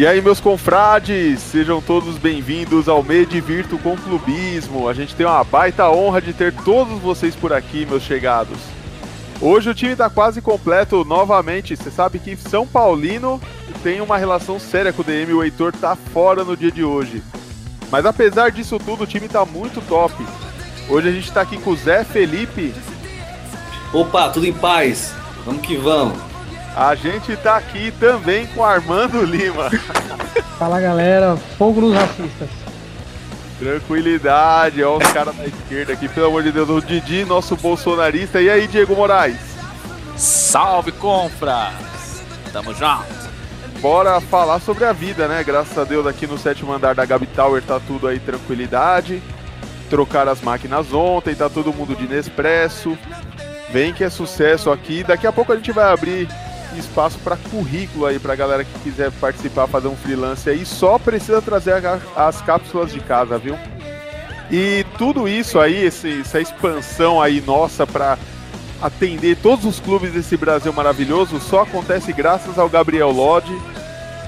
E 0.00 0.06
aí, 0.06 0.22
meus 0.22 0.40
confrades, 0.40 1.40
sejam 1.40 1.78
todos 1.78 2.16
bem-vindos 2.16 2.88
ao 2.88 3.02
Medvirto 3.02 3.76
com 3.76 3.98
Clubismo. 3.98 4.88
A 4.88 4.94
gente 4.94 5.14
tem 5.14 5.26
uma 5.26 5.44
baita 5.44 5.90
honra 5.90 6.22
de 6.22 6.32
ter 6.32 6.54
todos 6.54 6.98
vocês 7.00 7.36
por 7.36 7.52
aqui, 7.52 7.84
meus 7.84 8.02
chegados. 8.02 8.56
Hoje 9.42 9.68
o 9.68 9.74
time 9.74 9.92
está 9.92 10.08
quase 10.08 10.40
completo 10.40 11.04
novamente. 11.04 11.76
Você 11.76 11.90
sabe 11.90 12.18
que 12.18 12.34
São 12.34 12.66
Paulino 12.66 13.38
tem 13.82 14.00
uma 14.00 14.16
relação 14.16 14.58
séria 14.58 14.90
com 14.90 15.02
o 15.02 15.04
DM, 15.04 15.34
o 15.34 15.44
Heitor 15.44 15.70
tá 15.70 15.94
fora 15.94 16.44
no 16.44 16.56
dia 16.56 16.72
de 16.72 16.82
hoje. 16.82 17.22
Mas 17.90 18.06
apesar 18.06 18.50
disso 18.50 18.78
tudo, 18.78 19.04
o 19.04 19.06
time 19.06 19.28
tá 19.28 19.44
muito 19.44 19.86
top. 19.86 20.14
Hoje 20.88 21.10
a 21.10 21.12
gente 21.12 21.30
tá 21.30 21.42
aqui 21.42 21.58
com 21.58 21.72
o 21.72 21.76
Zé 21.76 22.04
Felipe. 22.04 22.72
Opa, 23.92 24.30
tudo 24.30 24.46
em 24.46 24.54
paz. 24.54 25.12
Vamos 25.44 25.60
que 25.60 25.76
vamos. 25.76 26.29
A 26.76 26.94
gente 26.94 27.36
tá 27.36 27.56
aqui 27.56 27.92
também 27.98 28.46
com 28.48 28.64
Armando 28.64 29.22
Lima. 29.22 29.70
Fala 30.58 30.80
galera, 30.80 31.36
fogo 31.58 31.80
nos 31.80 31.94
racistas. 31.94 32.48
Tranquilidade, 33.58 34.82
ó 34.82 34.96
os 34.96 35.12
caras 35.12 35.36
da 35.36 35.46
esquerda 35.46 35.92
aqui, 35.92 36.08
pelo 36.08 36.28
amor 36.28 36.42
de 36.42 36.52
Deus, 36.52 36.68
o 36.68 36.80
Didi, 36.80 37.24
nosso 37.24 37.56
bolsonarista. 37.56 38.40
E 38.40 38.48
aí, 38.48 38.66
Diego 38.66 38.94
Moraes? 38.94 39.36
Salve, 40.16 40.92
compras! 40.92 42.22
Tamo 42.52 42.72
junto! 42.72 43.30
Bora 43.80 44.20
falar 44.20 44.60
sobre 44.60 44.84
a 44.84 44.92
vida, 44.92 45.26
né? 45.26 45.42
Graças 45.42 45.76
a 45.76 45.84
Deus 45.84 46.06
aqui 46.06 46.26
no 46.26 46.38
sétimo 46.38 46.72
andar 46.72 46.94
da 46.94 47.04
Gabi 47.04 47.26
Tower 47.26 47.62
tá 47.62 47.80
tudo 47.80 48.06
aí 48.06 48.18
tranquilidade. 48.18 49.22
Trocaram 49.88 50.30
as 50.30 50.42
máquinas 50.42 50.92
ontem, 50.92 51.34
tá 51.34 51.48
todo 51.48 51.72
mundo 51.72 51.96
de 51.96 52.06
Nespresso. 52.06 52.96
Vem 53.70 53.94
que 53.94 54.04
é 54.04 54.10
sucesso 54.10 54.70
aqui. 54.70 55.02
Daqui 55.02 55.26
a 55.26 55.32
pouco 55.32 55.52
a 55.52 55.56
gente 55.56 55.72
vai 55.72 55.90
abrir 55.90 56.28
espaço 56.80 57.18
para 57.20 57.36
currículo 57.36 58.06
aí 58.06 58.18
para 58.18 58.34
galera 58.34 58.64
que 58.64 58.78
quiser 58.80 59.10
participar, 59.12 59.68
fazer 59.68 59.88
um 59.88 59.96
freelance 59.96 60.50
aí, 60.50 60.66
só 60.66 60.98
precisa 60.98 61.40
trazer 61.40 61.74
as 62.16 62.42
cápsulas 62.42 62.92
de 62.92 63.00
casa, 63.00 63.38
viu? 63.38 63.56
E 64.50 64.84
tudo 64.98 65.28
isso 65.28 65.60
aí, 65.60 65.84
esse, 65.84 66.20
essa 66.20 66.40
expansão 66.40 67.22
aí 67.22 67.40
nossa 67.40 67.86
para 67.86 68.18
atender 68.82 69.36
todos 69.36 69.64
os 69.64 69.78
clubes 69.78 70.12
desse 70.12 70.36
Brasil 70.36 70.72
maravilhoso, 70.72 71.38
só 71.38 71.62
acontece 71.62 72.12
graças 72.12 72.58
ao 72.58 72.68
Gabriel 72.68 73.10
Lodge, 73.10 73.56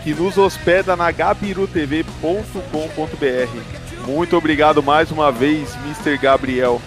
que 0.05 0.15
nos 0.15 0.39
hospeda 0.39 0.95
na 0.95 1.11
gabirutv.com.br. 1.11 4.07
Muito 4.07 4.37
obrigado 4.37 4.83
mais 4.83 5.11
uma 5.11 5.33
vez, 5.33 5.75
Mr. 5.85 6.19
Gabriel. 6.19 6.81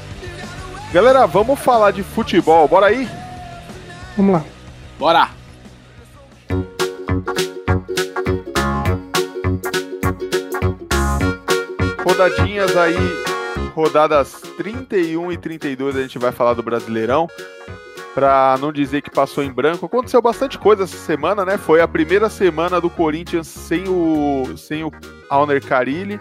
Galera, 0.93 1.25
vamos 1.25 1.59
falar 1.59 1.91
de 1.91 2.03
futebol, 2.03 2.67
bora 2.67 2.87
aí? 2.87 3.09
Vamos 4.15 4.33
lá. 4.33 4.43
Bora! 4.97 5.44
Rodadinhas 12.03 12.77
aí, 12.77 12.95
rodadas 13.73 14.41
31 14.57 15.31
e 15.31 15.37
32 15.37 15.95
a 15.97 16.01
gente 16.01 16.17
vai 16.17 16.31
falar 16.31 16.53
do 16.53 16.63
Brasileirão. 16.63 17.27
Pra 18.13 18.57
não 18.61 18.71
dizer 18.71 19.01
que 19.01 19.11
passou 19.11 19.43
em 19.43 19.51
branco, 19.51 19.85
aconteceu 19.85 20.21
bastante 20.21 20.57
coisa 20.57 20.85
essa 20.85 20.95
semana, 20.95 21.43
né? 21.43 21.57
Foi 21.57 21.81
a 21.81 21.87
primeira 21.87 22.29
semana 22.29 22.79
do 22.79 22.89
Corinthians 22.89 23.47
sem 23.47 23.83
o 23.89 24.55
sem 24.55 24.85
o 24.85 24.91
Alner 25.29 25.61
Carilli. 25.61 26.17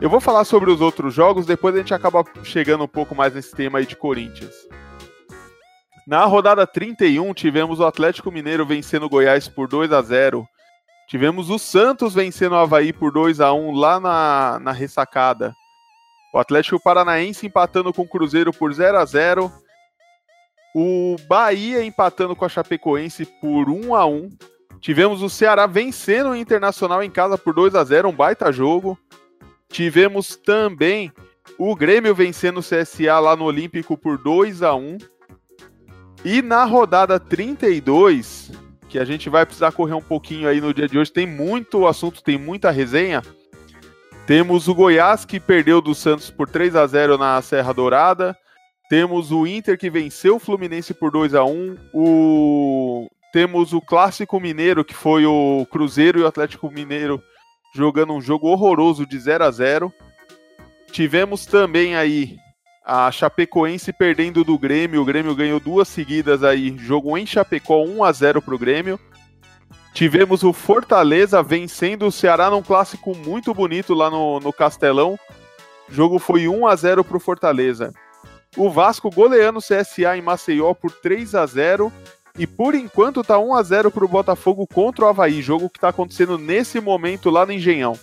Eu 0.00 0.10
vou 0.10 0.20
falar 0.20 0.44
sobre 0.44 0.70
os 0.70 0.80
outros 0.80 1.14
jogos, 1.14 1.46
depois 1.46 1.74
a 1.74 1.78
gente 1.78 1.94
acaba 1.94 2.24
chegando 2.42 2.84
um 2.84 2.88
pouco 2.88 3.14
mais 3.14 3.32
nesse 3.32 3.54
tema 3.54 3.78
aí 3.78 3.86
de 3.86 3.94
Corinthians. 3.94 4.54
Na 6.06 6.24
rodada 6.24 6.64
31, 6.64 7.34
tivemos 7.34 7.80
o 7.80 7.84
Atlético 7.84 8.30
Mineiro 8.30 8.64
vencendo 8.64 9.06
o 9.06 9.08
Goiás 9.08 9.48
por 9.48 9.66
2 9.66 9.92
a 9.92 10.00
0 10.00 10.46
Tivemos 11.08 11.50
o 11.50 11.58
Santos 11.58 12.14
vencendo 12.14 12.52
o 12.52 12.56
Havaí 12.56 12.92
por 12.92 13.10
2 13.12 13.40
a 13.40 13.52
1 13.52 13.72
lá 13.72 13.98
na, 13.98 14.58
na 14.60 14.72
ressacada. 14.72 15.52
O 16.32 16.38
Atlético 16.38 16.80
Paranaense 16.80 17.46
empatando 17.46 17.92
com 17.92 18.02
o 18.02 18.08
Cruzeiro 18.08 18.52
por 18.52 18.72
0 18.72 18.98
a 18.98 19.04
0 19.04 19.50
O 20.76 21.16
Bahia 21.28 21.84
empatando 21.84 22.36
com 22.36 22.44
a 22.44 22.48
Chapecoense 22.48 23.26
por 23.40 23.68
1 23.68 23.94
a 23.94 24.06
1 24.06 24.30
Tivemos 24.80 25.22
o 25.22 25.28
Ceará 25.28 25.66
vencendo 25.66 26.30
o 26.30 26.36
Internacional 26.36 27.02
em 27.02 27.10
casa 27.10 27.36
por 27.36 27.52
2 27.52 27.74
a 27.74 27.82
0 27.82 28.08
um 28.08 28.12
baita 28.12 28.52
jogo. 28.52 28.96
Tivemos 29.68 30.36
também 30.36 31.12
o 31.58 31.74
Grêmio 31.74 32.14
vencendo 32.14 32.58
o 32.58 32.62
CSA 32.62 33.18
lá 33.18 33.34
no 33.34 33.44
Olímpico 33.44 33.96
por 33.96 34.18
2 34.18 34.62
a 34.62 34.74
1 34.74 34.98
E 36.28 36.42
na 36.42 36.64
rodada 36.64 37.20
32, 37.20 38.50
que 38.88 38.98
a 38.98 39.04
gente 39.04 39.30
vai 39.30 39.46
precisar 39.46 39.70
correr 39.70 39.94
um 39.94 40.02
pouquinho 40.02 40.48
aí 40.48 40.60
no 40.60 40.74
dia 40.74 40.88
de 40.88 40.98
hoje. 40.98 41.12
Tem 41.12 41.24
muito 41.24 41.86
assunto, 41.86 42.20
tem 42.20 42.36
muita 42.36 42.68
resenha. 42.72 43.22
Temos 44.26 44.66
o 44.66 44.74
Goiás 44.74 45.24
que 45.24 45.38
perdeu 45.38 45.80
do 45.80 45.94
Santos 45.94 46.28
por 46.28 46.48
3 46.48 46.74
a 46.74 46.84
0 46.84 47.16
na 47.16 47.40
Serra 47.42 47.72
Dourada. 47.72 48.36
Temos 48.90 49.30
o 49.30 49.46
Inter 49.46 49.78
que 49.78 49.88
venceu 49.88 50.34
o 50.34 50.40
Fluminense 50.40 50.92
por 50.92 51.12
2 51.12 51.32
a 51.32 51.44
1. 51.44 51.76
O 51.94 53.06
temos 53.32 53.72
o 53.72 53.80
Clássico 53.80 54.40
Mineiro 54.40 54.84
que 54.84 54.94
foi 54.94 55.24
o 55.24 55.64
Cruzeiro 55.70 56.18
e 56.18 56.22
o 56.22 56.26
Atlético 56.26 56.68
Mineiro 56.72 57.22
jogando 57.72 58.12
um 58.12 58.20
jogo 58.20 58.48
horroroso 58.48 59.06
de 59.06 59.16
0 59.16 59.44
a 59.44 59.50
0. 59.52 59.94
Tivemos 60.90 61.46
também 61.46 61.94
aí 61.94 62.36
a 62.86 63.10
Chapecoense 63.10 63.92
perdendo 63.92 64.44
do 64.44 64.56
Grêmio, 64.56 65.02
o 65.02 65.04
Grêmio 65.04 65.34
ganhou 65.34 65.58
duas 65.58 65.88
seguidas 65.88 66.44
aí, 66.44 66.76
jogo 66.78 67.18
em 67.18 67.26
Chapecó 67.26 67.82
1 67.82 68.04
a 68.04 68.12
0 68.12 68.40
para 68.40 68.54
o 68.54 68.58
Grêmio. 68.58 69.00
Tivemos 69.92 70.44
o 70.44 70.52
Fortaleza 70.52 71.42
vencendo 71.42 72.06
o 72.06 72.12
Ceará 72.12 72.48
num 72.48 72.62
clássico 72.62 73.12
muito 73.16 73.52
bonito 73.52 73.92
lá 73.92 74.08
no, 74.08 74.38
no 74.38 74.52
Castelão. 74.52 75.18
O 75.88 75.92
jogo 75.92 76.20
foi 76.20 76.46
1 76.46 76.64
a 76.64 76.76
0 76.76 77.02
para 77.02 77.16
o 77.16 77.20
Fortaleza. 77.20 77.92
O 78.56 78.70
Vasco 78.70 79.10
goleando 79.10 79.58
o 79.58 79.62
CSA 79.62 80.16
em 80.16 80.22
Maceió 80.22 80.72
por 80.72 80.92
3 80.92 81.34
a 81.34 81.44
0 81.44 81.92
e 82.38 82.46
por 82.46 82.76
enquanto 82.76 83.24
tá 83.24 83.36
1 83.36 83.54
a 83.54 83.62
0 83.64 83.90
para 83.90 84.04
o 84.04 84.08
Botafogo 84.08 84.64
contra 84.64 85.06
o 85.06 85.08
Havaí, 85.08 85.42
jogo 85.42 85.68
que 85.68 85.78
está 85.78 85.88
acontecendo 85.88 86.38
nesse 86.38 86.80
momento 86.80 87.30
lá 87.30 87.44
no 87.44 87.52
Engenhão. 87.52 87.98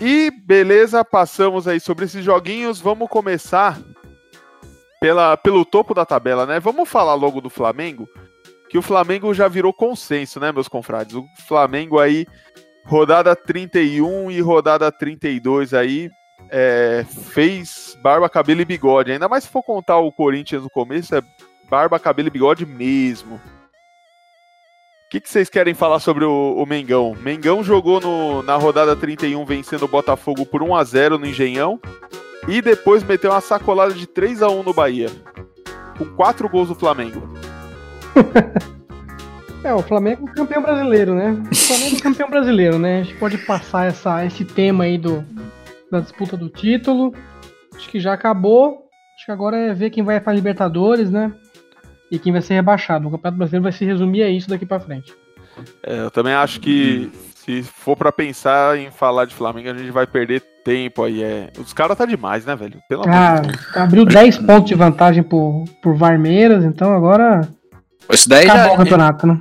E 0.00 0.30
beleza, 0.30 1.04
passamos 1.04 1.66
aí 1.66 1.80
sobre 1.80 2.04
esses 2.04 2.24
joguinhos. 2.24 2.80
Vamos 2.80 3.08
começar 3.08 3.80
pela, 5.00 5.36
pelo 5.36 5.64
topo 5.64 5.92
da 5.92 6.06
tabela, 6.06 6.46
né? 6.46 6.60
Vamos 6.60 6.88
falar 6.88 7.14
logo 7.14 7.40
do 7.40 7.50
Flamengo, 7.50 8.08
que 8.70 8.78
o 8.78 8.82
Flamengo 8.82 9.34
já 9.34 9.48
virou 9.48 9.72
consenso, 9.72 10.38
né, 10.38 10.52
meus 10.52 10.68
confrades? 10.68 11.16
O 11.16 11.26
Flamengo 11.48 11.98
aí, 11.98 12.26
rodada 12.86 13.34
31 13.34 14.30
e 14.30 14.40
rodada 14.40 14.92
32 14.92 15.74
aí, 15.74 16.08
é, 16.48 17.04
fez 17.32 17.98
barba, 18.00 18.28
cabelo 18.28 18.60
e 18.60 18.64
bigode. 18.64 19.10
Ainda 19.10 19.28
mais 19.28 19.44
se 19.44 19.50
for 19.50 19.64
contar 19.64 19.98
o 19.98 20.12
Corinthians 20.12 20.62
no 20.62 20.70
começo, 20.70 21.14
é 21.14 21.22
barba, 21.68 21.98
cabelo 21.98 22.28
e 22.28 22.30
bigode 22.30 22.64
mesmo. 22.64 23.40
O 25.08 25.10
que, 25.10 25.22
que, 25.22 25.30
vocês 25.30 25.48
querem 25.48 25.72
falar 25.72 26.00
sobre 26.00 26.26
o, 26.26 26.54
o 26.58 26.66
Mengão? 26.66 27.16
Mengão 27.22 27.64
jogou 27.64 27.98
no, 27.98 28.42
na 28.42 28.56
rodada 28.56 28.94
31 28.94 29.42
vencendo 29.42 29.84
o 29.84 29.88
Botafogo 29.88 30.44
por 30.44 30.62
1 30.62 30.76
a 30.76 30.84
0 30.84 31.18
no 31.18 31.24
Engenhão 31.24 31.80
e 32.46 32.60
depois 32.60 33.02
meteu 33.02 33.30
uma 33.30 33.40
sacolada 33.40 33.94
de 33.94 34.06
3 34.06 34.42
a 34.42 34.50
1 34.50 34.62
no 34.62 34.74
Bahia, 34.74 35.08
com 35.96 36.04
quatro 36.14 36.46
gols 36.46 36.68
do 36.68 36.74
Flamengo. 36.74 37.26
é, 39.64 39.72
o 39.72 39.82
Flamengo 39.82 40.28
é 40.28 40.32
campeão 40.34 40.60
brasileiro, 40.60 41.14
né? 41.14 41.42
O 41.50 41.56
Flamengo 41.56 41.96
é 41.96 42.00
campeão 42.00 42.28
brasileiro, 42.28 42.78
né? 42.78 43.00
A 43.00 43.02
gente 43.04 43.18
pode 43.18 43.38
passar 43.38 43.86
essa, 43.86 44.26
esse 44.26 44.44
tema 44.44 44.84
aí 44.84 44.98
do, 44.98 45.24
da 45.90 46.00
disputa 46.00 46.36
do 46.36 46.50
título. 46.50 47.14
Acho 47.74 47.88
que 47.88 47.98
já 47.98 48.12
acabou. 48.12 48.86
Acho 49.16 49.24
que 49.24 49.32
agora 49.32 49.56
é 49.56 49.72
ver 49.72 49.88
quem 49.88 50.04
vai 50.04 50.20
para 50.20 50.34
Libertadores, 50.34 51.10
né? 51.10 51.32
E 52.10 52.18
quem 52.18 52.32
vai 52.32 52.42
ser 52.42 52.54
rebaixado. 52.54 53.08
O 53.08 53.10
Campeonato 53.10 53.38
Brasileiro 53.38 53.62
vai 53.62 53.72
se 53.72 53.84
resumir 53.84 54.22
a 54.22 54.30
isso 54.30 54.48
daqui 54.48 54.66
para 54.66 54.80
frente. 54.80 55.14
É, 55.82 56.00
eu 56.00 56.10
também 56.10 56.34
acho 56.34 56.60
que 56.60 57.10
se 57.34 57.62
for 57.62 57.96
para 57.96 58.12
pensar 58.12 58.78
em 58.78 58.90
falar 58.90 59.24
de 59.24 59.34
Flamengo, 59.34 59.70
a 59.70 59.74
gente 59.74 59.90
vai 59.90 60.06
perder 60.06 60.42
tempo 60.64 61.02
aí. 61.02 61.22
É... 61.22 61.50
Os 61.58 61.72
caras 61.72 61.96
tá 61.96 62.04
demais, 62.04 62.44
né, 62.44 62.54
velho? 62.54 62.80
Pelo 62.88 63.02
ah, 63.08 63.42
abriu 63.74 64.04
10 64.04 64.38
pontos 64.38 64.68
de 64.68 64.74
vantagem 64.74 65.22
por, 65.22 65.64
por 65.82 65.96
Varmeiras, 65.96 66.64
então 66.64 66.92
agora. 66.92 67.48
Isso 68.10 68.28
daí 68.28 68.44
acabou 68.44 68.64
já, 68.64 68.72
o 68.72 68.76
campeonato, 68.76 69.26
né? 69.26 69.40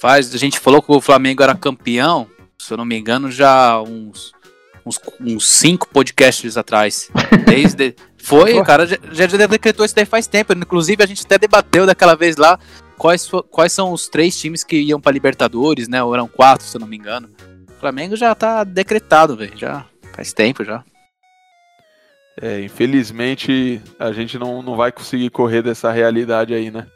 Faz, 0.00 0.34
a 0.34 0.38
gente 0.38 0.58
falou 0.58 0.82
que 0.82 0.92
o 0.92 1.00
Flamengo 1.00 1.42
era 1.42 1.54
campeão, 1.54 2.26
se 2.58 2.72
eu 2.72 2.76
não 2.76 2.84
me 2.84 2.98
engano, 2.98 3.30
já 3.30 3.80
uns 3.80 4.34
uns, 4.84 5.00
uns 5.20 5.48
cinco 5.48 5.88
podcasts 5.88 6.56
atrás. 6.56 7.10
Desde, 7.46 7.94
foi, 8.24 8.58
o 8.58 8.64
cara 8.64 8.86
já, 8.86 8.96
já 9.12 9.26
decretou 9.46 9.84
isso 9.84 9.94
daí 9.94 10.06
faz 10.06 10.26
tempo. 10.26 10.54
Inclusive, 10.54 11.02
a 11.02 11.06
gente 11.06 11.24
até 11.24 11.38
debateu 11.38 11.84
daquela 11.84 12.16
vez 12.16 12.36
lá 12.36 12.58
quais, 12.96 13.30
quais 13.50 13.72
são 13.72 13.92
os 13.92 14.08
três 14.08 14.38
times 14.40 14.64
que 14.64 14.76
iam 14.76 15.00
para 15.00 15.12
Libertadores, 15.12 15.88
né? 15.88 16.02
Ou 16.02 16.14
eram 16.14 16.26
quatro, 16.26 16.66
se 16.66 16.74
eu 16.74 16.80
não 16.80 16.86
me 16.86 16.96
engano. 16.96 17.28
O 17.68 17.80
Flamengo 17.80 18.16
já 18.16 18.34
tá 18.34 18.64
decretado, 18.64 19.36
velho. 19.36 19.52
Já 19.56 19.84
faz 20.14 20.32
tempo 20.32 20.64
já. 20.64 20.82
É, 22.40 22.62
infelizmente 22.62 23.80
a 23.98 24.10
gente 24.10 24.38
não, 24.38 24.62
não 24.62 24.74
vai 24.74 24.90
conseguir 24.90 25.30
correr 25.30 25.62
dessa 25.62 25.92
realidade 25.92 26.54
aí, 26.54 26.70
né? 26.70 26.86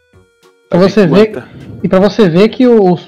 Pra 0.68 0.78
você 0.78 1.06
ver, 1.06 1.44
e 1.82 1.88
para 1.88 2.00
você 2.00 2.28
ver 2.28 2.48
que 2.48 2.66
os, 2.66 3.06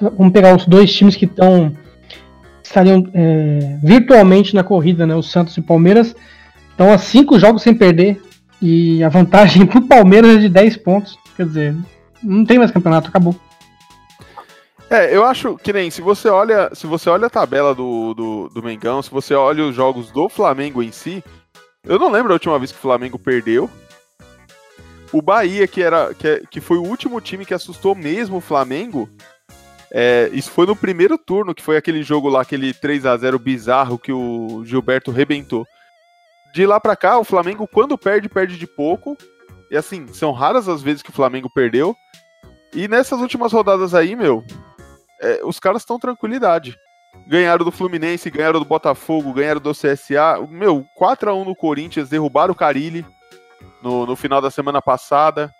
vamos 0.00 0.32
pegar 0.32 0.54
os 0.54 0.66
dois 0.66 0.92
times 0.92 1.16
que 1.16 1.24
estão 1.24 1.76
estariam 2.62 3.04
é, 3.12 3.78
virtualmente 3.82 4.54
na 4.54 4.62
corrida, 4.62 5.06
né? 5.06 5.14
O 5.14 5.22
Santos 5.22 5.56
e 5.56 5.60
o 5.60 5.64
Palmeiras 5.64 6.14
estão 6.72 6.92
a 6.92 6.98
cinco 6.98 7.38
jogos 7.38 7.62
sem 7.62 7.74
perder 7.74 8.20
e 8.60 9.02
a 9.02 9.08
vantagem 9.08 9.64
pro 9.66 9.86
Palmeiras 9.86 10.36
é 10.36 10.40
de 10.40 10.48
10 10.48 10.76
pontos. 10.78 11.16
Quer 11.36 11.46
dizer, 11.46 11.76
não 12.22 12.44
tem 12.44 12.58
mais 12.58 12.70
campeonato, 12.70 13.08
acabou. 13.08 13.34
É, 14.90 15.16
eu 15.16 15.24
acho 15.24 15.56
que 15.56 15.72
nem 15.72 15.90
se 15.90 16.02
você 16.02 16.28
olha, 16.28 16.70
se 16.74 16.86
você 16.86 17.08
olha 17.08 17.26
a 17.26 17.30
tabela 17.30 17.74
do, 17.74 18.12
do, 18.12 18.48
do 18.50 18.62
Mengão, 18.62 19.02
se 19.02 19.10
você 19.10 19.32
olha 19.32 19.64
os 19.64 19.74
jogos 19.74 20.10
do 20.10 20.28
Flamengo 20.28 20.82
em 20.82 20.92
si, 20.92 21.24
eu 21.82 21.98
não 21.98 22.10
lembro 22.10 22.32
a 22.32 22.34
última 22.34 22.58
vez 22.58 22.70
que 22.70 22.78
o 22.78 22.82
Flamengo 22.82 23.18
perdeu. 23.18 23.70
O 25.10 25.22
Bahia, 25.22 25.66
que, 25.66 25.82
era, 25.82 26.12
que, 26.14 26.28
é, 26.28 26.42
que 26.50 26.60
foi 26.60 26.76
o 26.76 26.84
último 26.84 27.20
time 27.20 27.46
que 27.46 27.54
assustou 27.54 27.94
mesmo 27.94 28.36
o 28.36 28.40
Flamengo, 28.40 29.08
é, 29.90 30.30
isso 30.32 30.50
foi 30.50 30.66
no 30.66 30.76
primeiro 30.76 31.18
turno, 31.18 31.54
que 31.54 31.62
foi 31.62 31.76
aquele 31.76 32.02
jogo 32.02 32.28
lá, 32.28 32.40
aquele 32.42 32.72
3 32.72 33.04
a 33.04 33.16
0 33.16 33.38
bizarro 33.38 33.98
que 33.98 34.12
o 34.12 34.62
Gilberto 34.64 35.10
rebentou. 35.10 35.66
De 36.52 36.66
lá 36.66 36.78
pra 36.78 36.94
cá, 36.94 37.18
o 37.18 37.24
Flamengo, 37.24 37.66
quando 37.66 37.96
perde, 37.96 38.28
perde 38.28 38.58
de 38.58 38.66
pouco. 38.66 39.16
E 39.70 39.76
assim, 39.76 40.06
são 40.08 40.32
raras 40.32 40.68
as 40.68 40.82
vezes 40.82 41.02
que 41.02 41.10
o 41.10 41.14
Flamengo 41.14 41.48
perdeu. 41.48 41.96
E 42.74 42.86
nessas 42.88 43.20
últimas 43.20 43.52
rodadas 43.52 43.94
aí, 43.94 44.14
meu, 44.14 44.44
é, 45.20 45.40
os 45.44 45.58
caras 45.58 45.82
estão 45.82 45.98
tranquilidade. 45.98 46.76
Ganharam 47.26 47.64
do 47.64 47.72
Fluminense, 47.72 48.30
ganharam 48.30 48.58
do 48.58 48.66
Botafogo, 48.66 49.32
ganharam 49.32 49.60
do 49.60 49.72
CSA. 49.72 50.46
Meu, 50.48 50.84
4x1 50.98 51.44
no 51.44 51.56
Corinthians, 51.56 52.08
derrubaram 52.08 52.52
o 52.52 52.56
Carilli 52.56 53.06
no, 53.82 54.06
no 54.06 54.16
final 54.16 54.40
da 54.40 54.50
semana 54.50 54.82
passada. 54.82 55.50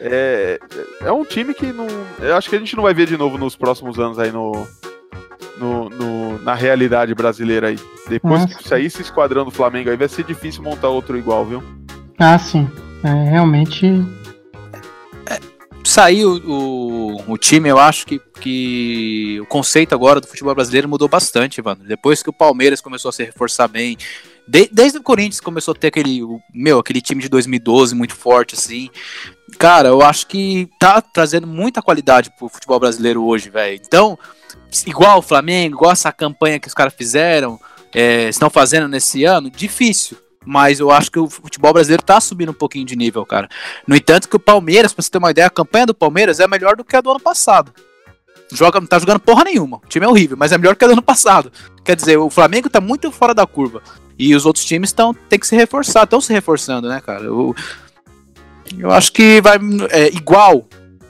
É, 0.00 0.58
é 1.00 1.12
um 1.12 1.24
time 1.24 1.54
que 1.54 1.72
não. 1.72 1.86
Eu 2.18 2.36
acho 2.36 2.50
que 2.50 2.56
a 2.56 2.58
gente 2.58 2.76
não 2.76 2.82
vai 2.82 2.92
ver 2.92 3.06
de 3.06 3.16
novo 3.16 3.38
nos 3.38 3.56
próximos 3.56 3.98
anos 3.98 4.18
aí 4.18 4.30
no 4.30 4.52
na 6.46 6.54
realidade 6.54 7.12
brasileira 7.12 7.68
aí. 7.68 7.78
Depois 8.08 8.42
Nossa. 8.42 8.54
que 8.54 8.68
sair 8.68 8.86
esse 8.86 9.02
esquadrão 9.02 9.44
do 9.44 9.50
Flamengo 9.50 9.90
aí, 9.90 9.96
vai 9.96 10.08
ser 10.08 10.24
difícil 10.24 10.62
montar 10.62 10.88
outro 10.88 11.18
igual, 11.18 11.44
viu? 11.44 11.60
Ah, 12.20 12.38
sim. 12.38 12.70
É, 13.02 13.30
realmente. 13.30 13.84
É, 15.28 15.40
saiu 15.82 16.36
o, 16.46 17.32
o 17.32 17.36
time, 17.36 17.68
eu 17.68 17.80
acho 17.80 18.06
que, 18.06 18.20
que 18.40 19.40
o 19.42 19.46
conceito 19.46 19.92
agora 19.92 20.20
do 20.20 20.28
futebol 20.28 20.54
brasileiro 20.54 20.88
mudou 20.88 21.08
bastante, 21.08 21.60
mano. 21.60 21.82
Depois 21.84 22.22
que 22.22 22.30
o 22.30 22.32
Palmeiras 22.32 22.80
começou 22.80 23.08
a 23.08 23.12
se 23.12 23.24
reforçar 23.24 23.66
bem, 23.66 23.98
de, 24.46 24.70
desde 24.72 24.98
o 24.98 25.02
Corinthians 25.02 25.40
começou 25.40 25.72
a 25.72 25.76
ter 25.76 25.88
aquele, 25.88 26.20
meu, 26.54 26.78
aquele 26.78 27.00
time 27.00 27.20
de 27.20 27.28
2012 27.28 27.92
muito 27.96 28.14
forte, 28.14 28.54
assim. 28.54 28.88
Cara, 29.58 29.88
eu 29.88 30.00
acho 30.00 30.28
que 30.28 30.70
tá 30.78 31.00
trazendo 31.00 31.48
muita 31.48 31.82
qualidade 31.82 32.30
pro 32.38 32.48
futebol 32.48 32.78
brasileiro 32.78 33.24
hoje, 33.24 33.50
velho. 33.50 33.80
Então, 33.84 34.16
igual 34.86 35.18
o 35.18 35.22
Flamengo, 35.22 35.76
igual 35.76 35.92
essa 35.92 36.12
campanha 36.12 36.58
que 36.58 36.68
os 36.68 36.74
caras 36.74 36.94
fizeram, 36.94 37.58
é, 37.94 38.28
estão 38.28 38.50
fazendo 38.50 38.88
nesse 38.88 39.24
ano, 39.24 39.50
difícil. 39.50 40.16
Mas 40.44 40.78
eu 40.78 40.92
acho 40.92 41.10
que 41.10 41.18
o 41.18 41.28
futebol 41.28 41.72
brasileiro 41.72 42.04
tá 42.04 42.20
subindo 42.20 42.50
um 42.50 42.54
pouquinho 42.54 42.86
de 42.86 42.94
nível, 42.94 43.26
cara. 43.26 43.48
No 43.86 43.96
entanto, 43.96 44.28
que 44.28 44.36
o 44.36 44.40
Palmeiras, 44.40 44.92
pra 44.92 45.02
você 45.02 45.10
ter 45.10 45.18
uma 45.18 45.32
ideia, 45.32 45.48
a 45.48 45.50
campanha 45.50 45.86
do 45.86 45.94
Palmeiras 45.94 46.38
é 46.38 46.46
melhor 46.46 46.76
do 46.76 46.84
que 46.84 46.94
a 46.94 47.00
do 47.00 47.10
ano 47.10 47.18
passado. 47.18 47.72
Joga, 48.52 48.78
não 48.78 48.86
tá 48.86 48.98
jogando 48.98 49.18
porra 49.18 49.42
nenhuma. 49.42 49.78
O 49.78 49.88
time 49.88 50.06
é 50.06 50.08
horrível, 50.08 50.36
mas 50.36 50.52
é 50.52 50.58
melhor 50.58 50.76
que 50.76 50.84
a 50.84 50.86
do 50.86 50.92
ano 50.92 51.02
passado. 51.02 51.50
Quer 51.84 51.96
dizer, 51.96 52.16
o 52.16 52.30
Flamengo 52.30 52.70
tá 52.70 52.80
muito 52.80 53.10
fora 53.10 53.34
da 53.34 53.44
curva. 53.44 53.82
E 54.18 54.34
os 54.36 54.46
outros 54.46 54.64
times 54.64 54.90
estão 54.90 55.12
tem 55.12 55.38
que 55.38 55.46
se 55.46 55.56
reforçar, 55.56 56.04
estão 56.04 56.20
se 56.20 56.32
reforçando, 56.32 56.88
né, 56.88 57.00
cara? 57.00 57.24
Eu, 57.24 57.54
eu 58.78 58.90
acho 58.92 59.12
que 59.12 59.40
vai 59.40 59.58
é, 59.90 60.08
igual, 60.08 60.64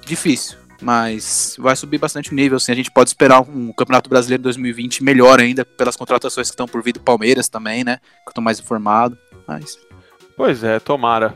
difícil, 0.05 0.57
mas 0.87 1.57
vai 1.59 1.75
subir 1.75 1.99
bastante 1.99 2.31
o 2.31 2.35
nível. 2.35 2.59
Assim, 2.59 2.71
a 2.71 2.75
gente 2.77 2.93
pode 2.93 3.11
esperar 3.11 3.41
um 3.41 3.73
Campeonato 3.73 4.09
Brasileiro 4.09 4.45
2020 4.45 5.03
melhor 5.03 5.41
ainda 5.41 5.65
pelas 5.65 5.97
contratações 5.97 6.47
que 6.47 6.53
estão 6.53 6.69
por 6.69 6.81
vir 6.81 6.93
do 6.93 7.01
Palmeiras 7.01 7.49
também, 7.49 7.83
né? 7.83 7.99
Que 8.25 8.31
estão 8.31 8.45
mais 8.45 8.61
informado. 8.61 9.19
Mas... 9.49 9.77
Pois 10.37 10.63
é, 10.63 10.79
tomara. 10.79 11.35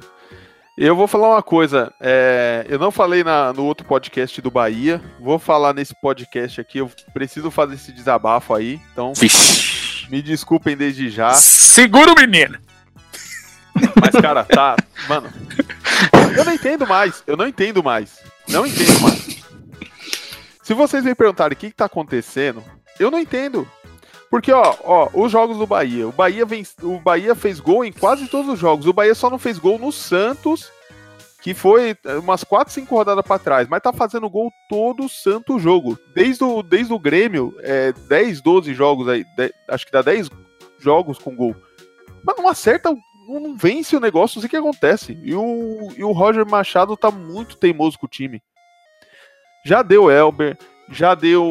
Eu 0.78 0.94
vou 0.94 1.08
falar 1.08 1.30
uma 1.30 1.42
coisa. 1.42 1.92
É, 2.00 2.64
eu 2.68 2.78
não 2.78 2.92
falei 2.92 3.24
na, 3.24 3.52
no 3.52 3.64
outro 3.64 3.84
podcast 3.84 4.40
do 4.40 4.52
Bahia. 4.52 5.02
Vou 5.18 5.36
falar 5.36 5.74
nesse 5.74 6.00
podcast 6.00 6.60
aqui. 6.60 6.78
Eu 6.78 6.88
preciso 7.12 7.50
fazer 7.50 7.74
esse 7.74 7.90
desabafo 7.90 8.54
aí. 8.54 8.80
Então. 8.92 9.12
Vixe. 9.14 10.06
Me 10.08 10.22
desculpem 10.22 10.76
desde 10.76 11.10
já. 11.10 11.34
Segura 11.34 12.12
o 12.12 12.14
menino! 12.14 12.56
Mas, 14.00 14.12
cara, 14.22 14.44
tá. 14.44 14.76
Mano. 15.08 15.28
Eu 16.36 16.44
não 16.44 16.54
entendo 16.54 16.86
mais. 16.86 17.24
Eu 17.26 17.36
não 17.36 17.48
entendo 17.48 17.82
mais. 17.82 18.18
Não 18.48 18.64
entendo 18.64 19.00
mais. 19.00 19.39
Se 20.70 20.74
vocês 20.74 21.02
me 21.02 21.16
perguntarem 21.16 21.56
o 21.56 21.58
que, 21.58 21.70
que 21.70 21.74
tá 21.74 21.86
acontecendo, 21.86 22.62
eu 23.00 23.10
não 23.10 23.18
entendo. 23.18 23.66
Porque, 24.30 24.52
ó, 24.52 24.76
ó, 24.84 25.08
os 25.14 25.32
jogos 25.32 25.58
do 25.58 25.66
Bahia. 25.66 26.06
O 26.06 26.12
Bahia, 26.12 26.46
vem, 26.46 26.64
o 26.80 26.96
Bahia 26.96 27.34
fez 27.34 27.58
gol 27.58 27.84
em 27.84 27.90
quase 27.90 28.28
todos 28.28 28.52
os 28.52 28.56
jogos. 28.56 28.86
O 28.86 28.92
Bahia 28.92 29.12
só 29.16 29.28
não 29.28 29.36
fez 29.36 29.58
gol 29.58 29.80
no 29.80 29.90
Santos 29.90 30.70
que 31.42 31.54
foi 31.54 31.96
eh, 32.04 32.18
umas 32.18 32.44
4, 32.44 32.72
5 32.72 32.94
rodadas 32.94 33.26
para 33.26 33.40
trás, 33.40 33.66
mas 33.68 33.82
tá 33.82 33.92
fazendo 33.92 34.30
gol 34.30 34.52
todo 34.68 35.08
santo 35.08 35.58
jogo. 35.58 35.98
Desde 36.14 36.44
o, 36.44 36.62
desde 36.62 36.92
o 36.92 37.00
Grêmio, 37.00 37.52
é, 37.62 37.92
10, 37.92 38.40
12 38.40 38.72
jogos 38.72 39.08
aí, 39.08 39.24
10, 39.36 39.50
acho 39.70 39.86
que 39.86 39.92
dá 39.92 40.02
10 40.02 40.30
jogos 40.78 41.18
com 41.18 41.34
gol. 41.34 41.56
Mas 42.22 42.36
não 42.36 42.46
acerta, 42.46 42.96
não 43.28 43.56
vence 43.56 43.96
o 43.96 44.00
negócio, 44.00 44.36
não 44.36 44.42
sei 44.42 44.46
o 44.46 44.50
que 44.50 44.56
acontece. 44.56 45.18
E 45.20 45.34
o, 45.34 45.88
e 45.96 46.04
o 46.04 46.12
Roger 46.12 46.48
Machado 46.48 46.96
tá 46.96 47.10
muito 47.10 47.56
teimoso 47.56 47.98
com 47.98 48.06
o 48.06 48.08
time. 48.08 48.40
Já 49.64 49.82
deu 49.82 50.10
Elber, 50.10 50.56
já 50.90 51.14
deu. 51.14 51.44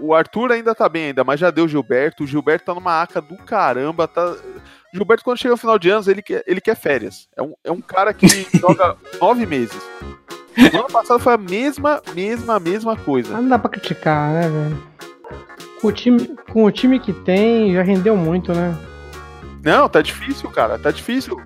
O 0.00 0.14
Arthur 0.14 0.52
ainda 0.52 0.74
tá 0.74 0.88
bem 0.88 1.06
ainda, 1.06 1.24
mas 1.24 1.40
já 1.40 1.50
deu 1.50 1.68
Gilberto. 1.68 2.24
O 2.24 2.26
Gilberto 2.26 2.66
tá 2.66 2.74
numa 2.74 3.02
aca 3.02 3.20
do 3.20 3.36
caramba, 3.36 4.06
tá. 4.06 4.36
Gilberto, 4.92 5.24
quando 5.24 5.38
chega 5.38 5.52
no 5.52 5.58
final 5.58 5.78
de 5.78 5.90
anos, 5.90 6.08
ele 6.08 6.22
quer, 6.22 6.42
ele 6.46 6.60
quer 6.60 6.74
férias. 6.74 7.28
É 7.36 7.42
um, 7.42 7.54
é 7.64 7.70
um 7.70 7.80
cara 7.80 8.12
que 8.12 8.26
joga 8.58 8.96
nove 9.20 9.46
meses. 9.46 9.80
No 10.56 10.80
ano 10.80 10.88
passado 10.88 11.20
foi 11.20 11.34
a 11.34 11.38
mesma, 11.38 12.02
mesma, 12.14 12.58
mesma 12.58 12.96
coisa. 12.96 13.32
Não 13.32 13.48
dá 13.48 13.58
pra 13.58 13.70
criticar, 13.70 14.32
né, 14.32 14.48
velho? 14.48 14.82
Com 15.80 15.88
o, 15.88 15.92
time, 15.92 16.36
com 16.52 16.64
o 16.64 16.72
time 16.72 16.98
que 16.98 17.12
tem, 17.12 17.72
já 17.72 17.82
rendeu 17.82 18.16
muito, 18.16 18.52
né? 18.52 18.76
Não, 19.62 19.88
tá 19.88 20.02
difícil, 20.02 20.50
cara. 20.50 20.78
Tá 20.78 20.90
difícil. 20.90 21.40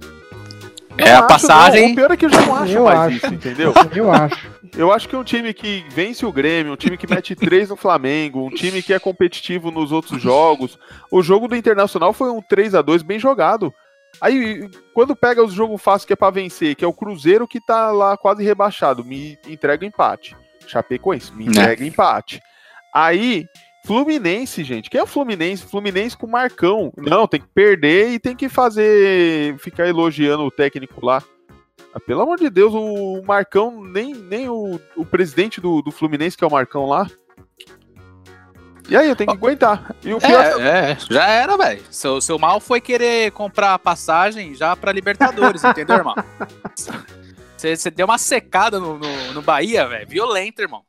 É 0.96 1.12
a 1.12 1.22
passagem. 1.22 1.86
Não. 1.86 1.92
O 1.92 1.96
pior 1.96 2.10
é 2.10 2.16
que 2.16 2.24
eu 2.24 2.30
já 2.30 2.40
não 2.40 2.54
acho 2.54 2.72
eu 2.72 2.84
mais 2.84 2.98
acho. 3.00 3.16
isso, 3.16 3.34
entendeu? 3.34 3.74
Eu 3.94 4.10
acho. 4.10 4.51
Eu 4.76 4.90
acho 4.90 5.08
que 5.08 5.14
um 5.14 5.24
time 5.24 5.52
que 5.52 5.84
vence 5.90 6.24
o 6.24 6.32
Grêmio, 6.32 6.72
um 6.72 6.76
time 6.76 6.96
que 6.96 7.08
mete 7.08 7.34
três 7.36 7.68
no 7.68 7.76
Flamengo, 7.76 8.46
um 8.46 8.50
time 8.50 8.82
que 8.82 8.94
é 8.94 8.98
competitivo 8.98 9.70
nos 9.70 9.92
outros 9.92 10.20
jogos. 10.20 10.78
O 11.10 11.22
jogo 11.22 11.46
do 11.46 11.56
Internacional 11.56 12.12
foi 12.12 12.30
um 12.30 12.40
3 12.40 12.74
a 12.74 12.82
2 12.82 13.02
bem 13.02 13.18
jogado. 13.18 13.72
Aí, 14.20 14.68
quando 14.94 15.16
pega 15.16 15.42
o 15.42 15.48
jogo 15.48 15.76
fácil 15.76 16.06
que 16.06 16.12
é 16.12 16.16
para 16.16 16.30
vencer, 16.30 16.74
que 16.74 16.84
é 16.84 16.88
o 16.88 16.92
Cruzeiro 16.92 17.48
que 17.48 17.60
tá 17.60 17.90
lá 17.90 18.16
quase 18.16 18.42
rebaixado, 18.44 19.04
me 19.04 19.38
entrega 19.46 19.86
empate. 19.86 20.36
Chapecoense, 20.66 21.32
me 21.34 21.44
né? 21.44 21.50
entrega 21.50 21.84
empate. 21.84 22.40
Aí, 22.94 23.46
Fluminense, 23.84 24.62
gente. 24.62 24.88
Quem 24.88 25.00
é 25.00 25.02
o 25.02 25.06
Fluminense? 25.06 25.66
Fluminense 25.66 26.16
com 26.16 26.26
Marcão. 26.26 26.92
Não, 26.96 27.26
tem 27.26 27.40
que 27.40 27.48
perder 27.48 28.10
e 28.10 28.18
tem 28.18 28.36
que 28.36 28.48
fazer. 28.48 29.56
ficar 29.58 29.88
elogiando 29.88 30.44
o 30.44 30.50
técnico 30.50 31.04
lá. 31.04 31.22
Ah, 31.94 32.00
pelo 32.00 32.22
amor 32.22 32.38
de 32.38 32.48
Deus, 32.48 32.72
o 32.74 33.22
Marcão, 33.22 33.82
nem, 33.82 34.14
nem 34.14 34.48
o, 34.48 34.80
o 34.96 35.04
presidente 35.04 35.60
do, 35.60 35.82
do 35.82 35.90
Fluminense, 35.90 36.36
que 36.36 36.44
é 36.44 36.46
o 36.46 36.50
Marcão 36.50 36.86
lá. 36.86 37.06
E 38.88 38.96
aí, 38.96 39.08
eu 39.08 39.16
tenho 39.16 39.30
que 39.30 39.36
aguentar. 39.36 39.94
E 40.02 40.12
o 40.12 40.18
pior... 40.18 40.60
É, 40.60 40.92
é 40.92 40.98
já 41.10 41.26
era, 41.26 41.56
velho. 41.56 41.82
Seu, 41.90 42.20
seu 42.20 42.38
mal 42.38 42.60
foi 42.60 42.80
querer 42.80 43.30
comprar 43.32 43.78
passagem 43.78 44.54
já 44.54 44.74
pra 44.74 44.92
Libertadores, 44.92 45.62
entendeu, 45.64 45.96
irmão? 45.96 46.14
Você 47.56 47.90
deu 47.90 48.06
uma 48.06 48.18
secada 48.18 48.80
no, 48.80 48.98
no, 48.98 49.32
no 49.34 49.42
Bahia, 49.42 49.86
velho. 49.86 50.08
Violento, 50.08 50.60
irmão. 50.60 50.82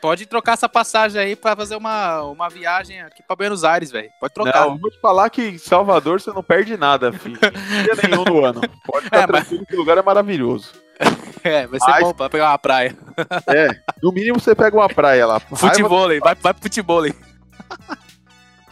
Pode 0.00 0.26
trocar 0.26 0.52
essa 0.52 0.68
passagem 0.68 1.20
aí 1.20 1.36
pra 1.36 1.56
fazer 1.56 1.76
uma, 1.76 2.22
uma 2.22 2.48
viagem 2.48 3.00
aqui 3.00 3.22
pra 3.22 3.34
Buenos 3.34 3.64
Aires, 3.64 3.90
velho. 3.90 4.10
Pode 4.20 4.32
trocar. 4.32 4.66
Não, 4.66 4.78
vou 4.78 4.90
te 4.90 5.00
falar 5.00 5.28
que 5.30 5.42
em 5.42 5.58
Salvador 5.58 6.20
você 6.20 6.30
não 6.30 6.42
perde 6.42 6.76
nada, 6.76 7.12
filho. 7.12 7.38
Dia 7.38 8.08
nenhum 8.08 8.24
no 8.24 8.44
ano. 8.44 8.60
Pode 8.86 9.04
ficar 9.06 9.22
é, 9.22 9.26
tranquilo 9.26 9.60
mas... 9.60 9.68
que 9.68 9.74
o 9.74 9.78
lugar 9.78 9.98
é 9.98 10.02
maravilhoso. 10.02 10.72
É, 11.44 11.68
vai 11.68 11.78
ser 11.78 11.90
mas... 11.90 12.02
bom 12.02 12.12
pra 12.12 12.28
pegar 12.28 12.50
uma 12.50 12.58
praia. 12.58 12.96
É, 13.46 13.68
no 14.02 14.10
mínimo 14.10 14.40
você 14.40 14.56
pega 14.56 14.76
uma 14.76 14.88
praia 14.88 15.24
lá. 15.24 15.38
Futebol, 15.38 16.08
vai, 16.08 16.34
vai 16.34 16.52
pro 16.52 16.62
futebol. 16.62 17.04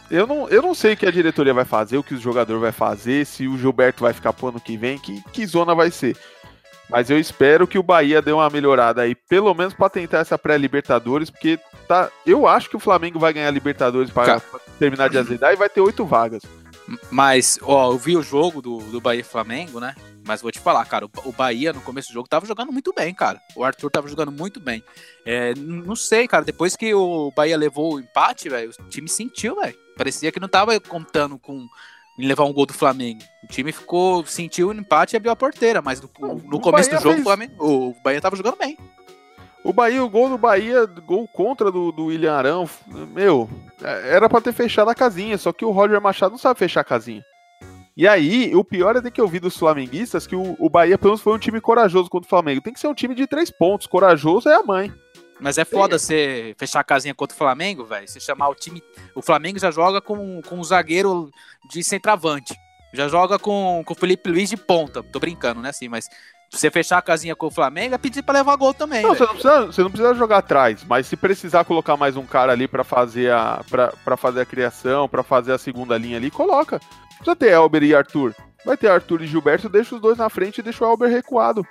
Eu 0.09 0.27
não, 0.27 0.47
eu 0.49 0.61
não 0.61 0.73
sei 0.73 0.93
o 0.93 0.97
que 0.97 1.05
a 1.05 1.11
diretoria 1.11 1.53
vai 1.53 1.65
fazer, 1.65 1.97
o 1.97 2.03
que 2.03 2.13
o 2.13 2.19
jogador 2.19 2.59
vai 2.59 2.71
fazer, 2.71 3.25
se 3.25 3.47
o 3.47 3.57
Gilberto 3.57 4.03
vai 4.03 4.13
ficar 4.13 4.31
pro 4.31 4.47
ano 4.47 4.59
que 4.59 4.77
vem, 4.77 4.97
que, 4.97 5.21
que 5.31 5.45
zona 5.45 5.75
vai 5.75 5.91
ser. 5.91 6.15
Mas 6.89 7.09
eu 7.09 7.19
espero 7.19 7.67
que 7.67 7.77
o 7.77 7.83
Bahia 7.83 8.21
dê 8.21 8.31
uma 8.31 8.49
melhorada 8.49 9.01
aí, 9.01 9.13
pelo 9.13 9.53
menos 9.53 9.73
para 9.73 9.89
tentar 9.89 10.19
essa 10.19 10.37
pré-Libertadores, 10.37 11.29
porque 11.29 11.59
tá, 11.87 12.09
eu 12.25 12.47
acho 12.47 12.69
que 12.69 12.77
o 12.77 12.79
Flamengo 12.79 13.19
vai 13.19 13.33
ganhar 13.33 13.49
a 13.49 13.51
Libertadores 13.51 14.09
para 14.09 14.41
terminar 14.79 15.09
de 15.09 15.17
azedar 15.17 15.51
e 15.51 15.57
vai 15.57 15.69
ter 15.69 15.81
oito 15.81 16.05
vagas. 16.05 16.43
Mas, 17.11 17.59
ó, 17.61 17.91
eu 17.91 17.97
vi 17.97 18.15
o 18.15 18.23
jogo 18.23 18.61
do, 18.61 18.77
do 18.77 19.01
Bahia 19.01 19.23
Flamengo, 19.23 19.79
né? 19.79 19.93
Mas 20.25 20.41
vou 20.41 20.51
te 20.51 20.59
falar, 20.59 20.85
cara, 20.85 21.05
o, 21.05 21.11
o 21.25 21.31
Bahia 21.33 21.73
no 21.73 21.81
começo 21.81 22.09
do 22.09 22.13
jogo 22.13 22.29
tava 22.29 22.45
jogando 22.45 22.71
muito 22.71 22.93
bem, 22.93 23.13
cara. 23.13 23.41
O 23.55 23.63
Arthur 23.63 23.89
tava 23.89 24.07
jogando 24.07 24.31
muito 24.31 24.59
bem. 24.59 24.81
É, 25.25 25.53
não 25.55 25.95
sei, 25.95 26.27
cara, 26.27 26.45
depois 26.45 26.77
que 26.77 26.93
o 26.93 27.31
Bahia 27.35 27.57
levou 27.57 27.95
o 27.95 27.99
empate, 27.99 28.47
velho, 28.47 28.71
o 28.79 28.89
time 28.89 29.09
sentiu, 29.09 29.55
velho. 29.59 29.75
Parecia 29.97 30.31
que 30.31 30.39
não 30.39 30.47
tava 30.47 30.79
contando 30.79 31.37
com 31.37 31.67
em 32.17 32.27
levar 32.27 32.45
um 32.45 32.53
gol 32.53 32.65
do 32.65 32.73
Flamengo. 32.73 33.21
O 33.43 33.47
time 33.47 33.71
ficou, 33.71 34.25
sentiu 34.25 34.69
o 34.69 34.73
empate 34.73 35.15
e 35.15 35.17
abriu 35.17 35.31
a 35.31 35.35
porteira, 35.35 35.81
mas 35.81 36.01
no, 36.01 36.09
no 36.45 36.59
começo 36.59 36.89
Bahia 36.89 36.99
do 36.99 37.03
jogo 37.03 37.15
fez- 37.15 37.19
o, 37.19 37.23
Flamengo, 37.23 37.53
o 37.59 37.95
Bahia 38.03 38.21
tava 38.21 38.35
jogando 38.35 38.57
bem. 38.57 38.77
O 39.63 39.73
Bahia, 39.73 40.03
o 40.03 40.09
gol 40.09 40.29
do 40.29 40.37
Bahia, 40.37 40.85
gol 40.85 41.27
contra 41.27 41.69
do, 41.71 41.91
do 41.91 42.05
William 42.05 42.33
Arão, 42.33 42.69
meu, 43.13 43.49
é, 43.83 44.15
era 44.15 44.29
pra 44.29 44.39
ter 44.39 44.53
fechado 44.53 44.89
a 44.89 44.95
casinha, 44.95 45.37
só 45.37 45.51
que 45.51 45.65
o 45.65 45.71
Roger 45.71 45.99
Machado 46.01 46.31
não 46.31 46.37
sabe 46.37 46.57
fechar 46.59 46.81
a 46.81 46.85
casinha. 46.85 47.21
E 47.95 48.07
aí, 48.07 48.55
o 48.55 48.63
pior 48.63 48.95
é 48.95 49.01
ter 49.01 49.09
que 49.11 49.21
ouvir 49.21 49.39
dos 49.39 49.57
flamenguistas 49.57 50.27
que 50.27 50.35
o, 50.35 50.55
o 50.59 50.69
Bahia, 50.69 50.97
pelo 50.99 51.09
menos, 51.11 51.21
foi 51.21 51.33
um 51.33 51.39
time 51.39 51.59
corajoso 51.59 52.09
contra 52.09 52.27
o 52.27 52.29
Flamengo. 52.29 52.61
Tem 52.61 52.71
que 52.71 52.79
ser 52.79 52.87
um 52.87 52.93
time 52.93 53.15
de 53.15 53.25
três 53.25 53.49
pontos. 53.49 53.87
Corajoso 53.87 54.47
é 54.47 54.53
a 54.53 54.61
mãe. 54.61 54.93
Mas 55.39 55.57
é 55.57 55.65
foda 55.65 55.99
você 55.99 56.55
fechar 56.57 56.79
a 56.79 56.83
casinha 56.83 57.13
contra 57.13 57.35
o 57.35 57.37
Flamengo, 57.37 57.85
velho. 57.85 58.07
Você 58.07 58.19
chamar 58.19 58.49
o 58.49 58.55
time. 58.55 58.81
O 59.13 59.21
Flamengo 59.21 59.59
já 59.59 59.69
joga 59.69 60.01
com, 60.01 60.41
com 60.41 60.59
um 60.59 60.63
zagueiro 60.63 61.29
de 61.69 61.83
centroavante. 61.83 62.55
Já 62.93 63.07
joga 63.07 63.37
com, 63.37 63.83
com 63.85 63.93
o 63.93 63.97
Felipe 63.97 64.29
Luiz 64.29 64.49
de 64.49 64.57
ponta. 64.57 65.03
Tô 65.03 65.19
brincando, 65.19 65.61
né? 65.61 65.69
Assim, 65.69 65.87
mas 65.87 66.05
se 66.49 66.59
você 66.59 66.71
fechar 66.71 66.97
a 66.97 67.01
casinha 67.01 67.35
com 67.35 67.47
o 67.47 67.51
Flamengo, 67.51 67.93
é 67.93 67.97
pedir 67.97 68.23
pra 68.23 68.35
levar 68.35 68.55
gol 68.55 68.73
também. 68.73 69.03
Não, 69.03 69.13
você 69.13 69.23
não, 69.23 69.29
precisa, 69.29 69.65
você 69.65 69.83
não 69.83 69.91
precisa 69.91 70.13
jogar 70.15 70.37
atrás, 70.37 70.83
mas 70.85 71.05
se 71.05 71.17
precisar 71.17 71.65
colocar 71.65 71.97
mais 71.97 72.15
um 72.15 72.25
cara 72.25 72.53
ali 72.53 72.67
pra 72.67 72.83
fazer 72.83 73.31
a 73.31 73.63
pra, 73.69 73.89
pra 74.03 74.17
fazer 74.17 74.41
a 74.41 74.45
criação, 74.45 75.09
pra 75.09 75.23
fazer 75.23 75.51
a 75.51 75.57
segunda 75.57 75.97
linha 75.97 76.17
ali, 76.17 76.31
coloca. 76.31 76.79
Precisa 77.17 77.35
ter 77.35 77.51
Elber 77.51 77.83
e 77.83 77.93
Arthur. 77.93 78.33
Vai 78.65 78.77
ter 78.77 78.89
Arthur 78.89 79.21
e 79.21 79.27
Gilberto, 79.27 79.69
deixa 79.69 79.95
os 79.95 80.01
dois 80.01 80.17
na 80.17 80.29
frente 80.29 80.59
e 80.59 80.61
deixa 80.61 80.85
o 80.85 80.89
Elber 80.89 81.09
recuado. 81.09 81.65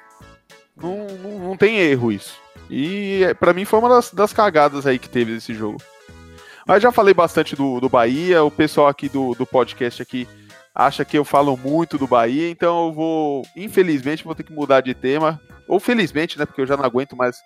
Não, 0.76 1.06
não, 1.23 1.38
não 1.38 1.56
tem 1.56 1.78
erro 1.78 2.12
isso. 2.12 2.45
E 2.70 3.23
é, 3.25 3.35
pra 3.35 3.52
mim 3.52 3.64
foi 3.64 3.78
uma 3.78 3.88
das, 3.88 4.11
das 4.12 4.32
cagadas 4.32 4.87
aí 4.87 4.99
que 4.99 5.08
teve 5.08 5.32
nesse 5.32 5.54
jogo. 5.54 5.78
Mas 6.66 6.82
já 6.82 6.90
falei 6.90 7.14
bastante 7.14 7.54
do, 7.54 7.78
do 7.80 7.88
Bahia, 7.88 8.42
o 8.42 8.50
pessoal 8.50 8.88
aqui 8.88 9.08
do, 9.08 9.35
do 9.35 9.46
podcast 9.46 10.02
aqui 10.02 10.26
acha 10.75 11.04
que 11.04 11.16
eu 11.16 11.25
falo 11.25 11.56
muito 11.56 11.96
do 11.96 12.06
Bahia, 12.06 12.50
então 12.50 12.88
eu 12.88 12.92
vou, 12.92 13.42
infelizmente, 13.56 14.25
vou 14.25 14.35
ter 14.35 14.42
que 14.42 14.52
mudar 14.52 14.80
de 14.82 14.92
tema. 14.94 15.40
Ou 15.68 15.80
felizmente, 15.80 16.38
né? 16.38 16.44
Porque 16.44 16.61
eu 16.61 16.66
já 16.66 16.76
não 16.76 16.85
aguento 16.85 17.16
mais. 17.16 17.38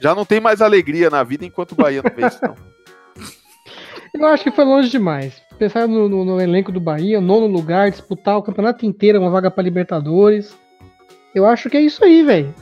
Já 0.00 0.14
não 0.14 0.24
tem 0.24 0.40
mais 0.40 0.62
alegria 0.62 1.10
na 1.10 1.22
vida 1.22 1.44
enquanto 1.44 1.72
o 1.72 1.74
Bahia 1.74 2.02
não 2.02 2.10
vence, 2.14 2.38
não. 2.42 2.54
Eu 4.14 4.26
acho 4.28 4.44
que 4.44 4.52
foi 4.52 4.64
longe 4.64 4.88
demais. 4.90 5.42
Pensar 5.58 5.88
no, 5.88 6.08
no- 6.08 6.24
no 6.24 6.40
elenco 6.40 6.70
do 6.70 6.80
Bahia, 6.80 7.20
nono 7.20 7.46
lugar, 7.48 7.90
disputar 7.90 8.36
o 8.38 8.42
campeonato 8.42 8.86
inteiro, 8.86 9.20
uma 9.20 9.30
vaga 9.30 9.50
pra 9.50 9.62
Libertadores. 9.64 10.56
Eu 11.34 11.44
acho 11.46 11.68
que 11.68 11.76
é 11.76 11.80
isso 11.80 12.04
aí, 12.04 12.22
velho. 12.22 12.54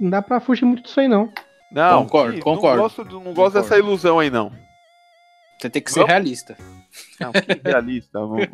Não 0.00 0.08
dá 0.10 0.22
pra 0.22 0.40
fugir 0.40 0.64
muito 0.64 0.82
disso 0.84 0.98
aí, 1.00 1.06
não. 1.08 1.30
Não, 1.70 2.02
Concordo, 2.04 2.32
que- 2.34 2.40
concordo. 2.40 2.76
Não 2.76 2.82
gosto, 2.82 3.04
não 3.04 3.10
gosto 3.10 3.24
Concordo. 3.24 3.60
dessa 3.62 3.78
ilusão 3.78 4.18
aí, 4.18 4.30
não. 4.30 4.50
Você 5.58 5.68
tem 5.68 5.82
que 5.82 5.90
ser 5.92 6.00
Vamos- 6.00 6.12
realista. 6.12 6.56
Não, 7.20 7.32
que 7.32 7.60
realista. 7.62 8.18
vamos. 8.18 8.46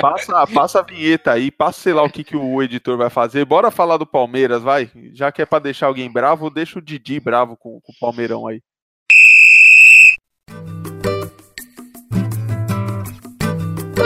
Passa, 0.00 0.46
passa 0.46 0.80
a 0.80 0.82
vinheta 0.82 1.32
aí, 1.32 1.50
passa 1.50 1.80
sei 1.82 1.92
lá 1.92 2.02
o 2.02 2.10
que, 2.10 2.24
que 2.24 2.34
o 2.36 2.62
editor 2.62 2.96
vai 2.96 3.10
fazer. 3.10 3.44
Bora 3.44 3.70
falar 3.70 3.98
do 3.98 4.06
Palmeiras, 4.06 4.62
vai. 4.62 4.90
Já 5.12 5.30
que 5.30 5.42
é 5.42 5.46
pra 5.46 5.58
deixar 5.58 5.86
alguém 5.86 6.10
bravo, 6.10 6.48
deixa 6.50 6.78
o 6.78 6.82
Didi 6.82 7.20
bravo 7.20 7.56
com, 7.58 7.78
com 7.82 7.92
o 7.92 7.98
Palmeirão 8.00 8.46
aí. 8.48 8.60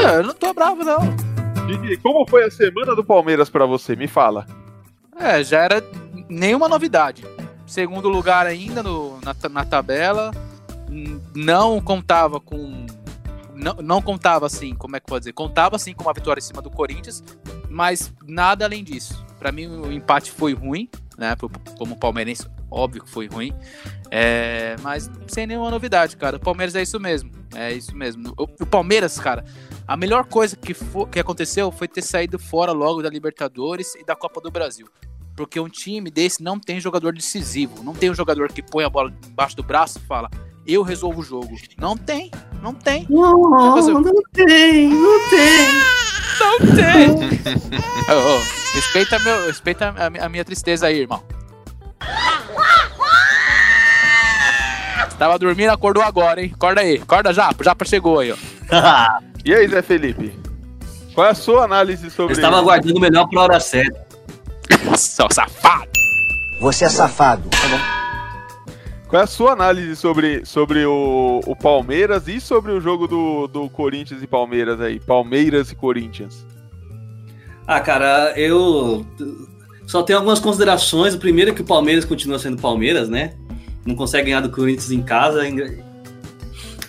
É, 0.07 0.17
eu 0.19 0.23
não 0.25 0.35
tô 0.35 0.53
bravo, 0.53 0.83
não. 0.85 0.99
Didi, 1.67 1.97
como 1.99 2.27
foi 2.29 2.45
a 2.45 2.51
semana 2.51 2.95
do 2.95 3.05
Palmeiras 3.05 3.49
pra 3.49 3.65
você? 3.65 3.97
Me 3.97 4.07
fala. 4.07 4.47
É, 5.19 5.43
já 5.43 5.61
era 5.63 5.81
nenhuma 6.29 6.69
novidade. 6.69 7.25
Segundo 7.67 8.09
lugar 8.09 8.47
ainda 8.47 8.83
no, 8.83 9.19
na, 9.21 9.35
na 9.49 9.65
tabela. 9.65 10.31
Não 11.35 11.81
contava 11.81 12.39
com. 12.41 12.87
Não, 13.55 13.75
não 13.75 14.03
contava 14.03 14.47
assim, 14.47 14.75
como 14.75 14.97
é 14.97 15.01
que 15.01 15.07
eu 15.07 15.11
vou 15.11 15.19
dizer? 15.19 15.33
Contava 15.33 15.77
assim 15.77 15.93
com 15.95 16.03
uma 16.05 16.13
vitória 16.13 16.41
em 16.41 16.43
cima 16.43 16.61
do 16.61 16.71
Corinthians, 16.71 17.23
mas 17.71 18.13
nada 18.27 18.65
além 18.65 18.83
disso. 18.85 19.25
Pra 19.39 19.51
mim 19.53 19.67
o 19.67 19.93
empate 19.93 20.31
foi 20.31 20.55
ruim, 20.55 20.89
né? 21.17 21.37
Como 21.79 21.97
palmeirense, 21.97 22.47
óbvio 22.71 23.03
que 23.05 23.11
foi 23.11 23.27
ruim. 23.29 23.53
É, 24.11 24.77
mas 24.83 25.11
sem 25.29 25.47
nenhuma 25.47 25.71
novidade, 25.71 26.17
cara. 26.17 26.37
O 26.37 26.41
Palmeiras 26.41 26.75
é 26.75 26.83
isso 26.83 26.99
mesmo. 27.01 27.31
É 27.55 27.73
isso 27.73 27.95
mesmo. 27.97 28.35
O, 28.37 28.45
o 28.45 28.67
Palmeiras, 28.67 29.19
cara, 29.19 29.45
a 29.87 29.97
melhor 29.97 30.25
coisa 30.27 30.57
que, 30.57 30.75
fo- 30.75 31.07
que 31.07 31.19
aconteceu 31.19 31.71
foi 31.71 31.87
ter 31.89 32.03
saído 32.03 32.39
fora 32.39 32.73
logo 32.73 33.03
da 33.03 33.09
Libertadores 33.09 33.95
e 33.95 34.05
da 34.05 34.15
Copa 34.17 34.41
do 34.41 34.51
Brasil. 34.51 34.89
Porque 35.37 35.59
um 35.59 35.69
time 35.69 36.11
desse 36.11 36.43
não 36.43 36.59
tem 36.59 36.81
jogador 36.81 37.13
decisivo. 37.13 37.83
Não 37.83 37.93
tem 37.95 38.11
um 38.11 38.15
jogador 38.15 38.53
que 38.53 38.63
põe 38.63 38.85
a 38.85 38.89
bola 38.91 39.13
embaixo 39.27 39.57
do 39.57 39.63
braço 39.63 39.99
e 39.99 40.07
fala, 40.07 40.31
eu 40.67 40.83
resolvo 40.83 41.21
o 41.21 41.25
jogo. 41.25 41.55
Não 41.79 41.97
tem, 41.97 42.31
não 42.63 42.73
tem. 42.73 43.07
Não, 43.11 43.75
fazer- 43.75 43.93
não 43.93 44.03
tem, 44.33 44.89
não 44.89 45.31
tem. 45.31 45.69
Não 46.41 46.59
tem. 46.75 47.65
Ô, 48.15 48.37
ô, 48.37 48.75
respeita, 48.75 49.19
meu, 49.21 49.47
respeita 49.47 49.95
a, 49.97 50.25
a 50.27 50.29
minha 50.29 50.45
tristeza 50.45 50.87
aí, 50.87 51.01
irmão. 51.01 51.23
Tava 55.19 55.39
dormindo, 55.39 55.71
acordou 55.71 56.03
agora, 56.03 56.43
hein? 56.43 56.51
Acorda 56.55 56.81
aí, 56.81 56.97
acorda 57.01 57.33
já, 57.33 57.51
Japa 57.63 57.85
chegou 57.85 58.19
aí, 58.21 58.33
ó. 58.33 58.37
E 59.45 59.55
aí, 59.55 59.69
Zé 59.69 59.83
Felipe? 59.83 60.33
Qual 61.15 61.27
é 61.27 61.31
a 61.31 61.35
sua 61.35 61.65
análise 61.65 62.05
Eu 62.07 62.11
sobre 62.11 62.33
estava 62.33 62.59
aguardando 62.59 62.97
o 62.97 63.01
melhor 63.01 63.29
pra 63.29 63.43
hora 63.43 63.61
certa. 63.61 64.14
Seu 64.97 65.27
safado. 65.31 65.91
Você 66.61 66.85
é 66.85 66.89
safado. 66.89 67.49
Qual 69.09 69.21
é 69.21 69.25
a 69.25 69.29
sua 69.29 69.53
análise 69.53 69.95
sobre, 69.97 70.45
sobre 70.45 70.85
o, 70.85 71.41
o 71.47 71.55
Palmeiras 71.55 72.27
e 72.27 72.41
sobre 72.41 72.73
o 72.73 72.81
jogo 72.81 73.07
do, 73.07 73.47
do 73.47 73.69
Corinthians 73.69 74.23
e 74.23 74.27
Palmeiras 74.27 74.81
aí? 74.81 74.99
Palmeiras 74.99 75.71
e 75.71 75.75
Corinthians. 75.75 76.47
Ah, 77.67 77.81
cara, 77.81 78.33
eu 78.37 79.07
só 79.87 80.03
tenho 80.03 80.19
algumas 80.19 80.41
considerações. 80.41 81.15
O 81.15 81.19
primeiro 81.19 81.51
é 81.51 81.55
que 81.55 81.63
o 81.63 81.65
Palmeiras 81.65 82.05
continua 82.05 82.39
sendo 82.39 82.61
Palmeiras, 82.61 83.09
né? 83.09 83.35
Não 83.87 83.95
consegue 83.95 84.27
ganhar 84.27 84.41
do 84.41 84.51
Corinthians 84.51 84.91
em 84.91 85.03
casa. 85.03 85.43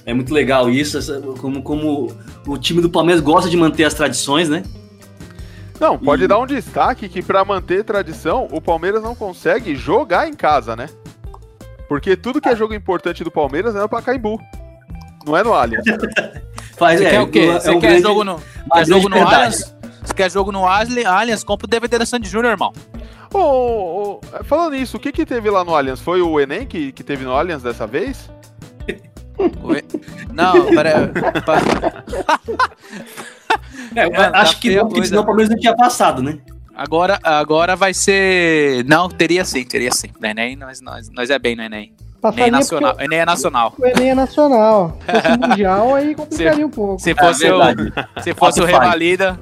É 0.05 0.13
muito 0.13 0.33
legal 0.33 0.69
isso, 0.69 0.99
como, 1.37 1.61
como 1.61 2.11
o 2.47 2.57
time 2.57 2.81
do 2.81 2.89
Palmeiras 2.89 3.21
gosta 3.21 3.49
de 3.49 3.57
manter 3.57 3.83
as 3.83 3.93
tradições, 3.93 4.49
né? 4.49 4.63
Não, 5.79 5.97
pode 5.97 6.23
E- 6.23 6.27
dar 6.27 6.39
um 6.39 6.45
destaque 6.45 7.09
que 7.09 7.21
pra 7.21 7.43
manter 7.43 7.83
tradição, 7.83 8.47
o 8.51 8.61
Palmeiras 8.61 9.03
não 9.03 9.13
consegue 9.15 9.75
jogar 9.75 10.27
em 10.27 10.33
casa, 10.33 10.75
né? 10.75 10.87
Porque 11.87 12.15
tudo 12.15 12.39
que 12.41 12.49
é 12.49 12.55
jogo 12.55 12.73
importante 12.73 13.23
do 13.23 13.29
Palmeiras 13.31 13.75
é 13.75 13.79
no 13.79 13.89
Pacaembu. 13.89 14.39
Não 15.25 15.35
é 15.37 15.43
no 15.43 15.53
Allianz. 15.53 15.83
Faz, 16.77 16.99
Você 16.99 17.05
é, 17.05 17.09
quer 17.11 17.21
o 17.21 17.27
quê? 17.27 17.39
é 17.39 17.59
Você 17.59 17.71
um 17.71 17.79
quer 17.79 17.87
grande- 17.89 18.01
jogo 18.03 18.23
no, 18.23 18.41
quer 18.73 18.85
jogo 18.85 19.09
grande 19.09 19.23
no. 19.25 19.27
Allianz? 19.35 19.75
Você 20.03 20.13
quer 20.13 20.31
jogo 20.31 20.51
no 20.51 20.65
Allianz? 20.67 21.43
Compra 21.43 21.65
o 21.65 21.69
DVD 21.69 21.97
da 21.99 22.05
Sandy 22.05 22.27
Júnior, 22.29 22.51
irmão. 22.51 22.73
Ô, 23.33 23.39
ô, 23.39 24.21
falando 24.43 24.73
nisso, 24.73 24.97
o 24.97 24.99
que 24.99 25.11
que 25.11 25.25
teve 25.25 25.49
lá 25.49 25.63
no 25.63 25.75
Allianz? 25.75 25.99
Foi 25.99 26.21
o 26.21 26.39
Enem 26.39 26.65
que, 26.65 26.91
que 26.91 27.03
teve 27.03 27.23
no 27.25 27.33
Allianz 27.35 27.61
dessa 27.63 27.85
vez? 27.87 28.29
Oi? 29.63 29.83
Não, 30.33 30.65
pera. 30.73 31.11
pa- 31.45 31.61
É, 33.95 34.05
eu 34.05 34.11
Mano, 34.11 34.31
tá 34.31 34.39
acho 34.39 34.59
que 34.59 34.75
não, 34.75 34.87
porque 34.87 35.05
senão 35.05 35.21
o 35.21 35.25
Palmeiras 35.25 35.49
não 35.49 35.57
tinha 35.57 35.75
passado, 35.75 36.21
né? 36.21 36.37
Agora, 36.75 37.19
agora 37.23 37.75
vai 37.75 37.93
ser. 37.93 38.83
Não, 38.85 39.07
teria 39.07 39.45
sim, 39.45 39.63
teria 39.63 39.91
sim. 39.91 40.09
No 40.19 40.27
Enem, 40.27 40.55
nós, 40.55 40.81
nós, 40.81 41.09
nós 41.09 41.29
é 41.29 41.39
bem 41.39 41.55
no 41.55 41.63
Enem. 41.63 41.93
Enem 42.33 42.47
é 42.47 42.51
nacional. 42.51 42.91
porque 42.93 43.05
Enem 43.05 43.19
é 43.19 43.25
nacional. 43.25 43.73
o 43.77 43.85
Enem 43.85 44.09
é 44.09 44.15
nacional. 44.15 44.97
Se 45.05 45.21
fosse 45.21 45.37
mundial, 45.49 45.95
aí 45.95 46.15
complicaria 46.15 46.65
um 46.65 46.69
pouco. 46.69 47.01
Se 47.01 47.15
fosse, 47.15 47.45
É 47.45 47.53
o, 47.53 48.21
se 48.21 48.33
fosse 48.33 48.61
o. 48.61 48.65
Revalida. 48.65 49.39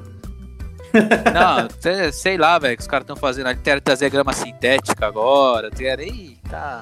Não, 1.34 1.68
sei, 2.12 2.38
lá, 2.38 2.60
velho, 2.60 2.78
que 2.78 2.82
os 2.84 2.88
caras 2.88 3.04
estão 3.04 3.16
fazendo. 3.16 3.48
ali, 3.48 3.60
Querem 3.60 3.82
trazer 3.82 4.12
grama 4.12 4.32
sintética 4.32 5.08
agora. 5.08 5.70
Ih, 5.80 6.38
tá. 6.48 6.82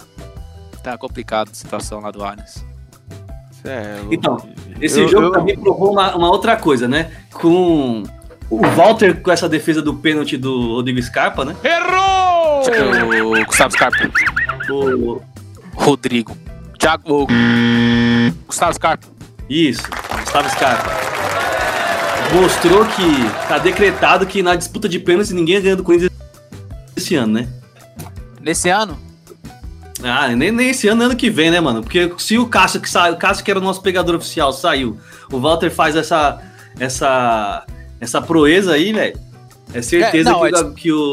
Tá 0.83 0.97
complicado 0.97 1.50
a 1.51 1.53
situação 1.53 2.01
lá 2.01 2.11
do 2.11 2.23
Allianz. 2.23 2.65
É, 3.63 4.00
Então, 4.10 4.38
Esse 4.82 5.00
eu- 5.01 5.08
jogo 5.08 5.27
eu- 5.27 5.32
também 5.32 5.58
provou 5.58 5.91
uma, 5.91 6.15
uma 6.15 6.30
outra 6.32 6.56
coisa, 6.58 6.88
né? 6.88 7.12
Com 7.34 8.03
o 8.50 8.62
Walter 8.75 9.22
com 9.22 9.32
essa 9.32 9.48
defesa 9.48 9.82
do 9.82 9.94
pênalti 9.94 10.36
do 10.38 10.74
Rodrigo 10.75 11.01
Scarpa, 11.01 11.46
né? 11.46 11.56
O 13.24 13.46
Gustavo 13.46 13.72
Scarpa. 13.74 13.98
O, 14.70 15.22
Rodrigo. 15.75 16.36
Thiago. 16.77 17.03
o 17.24 17.27
Gustavo 18.48 18.74
Scarpa. 18.74 19.06
isso, 19.50 19.84
Gustavo 20.24 20.50
Scarpa. 20.50 20.89
Mostrou 22.34 22.86
que 22.86 23.03
tá 23.48 23.58
decretado 23.58 24.25
que 24.25 24.41
na 24.41 24.56
disputa 24.56 24.88
de 24.88 24.98
pênaltis 25.00 25.32
ninguém 25.32 25.62
ganha 25.62 25.75
do 25.75 25.84
Corinthians 25.84 26.12
esse 26.96 27.15
ano, 27.15 27.34
né? 27.34 27.48
Nesse 28.39 28.70
ano, 28.70 28.98
ah, 30.03 30.27
nem, 30.29 30.51
nem 30.51 30.70
esse 30.70 30.88
ano, 30.88 31.03
ano 31.03 31.15
que 31.15 31.29
vem, 31.29 31.51
né, 31.51 31.60
mano? 31.60 31.81
Porque 31.81 32.12
se 32.17 32.38
o 32.38 32.48
Cássio 32.48 32.81
que 32.81 32.89
saiu, 32.89 33.13
o 33.13 33.17
Cássio 33.17 33.43
que 33.43 33.51
era 33.51 33.60
o 33.60 33.63
nosso 33.63 33.81
pegador 33.81 34.15
oficial, 34.15 34.51
saiu, 34.51 34.98
o 35.31 35.39
Walter 35.39 35.70
faz 35.70 35.96
essa 35.96 36.41
essa 36.79 37.65
essa 38.00 38.22
proeza 38.22 38.74
aí, 38.74 38.93
velho. 38.93 39.20
É 39.74 39.81
certeza 39.81 40.29
é, 40.29 40.34
não, 40.34 40.41
que, 40.41 40.48
é 40.48 40.72
que 40.75 40.91
o 40.91 41.12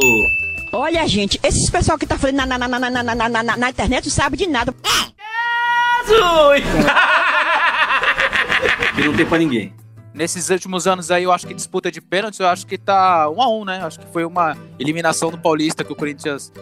Olha, 0.72 1.06
gente, 1.06 1.38
esses 1.42 1.68
pessoal 1.70 1.98
que 1.98 2.06
tá 2.06 2.18
falando 2.18 2.36
na, 2.36 2.46
na, 2.46 2.58
na, 2.58 2.68
na, 2.68 2.90
na, 2.90 3.14
na, 3.14 3.28
na, 3.28 3.56
na 3.56 3.70
internet 3.70 4.04
não 4.04 4.12
sabe 4.12 4.36
de 4.36 4.46
nada. 4.46 4.74
É. 4.84 5.08
Jesus! 6.06 6.64
que 8.94 9.04
não 9.04 9.14
tem 9.14 9.26
pra 9.26 9.38
ninguém. 9.38 9.72
Nesses 10.12 10.50
últimos 10.50 10.86
anos 10.86 11.10
aí, 11.10 11.24
eu 11.24 11.32
acho 11.32 11.46
que 11.46 11.54
disputa 11.54 11.90
de 11.90 12.00
pênaltis, 12.00 12.40
eu 12.40 12.48
acho 12.48 12.66
que 12.66 12.76
tá 12.76 13.30
um 13.30 13.40
a 13.40 13.48
um, 13.48 13.64
né? 13.64 13.80
Acho 13.82 14.00
que 14.00 14.06
foi 14.12 14.24
uma 14.24 14.56
eliminação 14.78 15.30
do 15.30 15.38
Paulista 15.38 15.84
que 15.84 15.92
o 15.92 15.96
Corinthians 15.96 16.52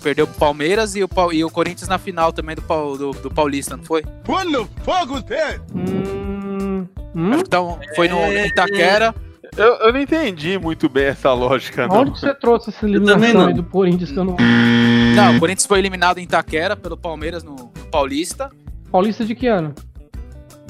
perdeu 0.00 0.26
pro 0.26 0.36
Palmeiras 0.38 0.94
e 0.96 1.02
o, 1.04 1.08
e 1.32 1.44
o 1.44 1.50
Corinthians 1.50 1.88
na 1.88 1.98
final 1.98 2.32
também 2.32 2.56
do, 2.56 2.96
do, 2.96 3.10
do 3.12 3.30
Paulista, 3.30 3.76
não 3.76 3.84
foi? 3.84 4.02
Hum, 5.74 6.86
hum? 7.14 7.30
Acho 7.32 7.44
que 7.44 7.50
tá 7.50 7.60
um- 7.60 7.78
foi 7.94 8.08
no 8.08 8.16
É, 8.18 8.46
Itaquera. 8.46 9.14
Eu, 9.56 9.74
eu 9.78 9.92
não 9.92 10.00
entendi 10.00 10.56
muito 10.58 10.88
bem 10.88 11.06
essa 11.06 11.32
lógica, 11.32 11.86
não. 11.88 12.02
Onde 12.02 12.12
que 12.12 12.20
você 12.20 12.32
trouxe 12.34 12.70
essa 12.70 12.86
eliminação 12.86 13.40
não. 13.40 13.46
aí 13.48 13.54
do 13.54 13.64
Corinthians 13.64 14.10
que 14.12 14.16
eu 14.18 14.24
não. 14.24 14.36
Não, 15.16 15.36
o 15.36 15.40
Corinthians 15.40 15.66
foi 15.66 15.80
eliminado 15.80 16.18
em 16.18 16.22
Itaquera 16.22 16.76
pelo 16.76 16.96
Palmeiras 16.96 17.42
no, 17.42 17.56
no 17.56 17.68
Paulista. 17.90 18.48
Paulista 18.92 19.24
de 19.24 19.34
que 19.34 19.48
ano? 19.48 19.74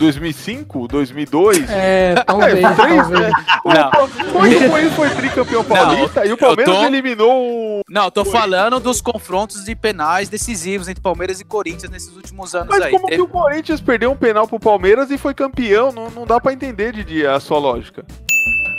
2005? 0.00 0.88
2002? 0.88 1.70
É, 1.70 2.14
talvez, 2.26 2.54
É, 2.58 2.74
três, 2.74 2.76
talvez. 2.76 3.08
né? 3.10 3.30
Não. 3.64 4.08
Foi, 4.08 4.56
o 4.56 4.70
Corinthians 4.70 4.94
foi 4.94 5.10
tricampeão 5.10 5.62
paulista 5.64 6.26
e 6.26 6.32
o 6.32 6.36
Palmeiras 6.36 6.74
tô- 6.74 6.84
eliminou 6.84 7.30
o. 7.32 7.80
Não, 7.88 8.04
eu 8.06 8.10
tô 8.10 8.24
falando 8.24 8.80
dos 8.80 9.00
confrontos 9.00 9.64
de 9.64 9.74
penais 9.76 10.28
decisivos 10.28 10.88
entre 10.88 11.02
Palmeiras 11.02 11.40
e 11.40 11.44
Corinthians 11.44 11.90
nesses 11.92 12.14
últimos 12.16 12.54
anos 12.54 12.68
Mas 12.70 12.82
aí. 12.82 12.90
como 12.90 13.04
Teve- 13.06 13.16
que 13.16 13.22
o 13.22 13.28
Corinthians 13.28 13.80
perdeu 13.80 14.10
um 14.10 14.16
penal 14.16 14.48
pro 14.48 14.58
Palmeiras 14.58 15.10
e 15.10 15.18
foi 15.18 15.34
campeão? 15.34 15.92
Não, 15.92 16.10
não 16.10 16.26
dá 16.26 16.40
pra 16.40 16.52
entender, 16.52 16.92
Didi, 16.92 17.26
a 17.26 17.38
sua 17.38 17.58
lógica. 17.58 18.04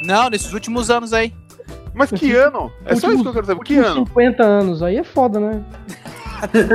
Não, 0.06 0.30
nesses 0.30 0.52
últimos 0.52 0.90
anos 0.90 1.14
aí. 1.14 1.34
Mas 1.94 2.10
que 2.10 2.32
ano? 2.32 2.72
É 2.86 2.96
só 2.96 3.12
isso 3.12 3.22
que 3.22 3.28
eu 3.30 3.34
quero 3.34 3.46
saber. 3.46 3.64
Que 3.64 3.76
ano? 3.78 4.06
50 4.08 4.44
anos, 4.44 4.82
aí 4.82 4.98
é 4.98 5.04
foda, 5.04 5.40
né? 5.40 5.62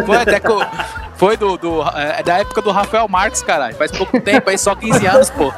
Foi 0.04 0.16
até 0.16 0.40
que 0.40 0.50
o- 0.50 0.60
Foi 1.16 1.36
do, 1.36 1.56
do- 1.56 1.82
é, 1.94 2.22
da 2.22 2.38
época 2.38 2.60
do 2.62 2.70
Rafael 2.70 3.08
Marques, 3.08 3.42
caralho. 3.42 3.74
Faz 3.76 3.90
pouco 3.90 4.20
tempo 4.20 4.50
aí, 4.50 4.58
só 4.58 4.74
15 4.74 5.06
anos, 5.06 5.30
pô. 5.30 5.52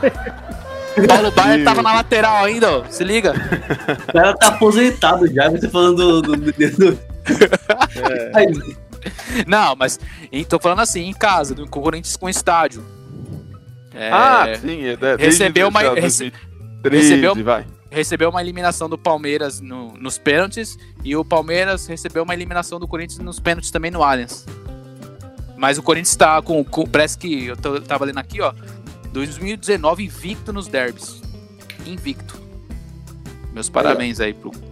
Paulo 1.06 1.30
Baier 1.32 1.64
tava 1.64 1.82
na 1.82 1.94
lateral 1.94 2.44
ainda, 2.44 2.78
ó. 2.78 2.84
Se 2.88 3.04
liga. 3.04 3.32
O 4.08 4.12
cara 4.12 4.36
tá 4.36 4.48
aposentado 4.48 5.26
já, 5.32 5.48
você 5.48 5.68
falando 5.68 6.22
do. 6.22 6.36
do, 6.36 6.36
do- 6.36 6.52
do- 6.52 6.98
Aí, 8.34 8.46
Não, 9.46 9.76
mas 9.76 9.98
tô 10.48 10.58
falando 10.58 10.80
assim, 10.80 11.02
em 11.08 11.12
casa, 11.12 11.54
do 11.54 11.66
com 11.68 11.80
o 11.80 11.82
Corinthians 11.82 12.16
com 12.16 12.28
estádio. 12.28 12.84
É, 13.94 14.10
Ah, 14.12 14.46
sim. 14.60 14.82
É, 14.86 14.96
recebeu 15.18 15.68
uma- 15.68 15.82
2013, 15.82 16.32
recebeu- 16.90 17.34
vai. 17.44 17.64
Recebeu 17.90 18.30
uma 18.30 18.40
eliminação 18.42 18.88
do 18.88 18.98
Palmeiras 18.98 19.60
no- 19.60 19.92
nos 19.94 20.18
pênaltis 20.18 20.78
e 21.04 21.16
o 21.16 21.24
Palmeiras 21.24 21.86
recebeu 21.86 22.22
uma 22.22 22.34
eliminação 22.34 22.78
do 22.78 22.86
Corinthians 22.86 23.18
nos 23.20 23.40
pênaltis 23.40 23.70
também 23.70 23.90
no 23.90 24.02
Allianz. 24.02 24.44
Mas 25.56 25.78
o 25.78 25.82
Corinthians 25.82 26.14
tá 26.16 26.40
com, 26.42 26.62
com 26.64 26.86
parece 26.86 27.16
que 27.18 27.46
eu 27.46 27.56
tô- 27.56 27.80
tava 27.80 28.04
lendo 28.04 28.18
aqui, 28.18 28.40
ó, 28.40 28.52
2019 29.12 30.04
invicto 30.04 30.52
nos 30.52 30.68
derbys. 30.68 31.20
Invicto. 31.86 32.38
Meus 33.52 33.68
parabéns 33.68 34.20
aí 34.20 34.34
pro 34.34 34.50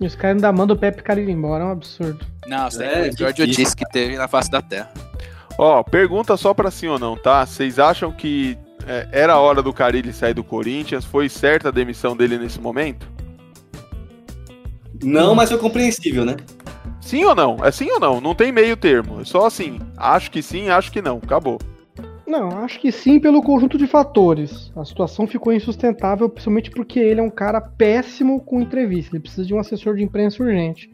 E 0.00 0.06
os 0.06 0.14
caras 0.14 0.36
ainda 0.36 0.50
mandam 0.50 0.74
o 0.74 0.78
Pepe 0.78 1.02
Carilho 1.02 1.30
embora, 1.30 1.62
é 1.62 1.66
um 1.66 1.70
absurdo. 1.72 2.24
Não, 2.46 2.66
isso 2.68 2.82
É, 2.82 2.90
foi 2.90 3.08
o 3.08 3.10
difícil. 3.10 3.28
idiotice 3.30 3.76
que 3.76 3.84
teve 3.90 4.16
na 4.16 4.26
face 4.26 4.50
da 4.50 4.62
terra. 4.62 4.90
Ó, 5.58 5.82
pergunta 5.82 6.36
só 6.38 6.54
pra 6.54 6.70
sim 6.70 6.86
ou 6.86 6.98
não, 6.98 7.16
tá? 7.18 7.44
Vocês 7.44 7.78
acham 7.78 8.10
que 8.10 8.56
é, 8.86 9.08
era 9.12 9.34
a 9.34 9.38
hora 9.38 9.62
do 9.62 9.72
Carilli 9.72 10.12
sair 10.12 10.34
do 10.34 10.44
Corinthians? 10.44 11.04
Foi 11.04 11.28
certa 11.28 11.68
a 11.68 11.72
demissão 11.72 12.16
dele 12.16 12.38
nesse 12.38 12.60
momento? 12.60 13.08
Não, 15.02 15.34
mas 15.34 15.48
foi 15.48 15.58
compreensível, 15.58 16.24
né? 16.24 16.36
Sim 17.00 17.24
ou 17.24 17.34
não? 17.34 17.64
É 17.64 17.70
sim 17.70 17.90
ou 17.90 17.98
não? 17.98 18.20
Não 18.20 18.34
tem 18.34 18.52
meio 18.52 18.76
termo. 18.76 19.20
É 19.20 19.24
só 19.24 19.46
assim. 19.46 19.80
Acho 19.96 20.30
que 20.30 20.42
sim, 20.42 20.68
acho 20.68 20.92
que 20.92 21.00
não. 21.00 21.18
Acabou. 21.18 21.58
Não, 22.26 22.58
acho 22.58 22.78
que 22.78 22.92
sim 22.92 23.18
pelo 23.18 23.42
conjunto 23.42 23.76
de 23.76 23.86
fatores. 23.86 24.70
A 24.76 24.84
situação 24.84 25.26
ficou 25.26 25.52
insustentável, 25.52 26.28
principalmente 26.28 26.70
porque 26.70 27.00
ele 27.00 27.18
é 27.18 27.22
um 27.22 27.30
cara 27.30 27.60
péssimo 27.60 28.40
com 28.40 28.60
entrevista. 28.60 29.16
Ele 29.16 29.22
precisa 29.22 29.44
de 29.44 29.54
um 29.54 29.58
assessor 29.58 29.96
de 29.96 30.04
imprensa 30.04 30.42
urgente. 30.42 30.88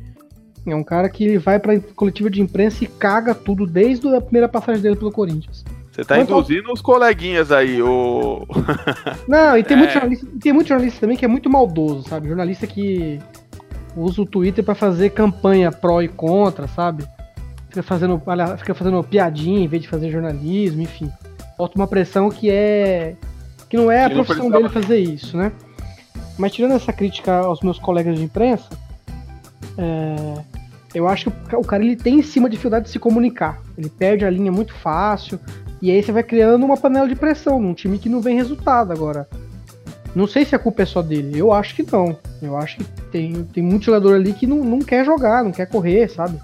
É 0.66 0.74
um 0.74 0.82
cara 0.82 1.08
que 1.08 1.24
ele 1.24 1.38
vai 1.38 1.58
pra 1.58 1.78
coletiva 1.94 2.30
de 2.30 2.40
imprensa 2.40 2.82
e 2.82 2.86
caga 2.86 3.34
tudo 3.34 3.66
desde 3.66 4.08
a 4.14 4.20
primeira 4.20 4.48
passagem 4.48 4.80
dele 4.80 4.96
pelo 4.96 5.12
Corinthians. 5.12 5.64
Você 5.96 6.04
tá 6.04 6.16
ao- 6.16 6.20
induzindo 6.22 6.70
os 6.72 6.82
coleguinhas 6.82 7.50
aí, 7.50 7.80
o. 7.80 8.46
Não, 9.26 9.56
e 9.56 9.64
tem, 9.64 9.76
É. 9.76 9.80
muito 9.80 9.92
jornalista, 9.92 10.26
tem 10.40 10.52
muito 10.52 10.68
jornalista 10.68 11.00
também 11.00 11.16
que 11.16 11.24
é 11.24 11.28
muito 11.28 11.48
maldoso, 11.48 12.06
sabe? 12.08 12.28
Jornalista 12.28 12.66
que 12.66 13.18
usa 13.96 14.20
o 14.20 14.26
Twitter 14.26 14.62
pra 14.62 14.74
fazer 14.74 15.10
campanha 15.10 15.72
pró 15.72 16.02
e 16.02 16.08
contra, 16.08 16.68
sabe? 16.68 17.04
Fica 17.70 17.82
fazendo, 17.82 18.20
fica 18.58 18.74
fazendo 18.74 19.02
piadinha 19.02 19.60
em 19.60 19.66
vez 19.68 19.82
de 19.82 19.88
fazer 19.88 20.10
jornalismo, 20.10 20.82
enfim. 20.82 21.10
Bota 21.56 21.76
uma 21.78 21.86
pressão 21.86 22.28
que 22.30 22.50
é. 22.50 23.16
que 23.70 23.76
não 23.78 23.90
é 23.90 24.04
a 24.04 24.08
Que 24.10 24.14
profissão 24.16 24.50
dele 24.50 24.68
fazer 24.68 24.98
isso, 24.98 25.34
né? 25.36 25.50
Mas 26.36 26.52
tirando 26.52 26.72
essa 26.72 26.92
crítica 26.92 27.38
aos 27.38 27.62
meus 27.62 27.78
colegas 27.78 28.16
de 28.18 28.22
imprensa, 28.22 28.68
é, 29.78 30.34
eu 30.94 31.08
acho 31.08 31.30
que 31.30 31.38
o 31.38 31.48
ca- 31.48 31.58
o 31.58 31.64
cara 31.64 31.82
ele 31.82 31.96
tem 31.96 32.18
em 32.18 32.22
cima 32.22 32.48
dificuldade 32.50 32.84
de 32.86 32.90
se 32.90 32.98
comunicar. 32.98 33.60
Ele 33.76 33.88
perde 33.88 34.24
a 34.24 34.30
linha 34.30 34.52
muito 34.52 34.74
fácil. 34.74 35.40
E 35.80 35.90
aí 35.90 36.02
você 36.02 36.10
vai 36.12 36.22
criando 36.22 36.64
uma 36.64 36.76
panela 36.76 37.08
de 37.08 37.14
pressão 37.14 37.60
num 37.60 37.74
time 37.74 37.98
que 37.98 38.08
não 38.08 38.20
vem 38.20 38.36
resultado 38.36 38.92
agora. 38.92 39.28
Não 40.14 40.26
sei 40.26 40.44
se 40.46 40.54
a 40.54 40.58
culpa 40.58 40.82
é 40.82 40.86
só 40.86 41.02
dele. 41.02 41.38
Eu 41.38 41.52
acho 41.52 41.74
que 41.74 41.82
não. 41.92 42.16
Eu 42.40 42.56
acho 42.56 42.78
que 42.78 42.84
tem, 43.12 43.44
tem 43.52 43.62
muito 43.62 43.84
jogador 43.84 44.14
ali 44.14 44.32
que 44.32 44.46
não, 44.46 44.64
não 44.64 44.78
quer 44.78 45.04
jogar, 45.04 45.44
não 45.44 45.52
quer 45.52 45.66
correr, 45.66 46.08
sabe? 46.08 46.38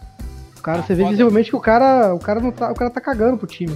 O 0.58 0.60
cara, 0.62 0.80
Ah, 0.80 0.82
você 0.82 0.94
vê 0.94 1.04
visivelmente 1.04 1.48
que 1.50 1.56
o 1.56 1.60
cara, 1.60 2.14
o 2.14 2.18
cara 2.18 2.38
não 2.38 2.52
tá, 2.52 2.70
o 2.70 2.74
cara 2.74 2.90
tá 2.90 3.00
cagando 3.00 3.38
pro 3.38 3.46
time. 3.46 3.74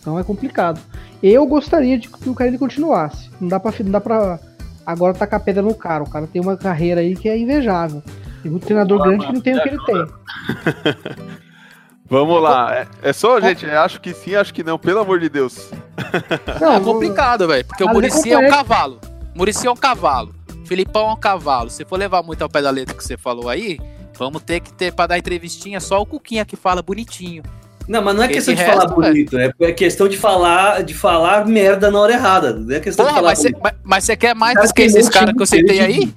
Então 0.00 0.18
é 0.18 0.22
complicado. 0.22 0.80
Eu 1.22 1.44
gostaria 1.46 1.98
de 1.98 2.08
que 2.08 2.28
o 2.28 2.34
cara 2.34 2.48
ele 2.48 2.58
continuasse. 2.58 3.28
Não 3.40 3.48
dá 3.48 3.58
pra, 3.58 3.72
não 3.80 3.90
dá 3.90 4.00
pra 4.00 4.38
agora 4.86 5.14
tacar 5.14 5.40
pedra 5.40 5.62
no 5.62 5.74
cara. 5.74 6.04
O 6.04 6.08
cara 6.08 6.26
tem 6.26 6.40
uma 6.40 6.56
carreira 6.56 7.00
aí 7.00 7.16
que 7.16 7.28
é 7.28 7.36
invejável. 7.36 8.02
Tem 8.42 8.50
muito 8.50 8.66
treinador 8.66 9.02
grande 9.02 9.26
que 9.26 9.32
não 9.32 9.40
tem 9.40 9.58
o 9.58 9.62
que 9.62 9.68
ele 9.68 9.84
tem. 9.84 10.06
Vamos 12.08 12.42
lá. 12.42 12.74
É, 12.74 12.86
é 13.02 13.12
só, 13.12 13.40
gente, 13.40 13.64
eu 13.64 13.80
acho 13.80 14.00
que 14.00 14.12
sim, 14.12 14.34
acho 14.34 14.52
que 14.52 14.62
não, 14.62 14.78
pelo 14.78 15.00
amor 15.00 15.18
de 15.20 15.28
Deus. 15.28 15.70
Não, 16.60 16.74
é 16.74 16.80
complicado, 16.80 17.46
velho. 17.48 17.64
Porque 17.64 17.82
o 17.84 17.88
é 17.88 17.92
Murici 17.92 18.32
é 18.32 18.38
um 18.38 18.48
cavalo. 18.50 19.00
Murici 19.34 19.66
é 19.66 19.70
um 19.70 19.76
cavalo. 19.76 20.34
Filipão 20.66 21.08
é 21.10 21.12
um 21.12 21.16
cavalo. 21.16 21.70
Se 21.70 21.84
for 21.84 21.98
levar 21.98 22.22
muito 22.22 22.42
ao 22.42 22.48
pé 22.48 22.60
da 22.62 22.70
letra 22.70 22.94
que 22.94 23.02
você 23.02 23.16
falou 23.16 23.48
aí, 23.48 23.78
vamos 24.18 24.42
ter 24.42 24.60
que 24.60 24.72
ter 24.72 24.92
pra 24.92 25.06
dar 25.06 25.18
entrevistinha 25.18 25.80
só 25.80 26.00
o 26.00 26.06
Cuquinha 26.06 26.44
que 26.44 26.56
fala 26.56 26.82
bonitinho. 26.82 27.42
Não, 27.86 28.02
mas 28.02 28.16
não 28.16 28.22
é 28.22 28.28
questão 28.28 28.54
de 28.54 28.62
resto, 28.62 28.80
falar 28.80 28.94
bonito, 28.94 29.38
é 29.38 29.50
é 29.60 29.72
questão 29.72 30.08
de 30.08 30.16
falar, 30.16 30.82
de 30.82 30.94
falar 30.94 31.46
merda 31.46 31.90
na 31.90 31.98
hora 32.00 32.12
errada. 32.14 32.54
Não 32.54 32.74
é 32.74 32.80
questão 32.80 33.04
de 33.04 33.10
Porra, 33.10 33.20
falar 33.20 33.30
mas 33.30 33.38
você 33.38 33.48
bonito. 33.50 33.62
mas- 33.62 33.74
mas 33.84 34.04
você 34.04 34.16
quer 34.16 34.34
mais 34.34 34.54
do 34.60 34.72
que 34.74 34.82
esses 34.82 35.08
caras 35.08 35.34
que 35.34 35.42
eu 35.42 35.46
citei 35.46 35.78
de- 35.78 35.80
aí? 35.84 36.14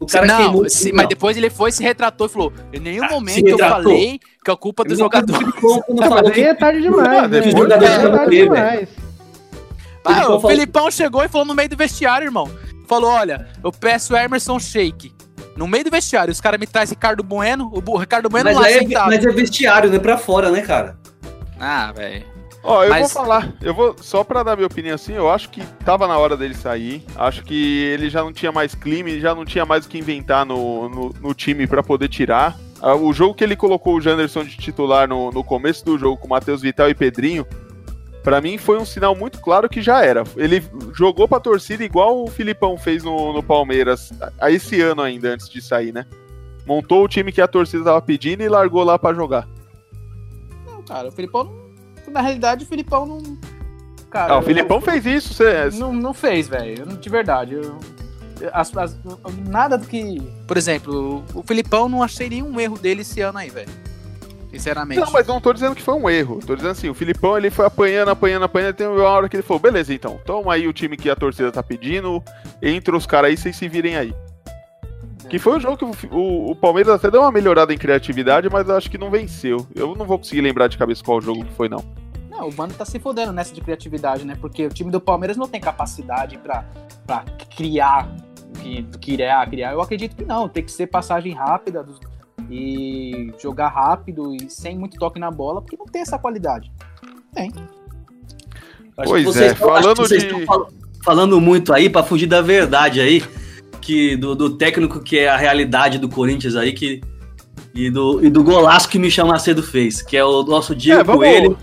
O 0.00 0.06
cara 0.06 0.26
não, 0.26 0.52
não. 0.52 0.62
mas 0.94 1.08
depois 1.08 1.36
ele 1.36 1.50
foi, 1.50 1.72
se 1.72 1.82
retratou 1.82 2.26
e 2.28 2.30
falou: 2.30 2.52
em 2.72 2.78
nenhum 2.78 3.04
Ah, 3.04 3.10
momento 3.10 3.48
eu 3.48 3.58
falei 3.58 4.20
que 4.44 4.50
a 4.50 4.56
culpa 4.56 4.84
do 4.84 4.90
não 4.90 4.96
jogador. 4.96 5.34
acredito 5.34 5.52
que 5.58 5.66
o 5.66 5.70
Filipão, 5.70 5.82
quando 5.86 5.98
mas 5.98 6.08
falou 6.08 6.32
aí 6.32 6.40
é 6.42 6.54
tarde 6.54 6.82
demais. 6.82 7.30
Né? 7.30 7.50
jogador 7.50 7.84
é 7.84 7.98
não 8.02 8.12
tarde 8.12 8.36
quer, 8.36 8.42
demais. 8.44 8.88
Ah, 10.04 10.28
o 10.34 10.40
Filipão 10.40 10.90
chegou 10.90 11.22
e 11.24 11.28
falou 11.28 11.46
no 11.46 11.54
meio 11.54 11.68
do 11.68 11.76
vestiário, 11.76 12.26
irmão. 12.26 12.48
Falou: 12.86 13.10
olha, 13.10 13.48
eu 13.62 13.72
peço 13.72 14.16
Emerson 14.16 14.58
Shake. 14.58 15.12
No 15.56 15.66
meio 15.66 15.82
do 15.84 15.90
vestiário, 15.90 16.30
os 16.30 16.40
caras 16.40 16.60
me 16.60 16.66
trazem 16.68 16.94
Ricardo 16.94 17.22
Bueno, 17.24 17.68
o 17.74 17.96
Ricardo 17.98 18.28
Bueno 18.28 18.44
Mas, 18.44 18.56
lá 18.56 18.70
é, 18.70 18.78
sentado. 18.78 19.06
mas 19.10 19.26
é 19.26 19.28
vestiário, 19.32 19.88
não 19.90 19.96
é 19.96 19.98
pra 19.98 20.16
fora, 20.16 20.50
né, 20.52 20.62
cara? 20.62 20.96
Ah, 21.58 21.90
velho. 21.90 22.24
Ó, 22.70 22.84
eu 22.84 22.90
Mas- 22.90 23.12
vou 23.12 23.22
falar, 23.22 23.54
eu 23.62 23.72
vou, 23.72 23.96
só 23.98 24.22
pra 24.22 24.42
dar 24.42 24.54
minha 24.54 24.66
opinião 24.66 24.94
assim, 24.94 25.14
eu 25.14 25.30
acho 25.30 25.48
que 25.48 25.62
tava 25.86 26.06
na 26.06 26.18
hora 26.18 26.36
dele 26.36 26.52
sair, 26.54 27.02
acho 27.16 27.42
que 27.42 27.82
ele 27.84 28.10
já 28.10 28.22
não 28.22 28.30
tinha 28.32 28.52
mais 28.52 28.74
clima, 28.74 29.08
ele 29.08 29.20
já 29.20 29.34
não 29.34 29.44
tinha 29.46 29.64
mais 29.64 29.86
o 29.86 29.88
que 29.88 29.96
inventar 29.98 30.44
no, 30.44 30.86
no, 30.88 31.14
no 31.20 31.34
time 31.34 31.66
pra 31.66 31.82
poder 31.82 32.08
tirar. 32.08 32.58
Ah, 32.82 32.94
O 32.94 33.10
jogo 33.12 33.34
que 33.34 33.42
ele 33.42 33.56
colocou 33.56 33.94
o 33.96 34.00
Janderson 34.00 34.44
de 34.44 34.56
titular 34.56 35.08
no, 35.08 35.30
no 35.32 35.42
começo 35.42 35.82
do 35.84 35.96
jogo 35.98 36.18
com 36.18 36.28
Matheus 36.28 36.60
Vital 36.60 36.90
e 36.90 36.94
Pedrinho, 36.94 37.46
pra 38.22 38.40
mim 38.40 38.58
foi 38.58 38.76
um 38.78 38.84
sinal 38.84 39.16
muito 39.16 39.40
claro 39.40 39.66
que 39.68 39.80
já 39.80 40.04
era. 40.04 40.22
Ele 40.36 40.62
jogou 40.94 41.26
pra 41.26 41.40
torcida 41.40 41.82
igual 41.82 42.22
o 42.22 42.26
Filipão 42.28 42.76
fez 42.76 43.02
no, 43.02 43.32
no 43.32 43.42
Palmeiras, 43.42 44.12
a, 44.38 44.50
esse 44.50 44.78
ano 44.82 45.00
ainda, 45.00 45.30
antes 45.30 45.48
de 45.48 45.62
sair, 45.62 45.92
né? 45.92 46.04
Montou 46.66 47.02
o 47.02 47.08
time 47.08 47.32
que 47.32 47.40
a 47.40 47.48
torcida 47.48 47.82
tava 47.82 48.02
pedindo 48.02 48.42
e 48.42 48.48
largou 48.48 48.84
lá 48.84 48.98
pra 48.98 49.14
jogar. 49.14 49.48
Não, 50.66 50.82
cara, 50.82 51.08
o 51.08 51.12
Filipão 51.12 51.44
não. 51.44 51.67
Na 52.10 52.20
realidade, 52.20 52.64
o 52.64 52.66
Filipão 52.68 53.06
não. 53.06 53.38
Cara, 54.10 54.34
Ah, 54.34 54.38
o 54.38 54.42
Filipão 54.42 54.80
fez 54.80 55.04
isso, 55.04 55.34
cê, 55.34 55.68
Não, 55.78 55.92
não 55.92 56.14
fez, 56.14 56.48
velho. 56.48 56.86
Não- 56.86 56.96
De 56.96 57.08
verdade. 57.10 57.54
Eu, 57.54 57.78
as- 58.52 58.74
as- 58.76 58.96
nada 59.46 59.76
do 59.76 59.86
que. 59.86 60.18
Por 60.46 60.56
exemplo, 60.56 61.22
o 61.34 61.42
Filipão 61.42 61.88
não 61.88 62.02
achei 62.02 62.28
nenhum 62.30 62.58
erro 62.58 62.78
dele 62.78 63.02
esse 63.02 63.20
ano 63.20 63.38
aí, 63.38 63.50
velho. 63.50 63.68
Sinceramente. 64.50 64.98
Não, 65.00 65.10
mas 65.12 65.26
não 65.26 65.40
tô 65.42 65.52
dizendo 65.52 65.74
que 65.76 65.82
foi 65.82 65.92
um 65.94 66.08
erro. 66.08 66.40
Tô 66.44 66.56
dizendo 66.56 66.70
assim, 66.70 66.88
o 66.88 66.94
Filipão 66.94 67.36
ele 67.36 67.50
foi 67.50 67.66
apanhando, 67.66 68.08
apanhando, 68.10 68.44
apanhando. 68.44 68.74
Tem 68.74 68.86
uma 68.86 69.02
hora 69.04 69.28
que 69.28 69.36
ele 69.36 69.42
falou: 69.42 69.60
beleza, 69.60 69.92
então, 69.92 70.18
toma 70.24 70.54
aí 70.54 70.66
o 70.66 70.72
time 70.72 70.96
que 70.96 71.10
a 71.10 71.14
torcida 71.16 71.52
tá 71.52 71.62
pedindo, 71.62 72.22
entra 72.62 72.96
os 72.96 73.04
caras 73.04 73.28
aí, 73.30 73.36
vocês 73.36 73.54
se 73.54 73.68
virem 73.68 73.96
aí. 73.96 74.14
Que 75.28 75.38
foi 75.38 75.58
o 75.58 75.60
jogo 75.60 75.76
que 75.76 75.84
o, 75.84 76.18
o- 76.18 76.50
o 76.52 76.56
Palmeiras 76.56 76.94
até 76.94 77.10
deu 77.10 77.20
uma 77.20 77.30
melhorada 77.30 77.74
em 77.74 77.76
criatividade, 77.76 78.48
mas 78.50 78.66
eu 78.66 78.74
acho 78.74 78.90
que 78.90 78.96
não 78.96 79.10
venceu. 79.10 79.66
Eu 79.74 79.94
não 79.94 80.06
vou 80.06 80.16
conseguir 80.16 80.40
lembrar 80.40 80.68
de 80.68 80.78
cabeça 80.78 81.04
qual 81.04 81.20
jogo 81.20 81.44
que 81.44 81.52
foi, 81.52 81.68
não. 81.68 81.84
Não, 82.38 82.48
o 82.48 82.54
Mano 82.56 82.72
tá 82.72 82.84
se 82.84 82.98
fodendo 83.00 83.32
nessa 83.32 83.52
de 83.52 83.60
criatividade, 83.60 84.24
né? 84.24 84.36
Porque 84.40 84.64
o 84.64 84.68
time 84.70 84.90
do 84.92 85.00
Palmeiras 85.00 85.36
não 85.36 85.48
tem 85.48 85.60
capacidade 85.60 86.38
pra, 86.38 86.64
pra 87.04 87.24
criar, 87.56 88.08
que, 88.62 88.84
criar, 89.00 89.48
criar. 89.50 89.72
Eu 89.72 89.80
acredito 89.80 90.14
que 90.14 90.24
não. 90.24 90.48
Tem 90.48 90.62
que 90.62 90.70
ser 90.70 90.86
passagem 90.86 91.32
rápida 91.34 91.82
dos- 91.82 91.98
e 92.48 93.32
jogar 93.38 93.68
rápido 93.68 94.32
e 94.34 94.48
sem 94.48 94.78
muito 94.78 94.96
toque 94.98 95.18
na 95.18 95.30
bola, 95.30 95.60
porque 95.60 95.76
não 95.76 95.84
tem 95.86 96.00
essa 96.00 96.16
qualidade. 96.18 96.70
Acho 98.96 99.10
Pois 99.10 99.36
é, 99.36 99.46
estão- 99.48 99.74
acho 99.74 99.78
que 99.78 99.82
falando 99.94 99.96
vocês 99.96 100.22
de- 100.24 100.46
fal- 100.46 100.68
falando 101.04 101.40
muito 101.40 101.72
aí 101.72 101.88
pra 101.90 102.02
fugir 102.02 102.26
da 102.26 102.40
verdade 102.40 103.00
aí, 103.00 103.22
que 103.80 104.16
do, 104.16 104.34
do 104.34 104.56
técnico 104.56 105.00
que 105.00 105.18
é 105.18 105.28
a 105.28 105.36
realidade 105.36 105.98
do 105.98 106.08
Corinthians 106.08 106.56
aí, 106.56 106.72
que, 106.72 107.00
e, 107.74 107.90
do, 107.90 108.24
e 108.24 108.30
do 108.30 108.42
golaço 108.42 108.88
que 108.88 108.98
o 108.98 109.00
Michel 109.00 109.26
Macedo 109.26 109.62
fez, 109.62 110.02
que 110.02 110.16
é 110.16 110.24
o 110.24 110.42
nosso 110.42 110.74
Diego 110.74 111.00
É, 111.00 111.04
vamos- 111.04 111.20
Coelho. 111.20 111.58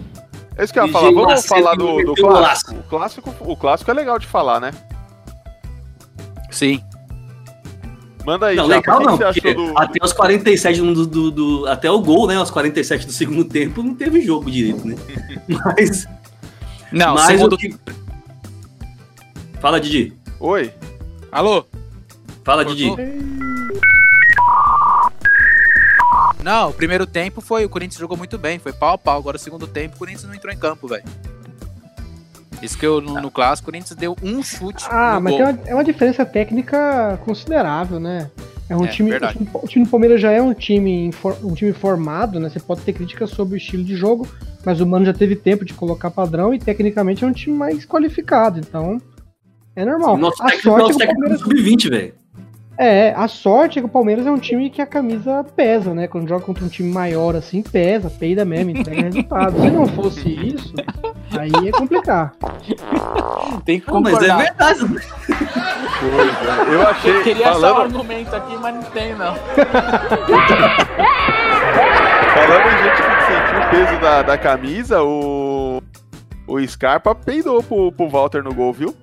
É 0.58 0.64
isso 0.64 0.72
que 0.74 0.80
eu 0.80 0.86
ia 0.88 0.92
falar. 0.92 1.12
Vamos 1.12 1.46
falar 1.46 1.76
do, 1.76 2.04
do 2.04 2.16
clássico. 2.16 2.74
O 2.76 2.84
clássico. 2.84 3.36
O 3.42 3.58
clássico 3.58 3.92
é 3.92 3.94
legal 3.94 4.18
de 4.20 4.26
falar, 4.28 4.60
né? 4.60 4.72
Sim. 6.50 6.82
Manda 8.26 8.48
aí, 8.48 8.56
Não, 8.56 8.68
Japa, 8.68 8.98
legal 8.98 9.00
não, 9.02 9.18
do. 9.18 9.78
até 9.78 10.04
os 10.04 10.12
47 10.14 10.82
do, 10.82 11.06
do, 11.06 11.32
do- 11.32 11.68
Até 11.68 11.92
o 11.92 12.00
gol, 12.00 12.26
né? 12.28 12.40
Os 12.40 12.50
47 12.50 13.06
do 13.06 13.12
segundo 13.12 13.44
tempo 13.50 13.84
não 13.84 13.94
teve 13.94 14.22
jogo 14.22 14.50
direito, 14.50 14.88
né? 14.88 14.96
Mas. 15.48 16.08
Não, 16.92 17.14
mas 17.16 17.26
segundo. 17.28 17.54
o 17.54 17.58
que- 17.58 17.76
Fala, 19.60 19.80
Didi. 19.82 20.14
Oi? 20.40 20.72
Alô? 21.32 21.66
Fala, 22.44 22.64
Didi. 22.64 22.88
Cortou? 22.88 23.06
Não, 26.46 26.70
o 26.70 26.74
primeiro 26.74 27.08
tempo 27.08 27.42
foi. 27.42 27.66
O 27.66 27.70
Corinthians 27.70 28.00
jogou 28.00 28.16
muito 28.16 28.38
bem, 28.38 28.60
foi 28.60 28.72
pau 28.72 28.94
a 28.94 28.98
pau. 29.00 29.18
Agora, 29.18 29.36
o 29.36 29.40
segundo 29.40 29.66
tempo, 29.66 29.96
o 29.96 29.98
Corinthians 29.98 30.26
não 30.26 30.36
entrou 30.36 30.54
em 30.54 30.58
campo, 30.58 30.88
velho. 30.88 31.04
Isso 32.62 32.78
que 32.78 32.86
eu, 32.86 33.02
no, 33.02 33.20
no 33.20 33.32
clássico, 33.32 33.68
o 33.68 33.72
Corinthians 33.72 33.98
deu 33.98 34.16
um 34.22 34.44
chute. 34.44 34.86
Ah, 34.92 35.16
no 35.16 35.22
mas 35.22 35.34
gol. 35.34 35.44
tem 35.44 35.56
uma, 35.56 35.70
é 35.70 35.74
uma 35.74 35.84
diferença 35.84 36.24
técnica 36.24 37.20
considerável, 37.26 38.00
né? 38.00 38.30
É 38.70 38.78
um 38.78 38.86
É, 38.86 38.88
time, 38.90 39.10
o 39.10 39.12
verdade. 39.12 39.40
time. 39.40 39.50
O 39.56 39.68
time 39.68 39.86
do 39.86 39.90
Palmeiras 39.90 40.22
já 40.22 40.32
é 40.32 40.40
um 40.40 40.54
time, 40.54 41.10
um 41.44 41.56
time 41.56 41.74
formado, 41.74 42.40
né? 42.40 42.48
Você 42.48 42.60
pode 42.60 42.82
ter 42.82 42.94
críticas 42.94 43.32
sobre 43.32 43.56
o 43.56 43.58
estilo 43.58 43.84
de 43.84 43.96
jogo, 43.96 44.28
mas 44.64 44.80
o 44.80 44.86
Mano 44.86 45.04
já 45.04 45.14
teve 45.14 45.36
tempo 45.36 45.66
de 45.66 45.74
colocar 45.74 46.12
padrão 46.12 46.54
e 46.54 46.60
tecnicamente 46.60 47.24
é 47.24 47.28
um 47.28 47.34
time 47.34 47.58
mais 47.58 47.86
qualificado. 47.88 48.60
Então, 48.60 49.02
é 49.76 49.84
normal. 49.84 50.16
Nosso 50.16 50.44
a 50.44 50.46
técnico 50.46 50.68
é 50.70 50.72
sorte 50.80 50.92
é 50.94 51.08
técnico 51.08 51.22
Palmeiras. 51.22 51.42
sub-20, 51.42 51.90
velho. 51.90 52.14
É, 52.78 53.14
a 53.16 53.28
sorte 53.28 53.80
é 53.80 53.82
que 53.82 53.86
o 53.86 53.90
Palmeiras 53.90 54.28
é 54.28 54.32
um 54.32 54.38
time 54.38 54.70
que 54.70 54.82
a 54.82 54.86
camisa 54.86 55.46
pesa, 55.56 55.94
né? 55.94 56.08
Quando 56.08 56.28
joga 56.28 56.44
contra 56.44 56.66
um 56.66 56.68
time 56.68 56.92
maior 56.92 57.34
assim, 57.36 57.62
pesa, 57.64 58.10
peida 58.10 58.44
mesmo, 58.44 58.72
entrega 58.72 59.04
resultado. 59.04 59.62
Se 59.62 59.70
não 59.70 59.86
fosse 59.88 60.30
isso, 60.30 60.74
aí 61.40 61.70
é 61.70 61.72
complicar. 61.72 62.34
Tem 63.64 63.80
que 63.80 63.90
Não, 63.90 64.02
mas 64.02 64.14
é 64.16 64.28
concordar. 64.28 64.38
verdade. 64.38 64.80
Pois 65.98 66.70
é, 66.70 66.74
Eu 66.74 66.82
achei. 66.88 67.16
Eu 67.16 67.24
queria 67.24 67.50
achar 67.50 67.58
um 67.58 67.62
falando, 67.62 67.82
argumento 67.96 68.36
aqui, 68.36 68.58
mas 68.58 68.76
não 68.76 68.84
tem, 68.84 69.16
não. 69.16 69.36
falando 72.34 72.68
em 72.68 72.78
gente 72.84 73.02
que 73.02 73.12
sentiu 73.26 73.60
o 73.60 73.70
peso 73.70 74.02
da, 74.02 74.22
da 74.22 74.38
camisa, 74.38 75.02
o. 75.04 75.82
O 76.48 76.60
Scarpa 76.68 77.16
peidou 77.16 77.64
pro, 77.64 77.92
pro 77.92 78.08
Walter 78.08 78.44
no 78.44 78.54
gol, 78.54 78.72
viu? 78.72 78.94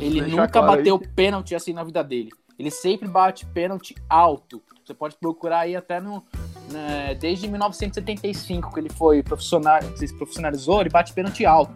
Ele 0.00 0.20
Deixa 0.22 0.30
nunca 0.36 0.48
claro 0.48 0.70
aí. 0.70 0.76
bateu 0.78 0.98
pênalti 1.14 1.54
assim 1.54 1.74
na 1.74 1.84
vida 1.84 2.02
dele. 2.02 2.30
Ele 2.58 2.70
sempre 2.70 3.06
bate 3.08 3.44
pênalti 3.46 3.94
alto. 4.08 4.62
Você 4.84 4.94
pode 4.94 5.16
procurar 5.16 5.60
aí 5.60 5.76
até 5.76 6.00
no. 6.00 6.22
né, 6.70 7.14
desde 7.14 7.48
1975, 7.48 8.72
que 8.72 8.80
ele 8.80 8.88
foi 8.90 9.22
profissional, 9.22 9.80
se 9.96 10.12
profissionalizou, 10.14 10.80
ele 10.80 10.90
bate 10.90 11.12
pênalti 11.12 11.44
alto. 11.44 11.74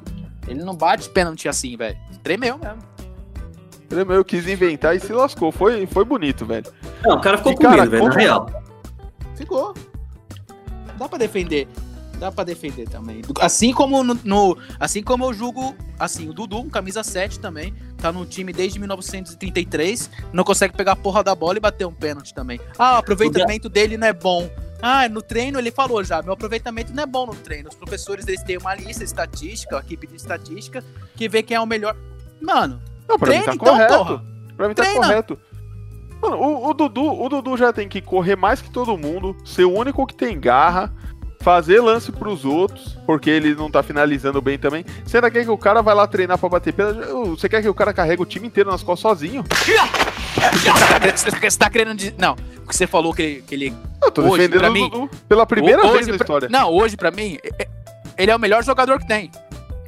Ele 0.49 0.63
não 0.65 0.75
bate 0.75 1.09
Pênalti 1.11 1.49
assim, 1.49 1.77
velho. 1.77 1.99
Tremeu 2.23 2.59
mesmo. 2.59 2.79
Ele 3.91 4.05
meu, 4.05 4.25
quis 4.25 4.47
inventar 4.49 4.97
e 4.97 5.01
se 5.01 5.13
lascou. 5.13 5.51
Foi, 5.53 5.87
foi 5.87 6.05
bonito, 6.05 6.47
velho. 6.47 6.67
Não, 7.05 7.17
o 7.17 7.21
cara 7.21 7.37
ficou 7.37 7.53
E, 7.53 7.57
com 7.57 7.63
cara, 7.63 7.77
medo, 7.83 7.91
velho, 7.91 8.05
na 8.09 8.15
real. 8.15 8.47
Ficou. 9.35 9.75
Dá 10.99 11.09
pra 11.09 11.19
defender. 11.19 11.69
Dá 12.19 12.31
pra 12.31 12.45
defender 12.45 12.89
também. 12.89 13.23
Assim 13.41 13.73
como 13.73 14.05
no, 14.05 14.15
no- 14.25 14.59
assim 14.79 15.03
como 15.03 15.25
eu 15.25 15.33
julgo, 15.33 15.75
assim, 15.99 16.29
o 16.29 16.33
Dudu, 16.35 16.59
um 16.61 16.69
camisa 16.69 17.03
7 17.03 17.41
também, 17.41 17.75
tá 18.01 18.11
no 18.13 18.25
time 18.27 18.53
desde 18.53 18.79
1933, 18.79 20.11
não 20.33 20.45
consegue 20.45 20.77
pegar 20.77 20.93
a 20.93 20.97
porra 20.97 21.23
da 21.23 21.35
bola 21.35 21.57
e 21.59 21.61
bater 21.61 21.87
um 21.87 21.93
pênalti 21.93 22.33
também. 22.35 22.61
Ah, 22.79 22.95
o 22.95 22.99
aproveitamento 22.99 23.69
dele 23.69 23.97
não 23.97 24.07
é 24.07 24.13
bom. 24.13 24.51
Ah, 24.83 25.09
no 25.09 25.21
treino 25.21 25.59
ele 25.59 25.71
falou 25.71 26.03
já, 26.03 26.23
meu 26.23 26.33
aproveitamento 26.33 26.93
não 26.95 27.03
é 27.03 27.07
bom 27.07 27.27
no 27.27 27.35
treino. 27.35 27.69
Os 27.69 27.75
professores 27.75 28.27
eles 28.27 28.43
têm 28.43 28.57
uma 28.57 28.75
lista 28.75 29.05
estatística, 29.05 29.77
uma 29.77 29.83
equipe 29.83 30.07
de 30.07 30.17
estatística, 30.17 30.83
que 31.17 31.29
vê 31.29 31.43
quem 31.43 31.57
é 31.57 31.61
o 31.61 31.67
melhor. 31.67 31.95
Mano, 32.41 32.81
Não, 33.07 33.19
pra 33.19 33.29
Treina, 33.29 33.41
mim 33.41 33.47
tá 33.47 33.55
então, 33.55 33.75
correto. 33.75 33.97
porra. 33.99 34.25
Pra 34.57 34.69
mim 34.69 34.75
tá 34.75 34.83
Treina. 34.83 35.01
correto. 35.07 35.39
Mano, 36.23 36.37
o, 36.37 36.69
o 36.71 36.75
Dudu, 36.75 37.23
o 37.23 37.29
Dudu 37.29 37.57
já 37.57 37.73
tem 37.73 37.89
que 37.89 38.01
correr 38.01 38.37
mais 38.37 38.61
que 38.63 38.71
todo 38.71 38.97
mundo, 38.97 39.37
ser 39.45 39.65
o 39.65 39.73
único 39.73 40.07
que 40.07 40.15
tem 40.15 40.39
garra, 40.41 40.93
fazer 41.41 41.81
lance 41.81 42.13
pros 42.13 42.45
outros, 42.45 42.97
porque 43.07 43.31
ele 43.31 43.55
não 43.55 43.71
tá 43.71 43.83
finalizando 43.83 44.41
bem 44.43 44.59
também. 44.59 44.85
Você 45.05 45.17
ainda 45.17 45.31
quer 45.31 45.45
que 45.45 45.51
o 45.51 45.57
cara 45.59 45.81
vai 45.83 45.95
lá 45.95 46.07
treinar 46.07 46.39
pra 46.39 46.49
bater 46.49 46.73
pênalti? 46.73 46.99
Você 47.31 47.49
quer 47.49 47.63
que 47.63 47.69
o 47.69 47.75
cara 47.75 47.93
carregue 47.93 48.23
o 48.23 48.27
time 48.27 48.47
inteiro 48.47 48.71
nas 48.71 48.83
costas 48.83 49.11
sozinho? 49.11 49.43
você 51.17 51.59
tá- 51.59 51.71
querendo 51.71 51.95
dizer. 51.97 52.15
Não, 52.19 52.37
porque 52.37 52.75
você 52.77 52.87
falou 52.87 53.13
que 53.15 53.23
ele. 53.23 53.43
Que 53.43 53.55
ele 53.55 53.75
Eu 54.03 54.11
tô 54.11 54.23
Hoje, 54.23 54.49
defendendo 54.49 54.69
o 54.71 54.73
mim, 54.73 55.09
pela 55.29 55.47
primeira 55.47 55.83
hoje 55.83 55.95
vez 55.95 56.07
na 56.09 56.17
história. 56.17 56.49
Não, 56.51 56.71
hoje 56.71 56.97
pra 56.97 57.11
mim, 57.11 57.39
é- 57.43 57.63
é- 57.65 57.69
ele 58.19 58.31
é 58.31 58.37
o 58.37 58.39
melhor 58.39 58.63
jogador 58.63 58.99
que 58.99 59.07
tem. 59.07 59.31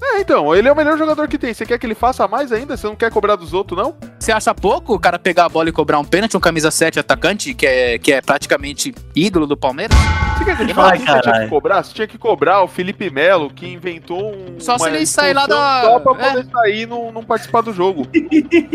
É, 0.05 0.21
então, 0.21 0.55
ele 0.55 0.69
é 0.69 0.73
o 0.73 0.77
melhor 0.77 0.99
jogador 0.99 1.29
que 1.29 1.39
tem. 1.39 1.55
Você 1.55 1.65
quer 1.65 1.79
que 1.79 1.87
ele 1.87 1.95
faça 1.95 2.27
mais 2.27 2.51
ainda? 2.51 2.77
Você 2.77 2.87
não 2.87 2.97
quer 2.97 3.11
cobrar 3.11 3.37
dos 3.37 3.53
outros, 3.55 3.79
não? 3.81 3.95
Você 4.19 4.33
acha 4.33 4.53
pouco 4.55 4.95
o 4.95 4.99
cara 4.99 5.19
pegar 5.19 5.45
a 5.45 5.49
bola 5.49 5.69
e 5.69 5.73
cobrar 5.73 5.99
um 6.01 6.05
pênalti, 6.05 6.37
um 6.37 6.41
camisa 6.41 6.71
7 6.73 6.99
atacante, 6.99 7.55
que 7.55 7.65
é, 7.67 7.99
que 7.99 8.13
é 8.13 8.21
praticamente 8.21 8.93
ídolo 9.15 9.47
do 9.47 9.57
Palmeiras? 9.57 9.97
Você 10.37 10.45
quer 10.45 10.57
que 10.57 10.63
ele 10.65 10.75
fale 10.75 10.99
que 10.99 11.07
você 11.07 11.21
tinha 11.21 11.41
que 11.43 11.49
cobrar? 11.49 11.83
Você 11.85 11.95
tinha 11.95 12.07
que 12.09 12.19
cobrar 12.19 12.63
o 12.63 12.69
Felipe 12.69 13.09
Melo, 13.11 13.49
que 13.49 13.67
inventou 13.67 14.35
um. 14.35 14.59
Só 14.59 14.77
se 14.77 14.89
ele 14.89 15.07
sair 15.07 15.35
lá 15.35 15.47
da- 15.47 15.83
Só 15.83 16.01
pra 16.01 16.13
é. 16.27 16.31
poder 16.33 16.51
sair 16.51 16.81
e 16.83 16.87
não, 16.87 17.13
não 17.13 17.23
participar 17.23 17.61
do 17.61 17.73
jogo. 17.73 18.07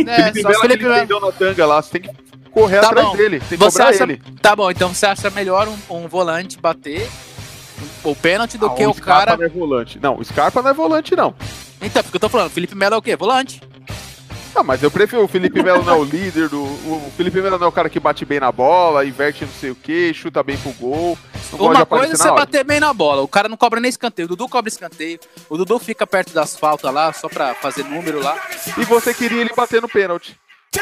É, 0.08 0.24
Felipe 0.32 0.42
só 0.42 0.50
Melo 0.50 0.62
Felipe 0.62 0.86
ele 0.86 1.06
Melo. 1.06 1.20
na 1.26 1.32
tanga 1.34 1.66
lá, 1.66 1.82
você 1.82 2.00
tem 2.00 2.02
que 2.10 2.50
correr 2.52 2.80
Tá 2.80 2.88
atrás 2.88 3.08
bom. 3.10 3.16
dele, 3.18 3.40
tem 3.42 3.50
que 3.50 3.58
Você 3.58 3.78
cobrar 3.80 3.90
acha- 3.90 4.04
ele. 4.04 4.22
Tá 4.42 4.56
bom, 4.56 4.72
então 4.72 4.94
você 4.94 5.06
acha 5.06 5.30
melhor 5.30 5.68
um, 5.68 5.78
um 5.98 6.08
volante 6.08 6.58
bater 6.60 7.08
o 8.04 8.16
pênalti 8.16 8.58
do 8.58 8.68
Ah, 8.68 8.70
que 8.74 8.86
o 8.86 8.94
Scarpa 8.94 9.26
cara. 9.26 9.38
não 9.38 9.46
é 9.46 9.50
volante. 9.50 10.00
Não, 10.02 10.18
o 10.18 10.24
Scarpa 10.26 10.62
não 10.62 10.70
é 10.70 10.74
volante, 10.74 11.16
não. 11.16 11.36
Então, 11.82 12.02
porque 12.04 12.16
eu 12.18 12.22
tô 12.22 12.30
falando, 12.30 12.50
Felipe 12.50 12.76
Melo 12.76 12.96
é 12.96 12.98
o 12.98 13.02
quê? 13.02 13.16
Volante. 13.16 13.62
Ah, 14.56 14.64
mas 14.64 14.82
eu 14.82 14.90
prefiro 14.90 15.24
o 15.24 15.28
Felipe 15.28 15.62
Melo 15.62 15.84
não 15.84 15.94
é 15.94 15.98
o 15.98 16.04
líder 16.04 16.50
do. 16.50 16.64
O 16.64 17.12
Felipe 17.16 17.40
Melo 17.40 17.60
não 17.60 17.68
é 17.68 17.70
o 17.70 17.72
cara 17.72 17.90
que 17.90 18.00
bate 18.00 18.26
bem 18.26 18.40
na 18.40 18.52
bola, 18.52 19.06
inverte 19.06 19.46
não 19.46 19.52
sei 19.52 19.70
o 19.70 19.76
que, 19.76 20.12
chuta 20.16 20.42
bem 20.42 20.58
pro 20.58 20.72
gol. 20.72 21.16
Uma 21.54 21.86
coisa 21.86 22.14
é 22.14 22.18
você 22.18 22.32
bater 22.32 22.64
bem 22.64 22.80
na 22.80 22.92
bola. 22.92 23.22
O 23.22 23.28
cara 23.28 23.48
não 23.48 23.56
cobra 23.56 23.80
nem 23.80 23.90
escanteio. 23.90 24.26
O 24.26 24.30
Dudu 24.30 24.50
cobra 24.50 24.68
escanteio. 24.68 25.20
O 25.48 25.58
Dudu 25.58 25.78
fica 25.78 26.08
perto 26.08 26.34
das 26.34 26.58
faltas 26.58 26.92
lá, 26.92 27.14
só 27.14 27.30
pra 27.30 27.54
fazer 27.54 27.84
número 27.84 28.20
lá. 28.22 28.36
E 28.78 28.84
você 28.84 29.14
queria 29.14 29.42
ele 29.42 29.54
bater 29.56 29.80
no 29.82 29.88
pênalti. 29.88 30.36
O 30.76 30.80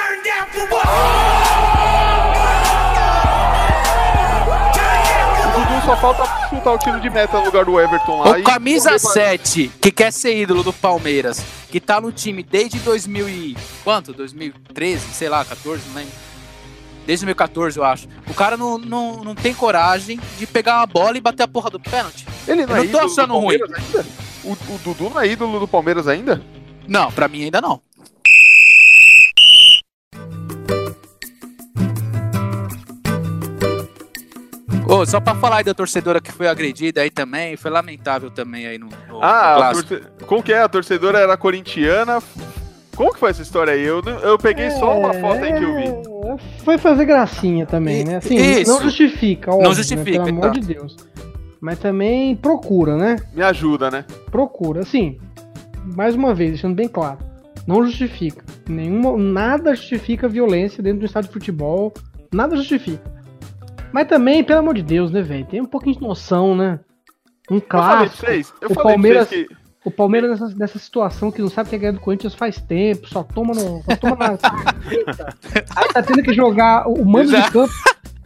Dudu 5.55 5.85
só 5.85 5.95
falta 5.97 6.23
chutar 6.49 6.73
o 6.73 6.77
tiro 6.77 6.99
de 6.99 7.09
meta 7.09 7.37
no 7.39 7.45
lugar 7.45 7.63
do 7.65 7.79
Everton 7.79 8.19
lá. 8.19 8.31
O 8.37 8.43
camisa 8.43 8.89
correr 8.89 9.01
pra- 9.01 9.11
7, 9.11 9.71
que 9.81 9.91
quer 9.91 10.11
ser 10.11 10.37
ídolo 10.41 10.63
do 10.63 10.73
Palmeiras, 10.73 11.41
que 11.71 11.79
tá 11.79 12.01
no 12.01 12.11
time 12.11 12.43
desde 12.43 12.79
2000 12.79 13.29
e... 13.29 13.57
Quanto? 13.83 14.13
2013? 14.13 15.13
Sei 15.13 15.29
lá, 15.29 15.45
14, 15.45 15.81
não 15.87 15.95
lembro. 15.95 16.11
Desde 17.05 17.25
2014, 17.25 17.77
eu 17.77 17.83
acho. 17.85 18.07
O 18.29 18.33
cara 18.33 18.57
não, 18.57 18.77
não, 18.77 19.23
não 19.23 19.35
tem 19.35 19.53
coragem 19.53 20.19
de 20.37 20.45
pegar 20.47 20.77
uma 20.77 20.87
bola 20.87 21.17
e 21.17 21.21
bater 21.21 21.43
a 21.43 21.47
porra 21.47 21.69
do 21.69 21.79
pênalti. 21.79 22.25
Ele 22.47 22.65
não 22.65 22.75
Eu 22.75 22.83
é 22.83 22.85
não 22.87 22.91
tô 22.91 23.05
achando 23.05 23.37
ruim. 23.37 23.55
Ainda? 23.61 24.05
O, 24.43 24.51
o 24.51 24.77
Dudu 24.83 25.09
não 25.11 25.21
é 25.21 25.27
ídolo 25.27 25.59
do 25.59 25.67
Palmeiras 25.67 26.07
ainda? 26.07 26.41
Não, 26.87 27.11
pra 27.11 27.27
mim 27.27 27.43
ainda 27.43 27.61
não. 27.61 27.79
Só 35.05 35.19
pra 35.19 35.35
falar 35.35 35.57
aí 35.57 35.63
da 35.63 35.73
torcedora 35.73 36.19
que 36.19 36.31
foi 36.31 36.47
agredida 36.47 37.01
aí 37.01 37.09
também, 37.09 37.55
foi 37.55 37.69
lamentável 37.71 38.29
também 38.31 38.65
aí 38.65 38.77
no, 38.77 38.87
no 39.07 39.23
Ah, 39.23 39.71
no 39.73 39.83
torce... 39.83 40.03
como 40.25 40.41
que 40.43 40.51
é? 40.53 40.61
A 40.61 40.67
torcedora 40.69 41.19
era 41.19 41.37
corintiana. 41.37 42.21
Como 42.95 43.13
que 43.13 43.19
foi 43.19 43.29
essa 43.29 43.41
história 43.41 43.73
aí? 43.73 43.83
Eu, 43.83 44.01
não- 44.01 44.19
eu 44.19 44.37
peguei 44.37 44.71
só 44.71 44.97
uma 44.97 45.13
foto 45.13 45.43
aí 45.43 45.53
que 45.53 45.63
eu 45.63 45.75
vi. 45.75 45.83
É, 46.29 46.37
Foi 46.63 46.77
fazer 46.77 47.05
gracinha 47.05 47.65
também, 47.65 48.05
né? 48.05 48.17
Assim, 48.17 48.35
Isso. 48.35 48.71
não 48.71 48.81
justifica, 48.81 49.51
óbvio, 49.51 49.63
Não 49.63 49.69
né? 49.71 49.75
justifica, 49.75 50.11
Pelo 50.23 50.29
amor 50.29 50.47
então. 50.47 50.51
de 50.51 50.61
Deus. 50.73 50.95
mas 51.59 51.77
também 51.77 52.35
procura, 52.37 52.95
né? 52.95 53.17
Me 53.33 53.43
ajuda, 53.43 53.91
né? 53.91 54.05
Procura. 54.31 54.79
Assim, 54.81 55.17
mais 55.95 56.15
uma 56.15 56.33
vez, 56.33 56.51
deixando 56.51 56.73
bem 56.73 56.87
claro, 56.87 57.17
não 57.67 57.85
justifica. 57.85 58.43
Nenhuma, 58.67 59.17
nada 59.17 59.75
justifica 59.75 60.27
violência 60.29 60.81
dentro 60.81 60.99
do 61.01 61.05
estádio 61.05 61.27
de 61.27 61.33
futebol. 61.33 61.93
Nada 62.33 62.55
justifica. 62.55 63.03
Mas 63.95 64.09
também, 64.09 64.43
pelo 64.43 64.59
amor 64.59 64.73
de 64.75 64.83
Deus, 64.83 65.09
né, 65.09 65.21
velho? 65.21 65.45
Tem 65.45 65.61
um 65.61 65.65
pouquinho 65.65 65.95
de 65.95 66.01
noção, 66.01 66.53
né? 66.53 66.81
Um 67.49 67.55
Eu 67.55 67.61
falei 67.61 67.61
pra 67.61 67.79
clássico. 67.79 68.17
vocês, 68.25 68.53
eu 68.61 68.69
o 68.69 68.73
falei 68.73 68.91
Palmeiras- 68.93 69.27
pra 69.29 69.37
vocês 69.37 69.47
que. 69.47 69.55
O 69.85 69.91
Palmeiras 69.91 70.31
nessa, 70.41 70.55
nessa 70.57 70.79
situação 70.79 71.31
que 71.31 71.41
não 71.41 71.47
sabe 71.47 71.69
que 71.69 71.75
é 71.75 71.79
ganhar 71.79 71.93
do 71.93 71.99
Corinthians 72.01 72.33
faz 72.35 72.59
tempo, 72.59 73.07
só 73.07 73.23
toma 73.23 73.53
no. 73.53 73.81
Só 73.83 73.95
toma 73.95 74.15
na. 74.17 74.31
Aí 75.77 75.87
tá 75.93 76.01
tendo 76.03 76.21
que 76.23 76.33
jogar 76.33 76.89
o 76.89 77.05
mando 77.05 77.29
Já- 77.31 77.39
de 77.45 77.51
campo. 77.51 77.73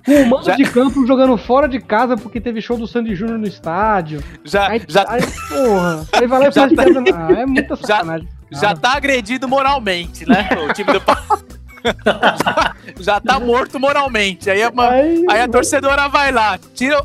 Com 0.06 0.14
o 0.24 0.26
mando 0.26 0.46
Já- 0.46 0.56
de 0.56 0.64
campo 0.64 1.06
jogando 1.06 1.38
fora 1.38 1.68
de 1.70 1.80
casa 1.80 2.18
porque 2.18 2.42
teve 2.42 2.62
show 2.62 2.78
do 2.78 2.88
Sandy 2.88 3.14
Júnior 3.14 3.38
no 3.38 3.46
estádio. 3.46 4.24
Já, 4.44 4.70
Aí, 4.70 4.82
já, 4.88 5.06
aí, 5.08 5.22
porra. 5.50 6.08
Aí 6.14 6.26
vai 6.28 6.40
lá 6.40 6.48
e 6.48 6.52
Já 6.52 6.68
faz 6.68 6.74
tá-. 6.74 7.28
Ah, 7.28 7.32
é 7.42 7.46
muita 7.46 7.76
Já- 7.86 7.86
sacanagem. 7.88 8.28
já 8.52 8.74
tá 8.76 8.94
agredido 8.94 9.48
moralmente, 9.48 10.28
né? 10.28 10.50
O 10.68 10.74
time 10.74 10.92
do 10.94 11.02
Palmeiras. 11.02 11.46
já, 12.06 12.76
já 13.00 13.20
tá 13.20 13.40
morto 13.40 13.80
moralmente. 13.80 14.50
Aí, 14.50 14.62
é 14.62 14.70
uma- 14.70 14.90
Aí, 14.90 15.26
aí 15.30 15.42
a 15.42 15.48
torcedora 15.48 16.08
vai 16.08 16.32
lá, 16.32 16.60
tira, 16.74 17.02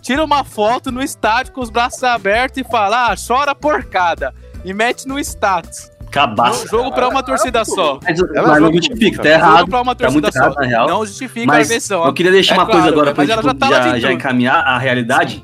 tira 0.00 0.24
uma 0.24 0.44
foto 0.44 0.90
no 0.92 1.02
estádio 1.02 1.52
com 1.52 1.60
os 1.60 1.70
braços 1.70 2.02
abertos 2.04 2.58
e 2.58 2.64
fala: 2.64 3.12
ah, 3.12 3.14
chora 3.16 3.54
porcada. 3.54 4.34
E 4.64 4.72
mete 4.72 5.06
no 5.08 5.18
status. 5.18 5.90
Cabaço. 6.10 6.68
Jogo 6.68 6.92
pra 6.92 7.08
uma 7.08 7.22
torcida 7.22 7.64
só. 7.64 7.98
Mas, 8.04 8.18
não 8.60 8.70
justifica, 8.72 9.16
tá 9.16 9.22
muito, 9.22 9.26
errado. 9.26 9.58
Jogo 9.58 9.70
pra 9.70 9.80
uma 9.80 9.94
Tá 9.94 10.04
torcida 10.04 10.20
muito 10.22 10.32
só. 10.32 10.38
errado, 10.40 10.54
na 10.56 10.66
real. 10.66 10.88
Não 10.88 11.06
justifica 11.06 11.44
a 11.44 11.46
Mas 11.56 11.68
agressão. 11.68 12.04
eu 12.04 12.12
queria 12.12 12.30
deixar 12.30 12.54
É 12.54 12.58
uma 12.58 12.66
coisa 12.66 12.80
claro, 12.82 12.92
agora 12.94 13.14
pra 13.14 13.24
gente 13.24 13.42
já 13.42 13.54
tá 13.54 13.68
já, 13.70 13.98
já 13.98 14.12
encaminhar 14.12 14.56
a 14.64 14.78
realidade. 14.78 15.42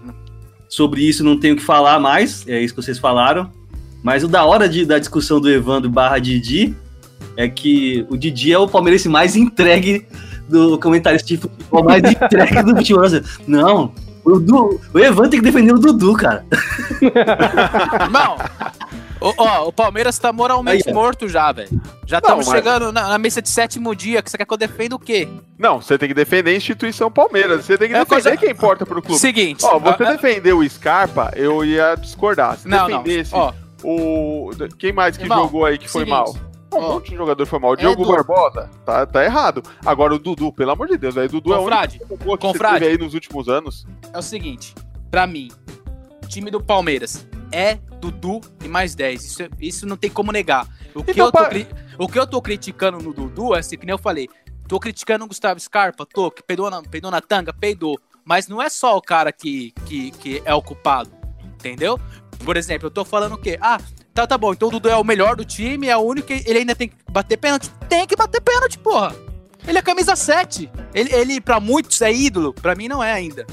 Sobre 0.68 1.00
isso 1.00 1.24
não 1.24 1.40
tenho 1.40 1.54
o 1.54 1.56
que 1.56 1.64
falar 1.64 1.98
mais, 1.98 2.46
é 2.46 2.60
isso 2.60 2.74
que 2.74 2.82
vocês 2.82 2.98
falaram. 2.98 3.50
Mas 4.04 4.22
o 4.22 4.28
da 4.28 4.44
hora 4.44 4.68
de, 4.68 4.84
da 4.84 4.98
discussão 4.98 5.40
do 5.40 5.50
Evandro 5.50 5.88
barra 5.90 6.18
Didi 6.18 6.76
é 7.36 7.48
que 7.48 8.06
o 8.10 8.16
Didi 8.16 8.52
é 8.52 8.58
o 8.58 8.68
palmeirense 8.68 9.08
mais 9.08 9.36
entregue 9.36 10.06
do 10.48 10.78
comentarista 10.78 11.26
de 11.28 11.36
futebol, 11.38 11.84
mais 11.84 12.02
entregue 12.10 12.62
do 12.62 12.76
futebol. 12.76 13.00
brasileiro. 13.00 13.28
Não, 13.46 13.92
o, 14.24 14.38
Du, 14.38 14.80
o 14.92 14.98
Evandro 14.98 15.30
tem 15.30 15.40
que 15.40 15.46
defender 15.46 15.72
o 15.72 15.78
Dudu, 15.78 16.14
cara. 16.14 16.44
Irmão, 18.02 18.36
o, 19.20 19.32
ó, 19.36 19.68
o 19.68 19.72
Palmeiras 19.72 20.18
tá 20.18 20.32
moralmente 20.32 20.88
Aí, 20.88 20.94
morto 20.94 21.28
já, 21.28 21.50
velho. 21.52 21.68
Já 22.06 22.16
Não, 22.16 22.28
estamos 22.28 22.46
mas- 22.46 22.54
chegando 22.56 22.92
na, 22.92 23.08
na 23.08 23.18
mesa 23.18 23.42
de 23.42 23.48
sétimo 23.48 23.94
dia. 23.94 24.22
Que 24.22 24.30
você 24.30 24.38
quer 24.38 24.44
que 24.46 24.52
eu 24.52 24.56
defenda 24.58 24.94
o 24.96 24.98
quê? 24.98 25.28
Não, 25.58 25.80
você 25.80 25.98
tem 25.98 26.08
que 26.08 26.14
defender 26.14 26.50
a 26.52 26.56
instituição 26.56 27.10
Palmeiras. 27.10 27.64
Você 27.64 27.76
tem 27.76 27.88
que 27.88 27.94
É 27.94 27.98
defender 28.00 28.22
coisa- 28.22 28.36
quem 28.36 28.50
importa 28.50 28.86
pro 28.86 29.02
clube. 29.02 29.18
Seguinte. 29.20 29.64
Ó, 29.64 29.78
você 29.78 30.04
defender 30.04 30.52
o 30.54 30.68
Scarpa, 30.68 31.32
eu 31.36 31.64
ia 31.64 31.94
discordar. 31.96 32.56
Se 32.58 32.68
não, 32.68 32.88
não. 32.88 33.02
defendesse 33.02 33.34
Ó, 33.34 33.52
o. 33.82 34.50
Quem 34.78 34.92
mais 34.92 35.16
que 35.16 35.24
Irmão, 35.24 35.42
jogou 35.42 35.64
aí 35.64 35.78
que 35.78 35.88
foi 35.88 36.02
seguinte, 36.04 36.16
mal? 36.16 36.36
Um 36.78 36.84
ó, 36.84 36.92
monte 36.94 37.10
de 37.10 37.16
jogador 37.16 37.46
foi 37.46 37.58
mal. 37.58 37.70
O 37.70 37.74
é 37.74 37.76
Diogo 37.76 38.06
Barbosa, 38.06 38.70
tá, 38.84 39.06
tá 39.06 39.24
errado. 39.24 39.62
Agora 39.84 40.14
o 40.14 40.18
Dudu, 40.18 40.52
pelo 40.52 40.70
amor 40.72 40.88
de 40.88 40.96
Deus, 40.96 41.16
aí 41.16 41.26
o 41.26 41.28
Dudu 41.28 41.52
é 41.52 41.56
o 41.56 41.60
único 41.62 41.70
Confrade, 41.70 41.98
que 41.98 42.38
confrade. 42.38 42.78
teve 42.80 42.90
aí 42.92 42.98
nos 42.98 43.14
últimos 43.14 43.48
anos. 43.48 43.86
é 44.12 44.18
o 44.18 44.22
seguinte. 44.22 44.74
Pra 45.10 45.26
mim, 45.26 45.50
o 46.22 46.26
time 46.28 46.50
do 46.50 46.62
Palmeiras 46.62 47.26
é 47.50 47.74
Dudu 48.00 48.40
e 48.64 48.68
mais 48.68 48.94
10. 48.94 49.24
Isso, 49.24 49.42
é- 49.42 49.48
isso 49.60 49.86
não 49.86 49.96
tem 49.96 50.10
como 50.10 50.30
negar. 50.32 50.66
O 50.94 51.02
que, 51.02 51.12
Então, 51.12 51.26
eu 51.26 51.32
tô, 51.32 51.38
pa- 51.38 51.50
o 51.98 52.08
que 52.08 52.18
eu 52.18 52.26
tô 52.26 52.42
criticando 52.42 52.98
no 52.98 53.12
Dudu 53.12 53.54
é 53.54 53.60
assim, 53.60 53.76
que 53.76 53.86
nem 53.86 53.92
eu 53.92 53.98
falei. 53.98 54.28
Tô 54.66 54.78
criticando 54.78 55.24
o 55.24 55.28
Gustavo 55.28 55.58
Scarpa, 55.58 56.04
tô, 56.04 56.30
que 56.30 56.42
peidou 56.42 56.68
na, 56.70 56.82
peidou 56.82 57.10
na 57.10 57.20
tanga, 57.22 57.52
peidou. 57.54 57.98
Mas 58.24 58.46
não 58.48 58.60
é 58.60 58.68
só 58.68 58.96
o 58.96 59.00
cara 59.00 59.32
que, 59.32 59.72
que, 59.86 60.10
que 60.10 60.42
é 60.44 60.52
o 60.54 60.60
culpado, 60.60 61.10
entendeu? 61.54 61.98
Por 62.44 62.54
exemplo, 62.56 62.86
eu 62.86 62.90
tô 62.90 63.02
falando 63.02 63.32
o 63.34 63.38
quê? 63.38 63.58
Ah, 63.62 63.78
tá, 64.18 64.26
tá 64.26 64.38
bom, 64.38 64.52
então 64.52 64.68
o 64.68 64.70
Dudu 64.70 64.88
é 64.88 64.96
o 64.96 65.04
melhor 65.04 65.36
do 65.36 65.44
time, 65.44 65.88
é 65.88 65.96
o 65.96 66.00
único 66.00 66.28
que 66.28 66.42
ele 66.46 66.60
ainda 66.60 66.74
tem 66.74 66.88
que 66.88 66.96
bater 67.10 67.36
pênalti. 67.36 67.70
Tem 67.88 68.06
que 68.06 68.16
bater 68.16 68.40
pênalti, 68.40 68.78
porra. 68.78 69.14
Ele 69.66 69.78
é 69.78 69.82
camisa 69.82 70.16
7. 70.16 70.70
Ele, 70.94 71.12
ele 71.12 71.40
pra 71.40 71.60
muitos, 71.60 72.00
é 72.00 72.12
ídolo. 72.12 72.52
Pra 72.54 72.74
mim, 72.74 72.88
não 72.88 73.04
é 73.04 73.12
ainda. 73.12 73.46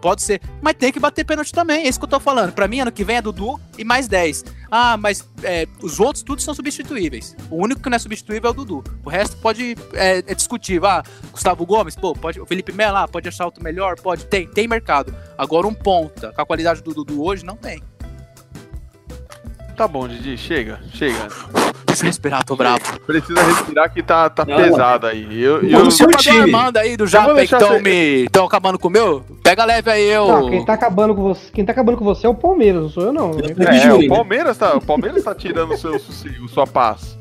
Pode 0.00 0.22
ser. 0.22 0.40
Mas 0.60 0.74
tem 0.74 0.92
que 0.92 1.00
bater 1.00 1.24
pênalti 1.24 1.52
também. 1.52 1.84
É 1.84 1.88
isso 1.88 1.98
que 1.98 2.04
eu 2.04 2.08
tô 2.08 2.20
falando. 2.20 2.52
Pra 2.52 2.68
mim, 2.68 2.80
ano 2.80 2.92
que 2.92 3.04
vem 3.04 3.16
é 3.16 3.22
Dudu 3.22 3.58
e 3.78 3.84
mais 3.84 4.06
10. 4.06 4.44
Ah, 4.70 4.96
mas 4.96 5.26
é, 5.42 5.66
os 5.80 5.98
outros 6.00 6.22
todos 6.22 6.44
são 6.44 6.54
substituíveis. 6.54 7.36
O 7.50 7.56
único 7.56 7.80
que 7.80 7.88
não 7.88 7.96
é 7.96 7.98
substituível 7.98 8.48
é 8.48 8.52
o 8.52 8.54
Dudu. 8.54 8.84
O 9.04 9.08
resto 9.08 9.36
pode 9.36 9.76
é, 9.94 10.18
é 10.18 10.34
discutível. 10.34 10.88
Ah, 10.88 11.02
Gustavo 11.30 11.64
Gomes, 11.64 11.94
pô, 11.94 12.12
pode. 12.12 12.40
O 12.40 12.46
Felipe 12.46 12.72
Melo, 12.72 12.96
ah, 12.96 13.08
pode 13.08 13.28
achar 13.28 13.44
outro 13.44 13.62
melhor? 13.62 13.98
Pode. 14.00 14.26
Tem, 14.26 14.46
tem 14.46 14.68
mercado. 14.68 15.14
Agora 15.38 15.66
um 15.66 15.74
ponta, 15.74 16.32
com 16.32 16.42
a 16.42 16.46
qualidade 16.46 16.82
do 16.82 16.92
Dudu 16.92 17.24
hoje, 17.24 17.44
não 17.44 17.56
tem. 17.56 17.82
Tá 19.76 19.88
bom, 19.88 20.06
Didi, 20.06 20.36
chega, 20.36 20.78
chega. 20.94 21.28
Eu 21.54 22.04
respirar, 22.06 22.44
tô 22.44 22.56
bravo. 22.56 22.80
Precisa 23.06 23.42
respirar 23.42 23.92
que 23.92 24.02
tá, 24.02 24.28
tá 24.30 24.44
Não, 24.44 24.56
pesado 24.56 25.06
aí. 25.06 25.42
Eu, 25.42 25.62
Não, 25.62 25.80
eu, 25.80 25.86
o 25.86 25.90
seu 25.90 26.08
time. 26.08 26.40
Armando 26.40 26.76
aí 26.78 26.96
do 26.96 27.06
Japa 27.06 27.34
que 27.34 27.46
você- 27.46 27.78
me. 27.80 28.24
estão 28.24 28.44
acabando 28.44 28.78
com 28.78 28.88
o 28.88 28.90
meu? 28.90 29.24
Pega 29.42 29.64
leve 29.64 29.90
aí, 29.90 30.08
eu. 30.08 30.26
Não, 30.26 30.50
quem 30.50 30.64
tá 30.64 30.74
acabando 30.74 31.14
com 31.14 31.22
você, 31.22 31.50
quem 31.52 31.64
tá 31.64 31.72
acabando 31.72 31.98
com 31.98 32.04
você 32.04 32.26
é 32.26 32.30
o 32.30 32.34
Palmeiras, 32.34 32.82
não 32.82 32.88
sou 32.88 33.02
eu 33.04 33.12
não. 33.12 33.30
É, 33.32 33.80
Júlio, 33.80 34.06
o 34.06 34.08
Palmeiras 34.08 34.56
tá, 34.56 34.74
o 34.76 34.80
Palmeiras 34.80 35.22
tá 35.24 35.34
tirando 35.34 35.72
o 35.72 35.76
seu 35.76 35.98
sossego, 35.98 36.48
sua 36.48 36.66
paz. 36.66 37.18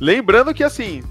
Lembrando 0.00 0.52
que 0.52 0.62
assim, 0.62 1.02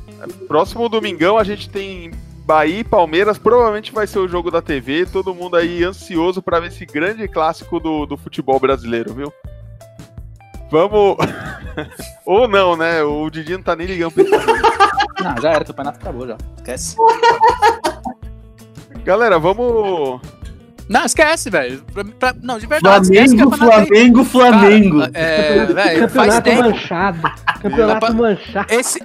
próximo 0.48 0.88
domingão 0.90 1.38
a 1.38 1.44
gente 1.44 1.70
tem 1.70 2.12
Bahia 2.46 2.80
e 2.80 2.84
Palmeiras, 2.84 3.38
provavelmente 3.38 3.94
vai 3.94 4.06
ser 4.06 4.20
o 4.20 4.28
jogo 4.28 4.52
da 4.52 4.62
TV, 4.62 5.06
todo 5.06 5.34
mundo 5.34 5.56
aí 5.56 5.84
ansioso 5.84 6.42
pra 6.42 6.60
ver 6.60 6.68
esse 6.68 6.86
grande 6.86 7.28
clássico 7.28 7.80
do, 7.80 8.06
do 8.06 8.18
futebol 8.18 8.60
brasileiro, 8.60 9.14
viu? 9.14 9.34
Vamos. 10.74 11.18
Ou 12.26 12.48
não, 12.48 12.76
né? 12.76 13.04
O 13.04 13.30
Didi 13.30 13.54
não 13.54 13.62
tá 13.62 13.76
nem 13.76 13.86
ligando 13.86 14.12
pra 14.14 14.24
isso. 14.24 14.34
Não, 15.24 15.40
já 15.40 15.52
era, 15.52 15.64
o 15.64 15.68
campeonato 15.68 16.00
acabou 16.02 16.28
já. 16.28 16.36
Esquece. 16.58 16.96
Galera, 19.06 19.38
vamos. 19.38 20.20
Não, 20.90 21.06
esquece, 21.06 21.52
velho. 21.52 21.84
Pra- 21.94 22.04
pra- 22.06 22.36
Não, 22.42 22.58
de 22.58 22.66
verdade, 22.66 23.04
esquece 23.06 23.36
Flamengo, 23.38 23.52
campeonato 23.52 23.82
aí. 23.82 23.88
Flamengo, 23.88 24.26
Flamengo. 24.26 25.00
Cara, 25.00 25.12
é, 25.14 25.66
velho, 25.66 25.76
faz 25.76 26.00
Campeonato 26.36 26.44
tempo. 26.50 26.64
manchado. 26.64 27.22
Campeonato 27.62 28.14
manchado. 28.16 28.74
Esse. 28.74 29.00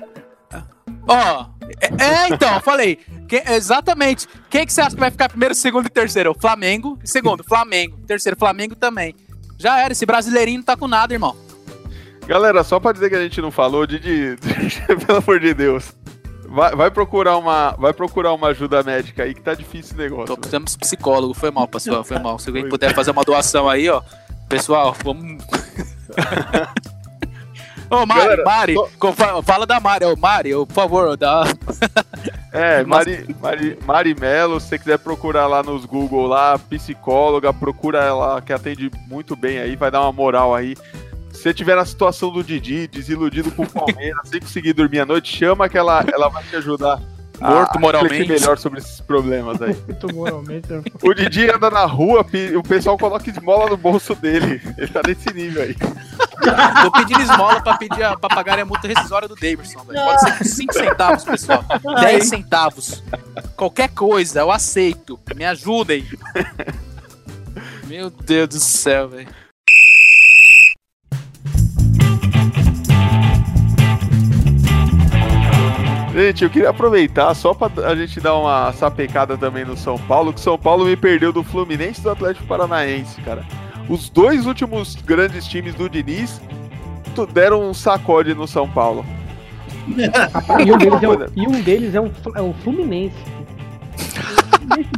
Ó, 1.06 1.46
é, 1.80 2.04
é, 2.04 2.28
então, 2.32 2.54
eu 2.54 2.60
falei. 2.62 2.96
Que- 3.28 3.42
exatamente. 3.52 4.26
Quem 4.48 4.64
que 4.64 4.72
você 4.72 4.80
acha 4.80 4.94
que 4.94 5.00
vai 5.00 5.10
ficar 5.10 5.28
primeiro, 5.28 5.54
segundo 5.54 5.84
e 5.86 5.90
terceiro? 5.90 6.34
Flamengo. 6.40 6.98
Segundo, 7.04 7.44
Flamengo. 7.44 7.98
Terceiro, 8.06 8.38
Flamengo 8.38 8.74
também. 8.74 9.14
Já 9.58 9.78
era, 9.80 9.92
esse 9.92 10.06
brasileirinho 10.06 10.58
não 10.58 10.64
tá 10.64 10.76
com 10.78 10.88
nada, 10.88 11.12
irmão. 11.12 11.36
Galera, 12.28 12.62
só 12.62 12.78
pra 12.78 12.92
dizer 12.92 13.08
que 13.08 13.16
a 13.16 13.22
gente 13.22 13.40
não 13.40 13.50
falou, 13.50 13.86
Didi, 13.86 14.36
pelo 15.06 15.18
amor 15.18 15.40
de 15.40 15.54
Deus. 15.54 15.94
Vai, 16.46 16.76
vai 16.76 16.90
procurar 16.90 17.38
uma, 17.38 17.70
vai 17.78 17.92
procurar 17.94 18.34
uma 18.34 18.48
ajuda 18.48 18.82
médica 18.82 19.22
aí 19.22 19.34
que 19.34 19.40
tá 19.40 19.54
difícil 19.54 19.96
o 19.96 19.98
negócio. 19.98 20.26
Tô 20.26 20.36
precisando 20.36 20.66
de 20.66 20.76
psicólogo. 20.78 21.32
Foi 21.32 21.50
mal, 21.50 21.66
pessoal. 21.66 22.04
Foi 22.04 22.18
mal. 22.18 22.38
Se 22.38 22.48
alguém 22.48 22.68
puder 22.68 22.94
fazer 22.94 23.10
uma 23.12 23.24
doação 23.24 23.68
aí, 23.68 23.88
ó. 23.88 24.02
Pessoal, 24.48 24.94
vamos. 25.02 25.42
Ô, 27.90 28.04
Mari, 28.04 28.20
Galera, 28.20 28.44
Mari, 28.44 28.74
fa- 29.16 29.42
fala 29.42 29.64
da 29.66 29.80
Mari. 29.80 30.04
Ô, 30.04 30.14
Mari, 30.14 30.54
ô, 30.54 30.66
por 30.66 30.74
favor, 30.74 31.16
dá. 31.16 31.44
É, 32.52 32.84
Mari, 32.84 33.34
Mari, 33.40 33.78
Mari 33.86 34.14
Melo, 34.14 34.60
se 34.60 34.68
você 34.68 34.78
quiser 34.78 34.98
procurar 34.98 35.46
lá 35.46 35.62
nos 35.62 35.86
Google 35.86 36.26
lá, 36.26 36.58
psicóloga, 36.58 37.50
procura 37.52 38.04
ela 38.04 38.42
que 38.42 38.52
atende 38.52 38.90
muito 39.06 39.34
bem 39.34 39.58
aí, 39.58 39.74
vai 39.74 39.90
dar 39.90 40.02
uma 40.02 40.12
moral 40.12 40.54
aí. 40.54 40.76
Se 41.38 41.44
você 41.44 41.54
tiver 41.54 41.76
na 41.76 41.84
situação 41.84 42.32
do 42.32 42.42
Didi, 42.42 42.88
desiludido 42.88 43.52
com 43.52 43.62
o 43.62 43.66
Palmeiras, 43.70 44.26
sem 44.28 44.40
conseguir 44.40 44.72
dormir 44.72 44.98
à 45.00 45.06
noite, 45.06 45.36
chama 45.36 45.68
que 45.68 45.78
ela, 45.78 46.04
ela 46.12 46.28
vai 46.28 46.42
te 46.42 46.56
ajudar 46.56 47.00
Morto 47.40 47.76
a 47.76 47.80
moralmente. 47.80 48.28
melhor 48.28 48.58
sobre 48.58 48.80
esses 48.80 49.00
problemas 49.00 49.62
aí. 49.62 49.72
Muito 49.86 50.12
moralmente. 50.12 50.68
eu- 50.68 50.82
O 51.00 51.14
Didi 51.14 51.48
anda 51.48 51.70
na 51.70 51.84
rua, 51.84 52.26
o 52.56 52.62
pessoal 52.64 52.98
coloca 52.98 53.30
esmola 53.30 53.70
no 53.70 53.76
bolso 53.76 54.16
dele. 54.16 54.60
Ele 54.76 54.88
tá 54.88 55.00
nesse 55.06 55.32
nível 55.32 55.62
aí. 55.62 55.76
Tô 56.82 56.90
pedindo 56.90 57.20
esmola 57.22 57.60
pra, 57.60 57.76
pedir 57.76 58.02
a, 58.02 58.16
pra 58.16 58.28
pagar 58.34 58.58
a 58.58 58.64
multa 58.64 58.88
rescisória 58.88 59.28
do 59.28 59.36
Davidson, 59.36 59.84
velho. 59.84 60.04
Pode 60.04 60.20
ser 60.38 60.44
5 60.44 60.72
centavos, 60.72 61.22
pessoal. 61.22 61.64
10 62.00 62.28
centavos. 62.28 63.04
Qualquer 63.56 63.90
coisa, 63.90 64.40
eu 64.40 64.50
aceito. 64.50 65.20
Me 65.36 65.44
ajudem. 65.44 66.04
Meu 67.86 68.10
Deus 68.10 68.48
do 68.48 68.58
céu, 68.58 69.08
velho. 69.08 69.28
Gente, 76.18 76.42
eu 76.42 76.50
queria 76.50 76.70
aproveitar 76.70 77.32
só 77.32 77.54
pra 77.54 77.70
a 77.88 77.94
gente 77.94 78.20
dar 78.20 78.36
uma 78.36 78.72
sapecada 78.72 79.38
também 79.38 79.64
no 79.64 79.76
São 79.76 79.96
Paulo, 79.96 80.32
que 80.32 80.40
São 80.40 80.58
Paulo 80.58 80.84
me 80.84 80.96
perdeu 80.96 81.32
do 81.32 81.44
Fluminense 81.44 82.00
e 82.00 82.02
do 82.02 82.10
Atlético 82.10 82.44
Paranaense, 82.44 83.20
cara. 83.20 83.46
Os 83.88 84.10
dois 84.10 84.44
últimos 84.44 84.96
grandes 84.96 85.46
times 85.46 85.76
do 85.76 85.88
Diniz 85.88 86.40
deram 87.32 87.70
um 87.70 87.72
sacode 87.72 88.34
no 88.34 88.48
São 88.48 88.68
Paulo. 88.68 89.06
E 89.86 90.72
um 90.72 90.76
deles 90.76 91.02
é 91.04 91.30
e 91.36 91.46
um 91.46 91.60
deles 91.62 91.94
é 91.94 92.00
o, 92.00 92.10
é 92.34 92.42
o 92.42 92.52
Fluminense. 92.64 93.14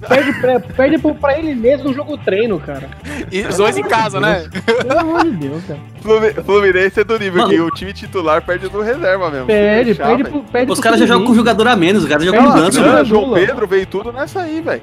Perde, 0.08 0.32
pra, 0.40 0.60
perde 0.60 0.98
pra 0.98 1.38
ele 1.38 1.54
mesmo 1.54 1.88
no 1.88 1.94
jogo 1.94 2.16
treino, 2.18 2.58
cara. 2.60 2.88
E 3.30 3.42
os 3.42 3.56
dois 3.56 3.76
em 3.76 3.82
casa, 3.82 4.20
né? 4.20 4.48
Pelo 4.86 4.98
amor 5.00 5.24
de 5.24 5.30
Deus, 5.30 5.62
cara. 5.64 5.80
Flumi- 6.02 6.32
Fluminense 6.44 7.00
é 7.00 7.04
do 7.04 7.18
nível 7.18 7.42
Mano. 7.42 7.48
que 7.54 7.60
o 7.60 7.70
time 7.70 7.92
titular 7.92 8.42
perde 8.42 8.68
no 8.72 8.80
reserva 8.82 9.30
mesmo. 9.30 9.46
Perde, 9.46 9.84
deixar, 9.94 10.06
perde, 10.06 10.24
pro, 10.24 10.42
perde 10.44 10.72
Os 10.72 10.80
caras 10.80 10.98
já 11.00 11.06
jogam 11.06 11.26
com 11.26 11.34
jogador 11.34 11.68
a 11.68 11.76
menos, 11.76 12.02
os 12.02 12.08
caras 12.08 12.24
jogam 12.24 12.40
É, 12.40 12.42
com 12.44 12.48
mano. 12.50 12.70
Não, 12.70 13.04
João 13.04 13.24
Lula. 13.26 13.38
Pedro 13.38 13.66
veio 13.66 13.86
tudo 13.86 14.12
nessa 14.12 14.40
aí, 14.42 14.60
velho. 14.60 14.82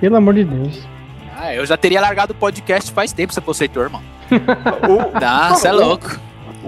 Pelo 0.00 0.16
amor 0.16 0.34
de 0.34 0.44
Deus. 0.44 0.86
Ah, 1.40 1.54
eu 1.54 1.64
já 1.64 1.76
teria 1.76 2.00
largado 2.00 2.32
o 2.32 2.36
podcast 2.36 2.90
faz 2.92 3.12
tempo 3.12 3.32
se 3.32 3.38
eu 3.38 3.42
fosse 3.44 3.64
Heitor, 3.64 3.90
mano. 3.90 4.04
O, 4.88 5.18
Tá, 5.18 5.54
cê 5.54 5.68
é 5.68 5.72
louco. 5.72 6.18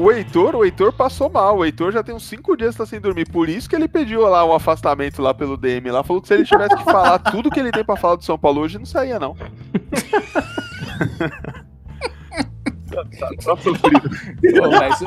O 0.00 0.10
Heitor, 0.10 0.56
o 0.56 0.64
Heitor 0.64 0.92
passou 0.94 1.28
mal. 1.28 1.58
O 1.58 1.64
Heitor 1.64 1.92
já 1.92 2.02
tem 2.02 2.14
uns 2.14 2.26
cinco 2.26 2.56
dias 2.56 2.70
que 2.70 2.78
tá 2.78 2.86
sem 2.86 2.98
dormir. 2.98 3.28
Por 3.28 3.50
isso 3.50 3.68
que 3.68 3.76
ele 3.76 3.86
pediu 3.86 4.22
lá 4.22 4.44
um 4.46 4.54
afastamento 4.54 5.20
lá 5.20 5.34
pelo 5.34 5.58
DM 5.58 5.90
lá. 5.90 6.02
Falou 6.02 6.22
que 6.22 6.28
se 6.28 6.34
ele 6.34 6.44
tivesse 6.44 6.74
que 6.74 6.84
falar 6.84 7.18
tudo 7.30 7.50
que 7.50 7.60
ele 7.60 7.70
tem 7.70 7.84
pra 7.84 7.96
falar 7.96 8.16
do 8.16 8.24
São 8.24 8.38
Paulo 8.38 8.62
hoje, 8.62 8.78
não 8.78 8.86
saía, 8.86 9.18
não. 9.18 9.36
Tá 13.44 13.56
sofrido. 13.56 14.10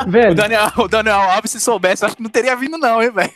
Velho, 0.07 0.31
o, 0.31 0.35
Daniel, 0.35 0.71
o 0.77 0.87
Daniel 0.87 1.19
Alves, 1.31 1.51
se 1.51 1.59
soubesse, 1.59 2.05
acho 2.05 2.15
que 2.15 2.23
não 2.23 2.29
teria 2.29 2.55
vindo, 2.55 2.77
não, 2.77 3.01
hein, 3.01 3.11
velho. 3.11 3.31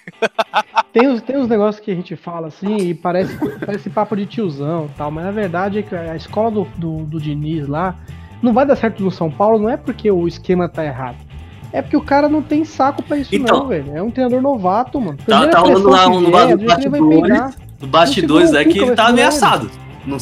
tem 0.93 1.07
uns, 1.07 1.21
tem 1.21 1.37
uns 1.37 1.49
negócios 1.49 1.83
que 1.83 1.91
a 1.91 1.95
gente 1.95 2.15
fala 2.15 2.47
assim 2.47 2.77
e 2.77 2.93
parece, 2.93 3.35
parece 3.59 3.89
papo 3.89 4.15
de 4.15 4.25
tiozão 4.25 4.85
e 4.85 4.97
tal, 4.97 5.11
mas 5.11 5.25
na 5.25 5.31
verdade 5.31 5.79
é 5.79 5.81
que 5.81 5.93
a 5.93 6.15
escola 6.15 6.49
do, 6.49 6.63
do, 6.77 7.03
do 7.03 7.19
Diniz 7.19 7.67
lá 7.67 7.95
não 8.41 8.53
vai 8.53 8.65
dar 8.65 8.77
certo 8.77 9.03
no 9.03 9.11
São 9.11 9.29
Paulo, 9.29 9.59
não 9.59 9.69
é 9.69 9.75
porque 9.75 10.09
o 10.09 10.27
esquema 10.27 10.69
tá 10.69 10.85
errado. 10.85 11.26
É 11.77 11.81
porque 11.83 11.95
o 11.95 12.01
cara 12.01 12.27
não 12.27 12.41
tem 12.41 12.65
saco 12.65 13.03
pra 13.03 13.17
isso, 13.17 13.35
Então. 13.35 13.59
não, 13.59 13.67
velho. 13.67 13.95
É 13.95 14.01
um 14.01 14.09
treinador 14.09 14.41
novato, 14.41 14.99
mano. 14.99 15.15
Tá, 15.17 15.23
Primeira 15.25 15.51
tá 15.51 15.59
rolando 15.59 15.89
lá 15.89 16.07
um 16.07 16.09
vier, 16.09 16.21
no 16.21 16.57
do 16.57 16.65
vai 16.65 16.75
bastidores, 16.75 17.55
no 17.79 17.87
bastidores 17.87 18.53
é 18.53 18.65
que 18.65 18.79
ele 18.79 18.95
tá 18.95 19.07
ameaçado. 19.09 19.69
Não- 20.03 20.17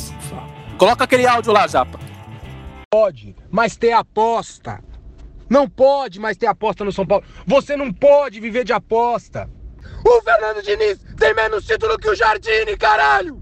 Coloca 0.77 1.05
aquele 1.05 1.25
áudio 1.25 1.53
lá, 1.53 1.65
Japa. 1.65 1.97
pode 2.91 3.33
mais 3.49 3.77
ter 3.77 3.93
aposta. 3.93 4.83
Não 5.49 5.69
pode 5.69 6.19
mais 6.19 6.35
ter 6.35 6.47
aposta 6.47 6.83
no 6.83 6.91
São 6.91 7.05
Paulo. 7.05 7.23
Você 7.47 7.77
não 7.77 7.93
pode 7.93 8.41
viver 8.41 8.65
de 8.65 8.73
aposta. 8.73 9.49
O 10.05 10.21
Fernando 10.21 10.61
Diniz 10.61 10.99
tem 11.17 11.33
menos 11.33 11.65
título 11.65 11.97
que 11.97 12.09
o 12.09 12.15
Jardine, 12.15 12.75
caralho! 12.77 13.39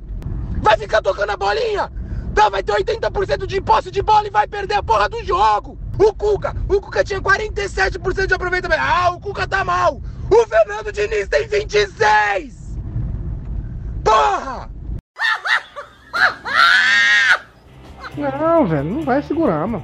Vai 0.62 0.78
ficar 0.78 1.02
tocando 1.02 1.32
a 1.32 1.38
bolinha? 1.38 1.91
Tá, 2.36 2.47
vai 2.49 2.62
ter 2.62 2.73
80% 2.73 3.47
de 3.47 3.60
posse 3.60 3.89
de 3.89 4.04
bola 4.04 4.28
e 4.28 4.32
vai 4.32 4.47
perder 4.47 4.76
a 4.76 4.84
porra 4.84 5.10
do 5.10 5.23
jogo! 5.23 5.80
O 5.97 6.13
Cuca, 6.13 6.56
o 6.67 6.82
Cuca 6.82 7.03
tinha 7.03 7.21
47% 7.21 8.27
de 8.27 8.34
aproveitamento. 8.34 8.82
Ah, 8.82 9.12
o 9.12 9.19
Cuca 9.19 9.47
tá 9.47 9.63
mal! 9.63 10.01
O 10.29 10.47
Fernando 10.47 10.91
Diniz 10.91 11.27
tem 11.27 11.47
26! 11.47 12.79
Porra! 14.03 14.69
Não, 18.17 18.65
velho, 18.67 18.89
não 18.89 19.01
vai 19.01 19.21
segurar, 19.23 19.67
mano. 19.67 19.84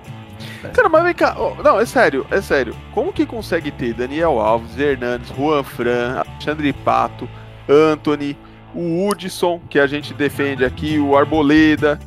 Cara, 0.74 0.90
mas 0.90 1.04
vem 1.04 1.14
cá. 1.14 1.36
ó, 1.38 1.56
não, 1.64 1.80
é 1.80 1.86
sério, 1.86 2.26
é 2.30 2.42
sério. 2.42 2.76
Como 2.94 3.14
que 3.14 3.26
consegue 3.26 3.72
ter 3.72 3.94
Daniel 3.94 4.40
Alves, 4.40 4.78
Hernandes, 4.78 5.30
Juan 5.36 5.64
Fran, 5.64 6.24
Alexandre 6.26 6.74
Pato, 6.74 7.30
Anthony, 7.68 8.38
o 8.74 9.08
Hudson, 9.08 9.60
que 9.70 9.80
a 9.80 9.88
gente 9.88 10.14
defende 10.14 10.64
aqui, 10.64 11.00
o 11.00 11.18
Arboleda, 11.18 12.00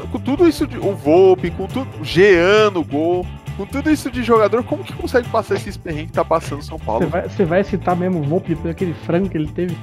com 0.00 0.18
tudo 0.18 0.46
isso 0.48 0.66
de. 0.66 0.78
O 0.78 0.94
Volpe, 0.94 1.50
com 1.50 1.66
tudo. 1.66 1.88
O 2.00 2.04
Jean 2.04 2.70
no 2.70 2.84
gol. 2.84 3.26
Com 3.56 3.64
tudo 3.66 3.88
isso 3.90 4.10
de 4.10 4.22
jogador, 4.24 4.64
como 4.64 4.82
que 4.82 4.92
consegue 4.92 5.28
passar 5.28 5.54
esses 5.54 5.76
perrengues 5.76 6.06
que 6.08 6.12
tá 6.14 6.24
passando 6.24 6.60
São 6.62 6.76
Você 6.76 6.84
Paulo? 6.84 7.06
vai, 7.06 7.22
você 7.28 7.44
vai 7.44 7.62
citar 7.62 7.94
mesmo 7.94 8.18
o 8.18 8.22
Volpe 8.24 8.56
por 8.56 8.68
aquele 8.68 8.92
frango 9.06 9.28
que 9.28 9.36
ele 9.38 9.46
teve? 9.46 9.76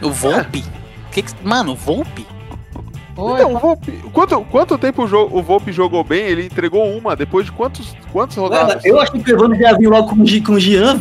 O 0.00 0.10
Volpe? 0.12 0.62
Que 1.10 1.22
que- 1.22 1.32
Mano, 1.42 1.72
o 1.72 1.74
Volpe? 1.74 2.24
Então, 3.18 3.54
o 3.54 3.58
Volpe. 3.58 3.90
Quanto, 4.12 4.40
quanto 4.42 4.78
tempo 4.78 5.04
o, 5.04 5.08
jo- 5.08 5.28
o 5.32 5.42
Volpe 5.42 5.72
jogou 5.72 6.04
bem? 6.04 6.20
Ele 6.22 6.44
entregou 6.46 6.84
uma, 6.96 7.16
depois 7.16 7.46
de 7.46 7.52
quantos, 7.52 7.96
quantas 8.12 8.36
rodadas? 8.36 8.84
Eu 8.84 9.00
achei 9.00 9.18
que 9.20 9.32
o 9.32 9.34
Evandro 9.34 9.58
já 9.58 9.76
viu 9.76 9.90
logo 9.90 10.08
com, 10.10 10.16
com 10.44 10.52
o 10.52 10.60
Jean. 10.60 11.00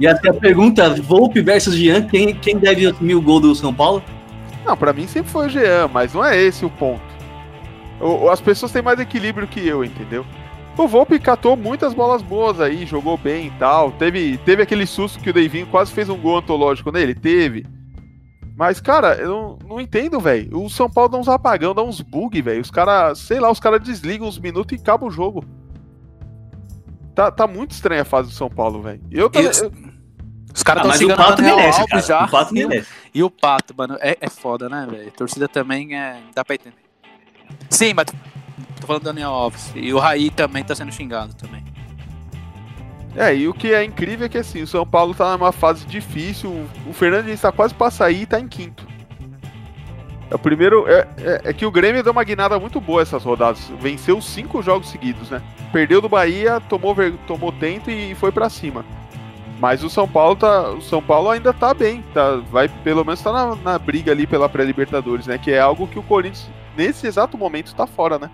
E 0.00 0.06
até 0.06 0.30
a 0.30 0.34
pergunta: 0.34 0.88
Volpe 1.02 1.40
versus 1.42 1.74
Jean, 1.74 2.02
quem, 2.02 2.34
quem 2.34 2.56
deve 2.56 2.86
assumir 2.86 3.14
o 3.16 3.20
gol 3.20 3.40
do 3.40 3.54
São 3.54 3.74
Paulo? 3.74 4.02
Não, 4.64 4.76
pra 4.76 4.92
mim 4.92 5.06
sempre 5.06 5.30
foi 5.30 5.46
o 5.46 5.50
Jean, 5.50 5.88
mas 5.88 6.14
não 6.14 6.24
é 6.24 6.36
esse 6.40 6.64
o 6.64 6.70
ponto. 6.70 7.02
O- 8.00 8.28
as 8.30 8.40
pessoas 8.40 8.72
têm 8.72 8.82
mais 8.82 8.98
equilíbrio 8.98 9.46
que 9.46 9.66
eu, 9.66 9.84
entendeu? 9.84 10.24
O 10.76 10.88
Volpe 10.88 11.18
catou 11.20 11.56
muitas 11.56 11.94
bolas 11.94 12.20
boas 12.22 12.60
aí, 12.60 12.84
jogou 12.84 13.16
bem 13.16 13.46
e 13.46 13.50
tal. 13.52 13.92
Teve, 13.92 14.36
teve 14.38 14.62
aquele 14.62 14.86
susto 14.86 15.20
que 15.20 15.30
o 15.30 15.32
Deivinho 15.32 15.66
quase 15.68 15.92
fez 15.92 16.08
um 16.08 16.16
gol 16.18 16.38
antológico 16.38 16.90
nele? 16.90 17.14
Teve. 17.14 17.64
Mas, 18.56 18.80
cara, 18.80 19.14
eu 19.16 19.28
não, 19.28 19.58
não 19.68 19.80
entendo, 19.80 20.18
velho. 20.20 20.58
O 20.60 20.68
São 20.70 20.88
Paulo 20.90 21.10
dá 21.10 21.18
uns 21.18 21.28
apagão, 21.28 21.74
dá 21.74 21.82
uns 21.82 22.00
bug, 22.00 22.40
velho. 22.42 22.60
Os 22.60 22.70
caras, 22.70 23.18
sei 23.20 23.38
lá, 23.38 23.50
os 23.50 23.60
caras 23.60 23.80
desligam 23.80 24.26
uns 24.26 24.38
minutos 24.38 24.76
e 24.76 24.80
acaba 24.80 25.06
o 25.06 25.10
jogo. 25.10 25.44
Tá, 27.14 27.30
tá 27.30 27.46
muito 27.46 27.70
estranha 27.70 28.02
a 28.02 28.04
fase 28.04 28.28
do 28.30 28.34
São 28.34 28.48
Paulo, 28.50 28.82
velho. 28.82 29.00
Eu 29.10 29.30
eu- 29.32 29.72
caras 30.64 30.84
Ah, 30.84 30.88
estão 30.88 30.88
mas 30.88 30.96
o 30.96 31.02
xingando 31.02 31.22
o 31.22 31.24
Pato 31.24 31.36
Daniel 31.36 31.56
merece, 31.56 31.80
Alves 31.80 31.90
cara. 31.90 32.02
já. 32.20 32.24
O 32.24 32.30
Pato 32.30 32.56
E 32.56 32.64
o- 32.64 32.68
merece. 32.68 32.88
E 33.14 33.22
o 33.22 33.30
Pato, 33.30 33.74
mano, 33.76 33.96
é, 34.00 34.16
é 34.20 34.28
foda, 34.30 34.68
né, 34.68 34.86
velho? 34.90 35.10
Torcida 35.12 35.46
também 35.48 35.96
é. 35.96 36.16
Dá 36.34 36.44
pra 36.44 36.54
entender. 36.56 36.76
Sim, 37.70 37.92
mas 37.94 38.06
tô 38.80 38.86
falando 38.86 39.02
do 39.02 39.06
Daniel 39.06 39.30
Alves. 39.30 39.70
E 39.76 39.92
o 39.92 39.98
Raí 39.98 40.30
também 40.30 40.64
tá 40.64 40.74
sendo 40.74 40.90
xingado 40.92 41.34
também. 41.34 41.62
É, 43.16 43.32
e 43.34 43.46
o 43.46 43.54
que 43.54 43.72
é 43.72 43.84
incrível 43.84 44.26
é 44.26 44.28
que 44.28 44.38
assim, 44.38 44.62
o 44.62 44.66
São 44.66 44.84
Paulo 44.84 45.14
tá 45.14 45.36
numa 45.36 45.52
fase 45.52 45.86
difícil. 45.86 46.50
o- 46.86 46.92
Fernandes 46.92 47.40
tá 47.40 47.52
quase 47.52 47.72
pra 47.72 47.90
sair 47.90 48.22
e 48.22 48.26
tá 48.26 48.40
em 48.40 48.48
quinto. 48.48 48.86
É 50.30 50.34
o 50.34 50.38
primeiro. 50.38 50.84
É, 50.88 51.06
é- 51.18 51.40
é 51.44 51.52
que 51.52 51.64
o 51.64 51.70
Grêmio 51.70 52.02
deu 52.02 52.10
uma 52.10 52.24
guinada 52.24 52.58
muito 52.58 52.80
boa 52.80 53.02
essas 53.02 53.22
rodadas. 53.22 53.70
Venceu 53.80 54.20
cinco 54.20 54.62
jogos 54.62 54.88
seguidos, 54.90 55.30
né? 55.30 55.40
Perdeu 55.72 56.00
do 56.00 56.08
Bahia, 56.08 56.60
tomou, 56.68 56.96
tomou 57.26 57.52
tento 57.52 57.88
e 57.90 58.14
foi 58.16 58.32
pra 58.32 58.48
cima. 58.48 58.84
Mas 59.64 59.82
o 59.82 59.88
São 59.88 60.06
Paulo 60.06 60.36
tá. 60.36 60.72
O 60.72 60.82
São 60.82 61.02
Paulo 61.02 61.30
ainda 61.30 61.50
tá 61.50 61.72
bem. 61.72 62.04
Tá, 62.12 62.36
vai, 62.52 62.68
pelo 62.68 63.02
menos 63.02 63.22
tá 63.22 63.32
na, 63.32 63.56
na 63.56 63.78
briga 63.78 64.12
ali 64.12 64.26
pela 64.26 64.46
pré-Libertadores, 64.46 65.26
né? 65.26 65.38
Que 65.38 65.52
é 65.52 65.58
algo 65.58 65.86
que 65.86 65.98
o 65.98 66.02
Corinthians, 66.02 66.50
nesse 66.76 67.06
exato 67.06 67.38
momento, 67.38 67.74
tá 67.74 67.86
fora, 67.86 68.18
né? 68.18 68.28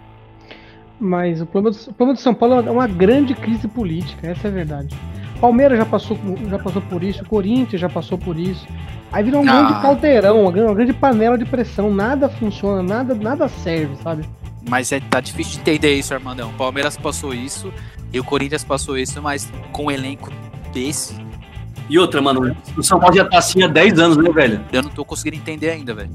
Mas 0.99 1.41
o 1.41 1.47
problema, 1.47 1.77
do, 1.77 1.81
o 1.83 1.95
problema 1.95 2.15
do 2.15 2.21
São 2.21 2.35
Paulo 2.35 2.55
é 2.67 2.71
uma 2.73 2.89
grande 2.89 3.33
crise 3.33 3.69
política, 3.69 4.27
essa 4.27 4.49
é 4.49 4.51
a 4.51 4.55
verdade. 4.55 4.99
Palmeiras 5.41 5.79
já 5.79 5.87
passou, 5.87 6.19
já 6.49 6.59
passou 6.59 6.83
por 6.83 7.05
isso, 7.05 7.23
o 7.23 7.29
Corinthians 7.29 7.81
já 7.81 7.89
passou 7.89 8.19
por 8.19 8.37
isso. 8.37 8.67
Aí 9.13 9.23
vira 9.23 9.39
um 9.39 9.49
Ah. 9.49 9.53
grande 9.53 9.83
caldeirão, 9.83 10.43
uma 10.43 10.51
grande, 10.51 10.69
uma 10.69 10.75
grande 10.75 10.93
panela 10.93 11.39
de 11.39 11.45
pressão. 11.45 11.95
Nada 11.95 12.29
funciona, 12.29 12.83
nada, 12.83 13.15
nada 13.15 13.47
serve, 13.47 13.95
sabe? 14.03 14.29
Mas 14.69 14.91
é, 14.91 14.99
tá 14.99 15.21
difícil 15.21 15.55
de 15.55 15.61
entender 15.61 15.95
isso, 15.95 16.13
Armandão. 16.13 16.51
O 16.51 16.55
Palmeiras 16.55 16.97
passou 16.97 17.33
isso 17.33 17.73
e 18.13 18.19
o 18.19 18.25
Corinthians 18.25 18.65
passou 18.65 18.99
isso, 18.99 19.23
mas 19.23 19.49
com 19.71 19.85
um 19.85 19.91
elenco 19.93 20.29
desse, 20.73 21.15
E 21.89 21.99
outra, 21.99 22.23
mano, 22.23 22.57
o 22.77 22.83
São 22.83 23.01
Paulo 23.01 23.17
já 23.17 23.25
tá 23.25 23.39
assim 23.39 23.63
há 23.63 23.67
10 23.69 23.99
anos, 23.99 24.17
né, 24.17 24.31
velho? 24.31 24.61
eu 24.73 24.83
não 24.83 24.91
tô 24.91 25.05
conseguindo 25.05 25.37
entender 25.37 25.71
ainda, 25.71 25.93
velho. 25.95 26.11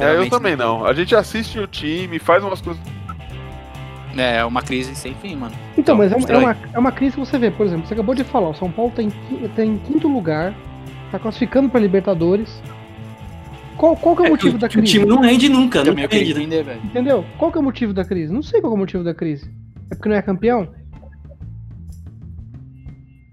É, 0.00 0.16
eu 0.16 0.30
também 0.30 0.56
não. 0.56 0.86
A 0.86 0.92
gente 0.94 1.14
assiste 1.14 1.58
o 1.58 1.66
time, 1.66 2.18
faz 2.18 2.42
umas 2.42 2.60
coisas. 2.60 2.80
É, 4.16 4.38
é 4.38 4.44
uma 4.44 4.62
crise 4.62 4.94
sem 4.94 5.14
fim, 5.14 5.36
mano. 5.36 5.54
Então, 5.76 5.94
Então, 5.94 5.96
mas 5.96 6.12
é, 6.12 6.16
uma- 6.16 6.28
é 6.30 6.36
uma, 6.38 6.56
é 6.74 6.78
uma 6.78 6.92
crise 6.92 7.14
que 7.14 7.20
você 7.20 7.38
vê, 7.38 7.50
por 7.50 7.66
exemplo, 7.66 7.86
você 7.86 7.94
acabou 7.94 8.14
de 8.14 8.24
falar, 8.24 8.50
o 8.50 8.54
São 8.54 8.70
Paulo 8.70 8.92
tá 8.94 9.02
em, 9.02 9.10
tá 9.54 9.64
em 9.64 9.78
quinto 9.78 10.06
lugar, 10.08 10.54
tá 11.10 11.18
classificando 11.18 11.68
pra 11.68 11.80
Libertadores. 11.80 12.62
Qual, 13.76 13.96
qual 13.96 14.14
que 14.14 14.22
é 14.22 14.24
o 14.24 14.28
É 14.28 14.30
motivo 14.30 14.56
o, 14.56 14.58
da 14.58 14.66
o 14.66 14.70
crise? 14.70 14.86
time 14.86 15.06
não 15.06 15.20
rende 15.20 15.48
nunca, 15.48 15.82
não 15.82 15.94
meio 15.94 16.08
queria 16.08 16.26
rende, 16.26 16.34
né? 16.38 16.44
entender, 16.44 16.62
velho. 16.62 16.80
Entendeu? 16.84 17.24
Qual 17.38 17.50
que 17.50 17.58
é 17.58 17.60
o 17.60 17.64
motivo 17.64 17.92
da 17.94 18.04
crise? 18.04 18.32
Não 18.32 18.42
sei 18.42 18.60
qual 18.60 18.70
que 18.72 18.74
é 18.74 18.78
o 18.78 18.80
motivo 18.80 19.02
da 19.02 19.14
crise. 19.14 19.50
É 19.90 19.94
porque 19.94 20.08
não 20.08 20.16
é 20.16 20.22
campeão? 20.22 20.68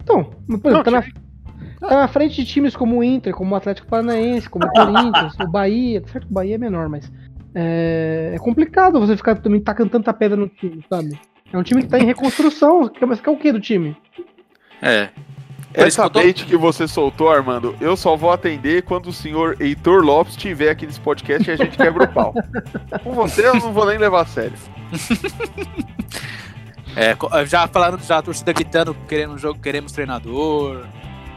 Então, 0.10 0.30
mas, 0.48 0.60
por 0.60 0.72
exemplo, 0.72 0.84
tá, 0.86 0.92
na, 0.92 1.88
tá 1.88 1.96
na 2.02 2.08
frente 2.08 2.36
de 2.36 2.46
times 2.46 2.76
como 2.76 2.98
o 2.98 3.04
Inter, 3.04 3.34
como 3.34 3.54
o 3.54 3.56
Atlético 3.58 3.88
Paranaense, 3.88 4.50
como 4.50 4.66
o 4.66 4.70
Corinthians, 4.74 5.34
o 5.40 5.48
Bahia, 5.48 6.02
certo 6.12 6.26
que 6.26 6.32
o 6.32 6.34
Bahia 6.34 6.56
é 6.56 6.58
menor, 6.58 6.90
mas 6.90 7.12
é, 7.54 8.32
é 8.36 8.40
complicado 8.40 9.00
você 9.00 9.16
ficar 9.16 9.36
também 9.36 9.60
tacando 9.62 9.92
tanta 9.92 10.12
pedra 10.14 10.36
no 10.38 10.48
time, 10.48 10.84
sabe? 10.90 11.20
É 11.52 11.58
um 11.58 11.64
time 11.64 11.82
que 11.84 11.88
tá 11.90 12.00
em 12.00 12.06
reconstrução, 12.06 12.88
quer- 12.88 13.06
mas 13.06 13.22
quer 13.22 13.30
o 13.32 13.38
que 13.38 13.52
do 13.52 13.60
time? 13.60 13.96
É. 14.82 15.10
Por 15.74 15.86
Essa 15.86 16.10
tô- 16.10 16.20
bait 16.20 16.46
que 16.46 16.58
você 16.58 16.88
soltou, 16.88 17.30
Armando, 17.30 17.76
eu 17.80 17.96
só 17.96 18.16
vou 18.16 18.32
atender 18.32 18.82
quando 18.84 19.08
o 19.08 19.14
senhor 19.14 19.56
Heitor 19.60 20.02
Lopes 20.04 20.34
estiver 20.34 20.72
aqui 20.72 20.88
nesse 20.88 21.00
podcast 21.00 21.48
e 21.48 21.54
a 21.54 21.56
gente 21.56 21.78
quebra 21.78 22.06
o 22.06 22.08
pau. 22.08 22.34
Com 23.04 23.14
você 23.14 23.46
eu 23.46 23.54
não 23.56 23.72
vou 23.72 23.86
nem 23.86 23.98
levar 24.00 24.22
a 24.22 24.26
sério. 24.26 24.54
É, 26.96 27.16
já 27.46 27.68
falando, 27.68 28.00
já 28.04 28.18
a 28.18 28.22
torcida 28.22 28.52
gritando, 28.52 28.96
querendo 29.08 29.34
um 29.34 29.38
jogo, 29.38 29.60
queremos 29.60 29.92
treinador. 29.92 30.86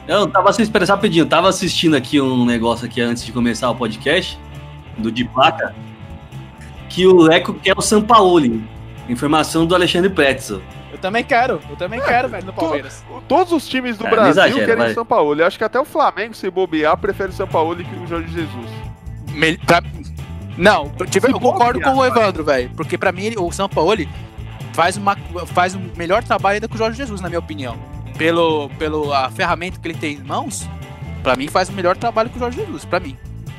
Eu 0.08 0.26
tava 0.26 0.52
só 0.52 0.62
rapidinho, 0.88 1.22
eu 1.22 1.28
tava 1.28 1.48
assistindo 1.48 1.94
aqui 1.94 2.20
um 2.20 2.44
negócio 2.44 2.86
aqui 2.86 3.00
antes 3.00 3.24
de 3.24 3.30
começar 3.32 3.70
o 3.70 3.74
podcast, 3.74 4.38
do 4.98 5.12
De 5.12 5.24
Placa, 5.24 5.74
que 6.88 7.06
o 7.06 7.16
Leco 7.22 7.54
quer 7.54 7.76
o 7.76 7.80
Sampaoli. 7.82 8.64
Informação 9.08 9.66
do 9.66 9.74
Alexandre 9.74 10.10
Pretzel. 10.10 10.60
Eu 10.90 10.98
também 10.98 11.22
quero, 11.24 11.60
eu 11.70 11.76
também 11.76 12.00
quero, 12.00 12.28
velho, 12.28 12.46
no 12.46 12.52
Palmeiras. 12.52 13.04
Todos 13.28 13.52
os 13.52 13.68
times 13.68 13.96
do 13.96 14.06
É, 14.06 14.10
Brasil 14.10 14.30
exagera, 14.30 14.66
querem 14.66 14.90
o 14.90 14.94
São 14.94 15.04
Paulo. 15.06 15.40
Eu 15.40 15.46
acho 15.46 15.58
que 15.58 15.64
até 15.64 15.78
o 15.80 15.84
Flamengo, 15.84 16.34
se 16.34 16.48
bobear, 16.50 16.96
prefere 16.96 17.30
o 17.30 17.32
São 17.32 17.46
Paulo 17.46 17.76
que 17.76 17.94
o 17.96 18.06
Jorge 18.06 18.28
Jesus. 18.32 18.70
Me- 19.32 19.56
pra- 19.58 19.82
Não, 20.56 20.92
eu 20.98 21.06
tive- 21.06 21.28
eu 21.28 21.32
Se 21.34 21.40
concordo 21.40 21.80
bobear, 21.80 21.92
com 21.94 22.00
o 22.00 22.04
Evandro, 22.04 22.44
velho. 22.44 22.70
Porque 22.76 22.98
pra 22.98 23.10
mim, 23.10 23.32
o 23.38 23.50
São 23.50 23.68
Paulo 23.68 23.90
faz, 24.72 24.96
uma, 24.96 25.16
faz 25.46 25.74
um 25.74 25.90
melhor 25.96 26.22
trabalho 26.22 26.54
ainda 26.54 26.68
que 26.68 26.74
o 26.74 26.78
Jorge 26.78 26.96
Jesus, 26.96 27.20
na 27.20 27.28
minha 27.28 27.38
opinião. 27.38 27.76
Pelo, 28.16 28.68
pelo 28.78 29.12
a 29.12 29.30
ferramenta 29.30 29.78
que 29.80 29.88
ele 29.88 29.98
tem 29.98 30.14
em 30.14 30.22
mãos, 30.22 30.68
pra 31.22 31.36
mim 31.36 31.48
faz 31.48 31.68
um 31.68 31.72
melhor 31.72 31.96
trabalho 31.96 32.30
que 32.30 32.36
o 32.36 32.38
Jorge 32.38 32.58
Jesus, 32.58 32.84
pra 32.84 33.00
mim. 33.00 33.16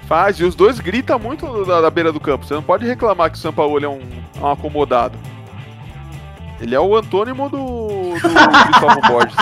Faz, 0.07 0.39
e 0.39 0.43
os 0.43 0.53
dois 0.53 0.79
gritam 0.79 1.17
muito 1.17 1.65
da, 1.65 1.81
da 1.81 1.89
beira 1.89 2.11
do 2.11 2.19
campo. 2.19 2.45
Você 2.45 2.53
não 2.53 2.63
pode 2.63 2.85
reclamar 2.85 3.31
que 3.31 3.37
o 3.37 3.39
Sampaoli 3.39 3.85
é 3.85 3.89
um, 3.89 4.01
é 4.35 4.39
um 4.39 4.51
acomodado. 4.51 5.17
Ele 6.59 6.75
é 6.75 6.79
o 6.79 6.95
antônimo 6.95 7.49
do, 7.49 8.13
do 8.13 8.65
Cristóvão 8.65 9.01
Borges. 9.07 9.35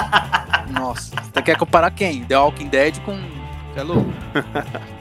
Nossa, 0.71 1.11
você 1.31 1.41
quer 1.41 1.57
comparar 1.57 1.91
quem? 1.91 2.23
The 2.23 2.37
Walking 2.37 2.67
Dead 2.67 2.99
com. 3.01 3.19
É 3.75 3.83
louco? 3.83 4.11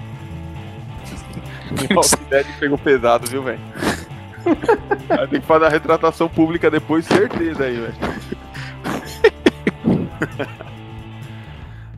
O 1.71 1.95
Walking 1.95 2.25
Dead 2.29 2.47
pegou 2.59 2.77
pesado, 2.77 3.29
viu, 3.29 3.45
velho? 3.45 3.61
Ter 5.31 5.41
que 5.41 5.47
fazer 5.47 5.67
a 5.67 5.69
retratação 5.69 6.29
pública 6.29 6.71
depois, 6.71 7.05
certeza 7.05 7.65
aí, 7.65 7.77
velho. 7.77 7.95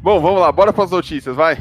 Bom, 0.01 0.21
vamos 0.21 0.41
lá, 0.41 0.51
bora 0.51 0.73
para 0.73 0.85
as 0.85 0.91
notícias, 0.91 1.37
vai. 1.37 1.57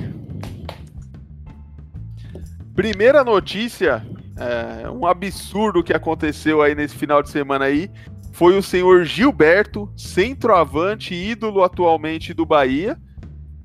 Primeira 2.76 3.24
notícia, 3.24 4.04
é, 4.38 4.90
um 4.90 5.06
absurdo 5.06 5.84
que 5.84 5.94
aconteceu 5.94 6.62
aí 6.62 6.74
nesse 6.74 6.96
final 6.96 7.22
de 7.22 7.30
semana 7.30 7.66
aí, 7.66 7.92
foi 8.32 8.58
o 8.58 8.64
senhor 8.64 9.04
Gilberto, 9.04 9.92
centroavante, 9.96 11.14
ídolo 11.14 11.64
atualmente 11.64 12.34
do 12.34 12.46
Bahia, 12.46 12.98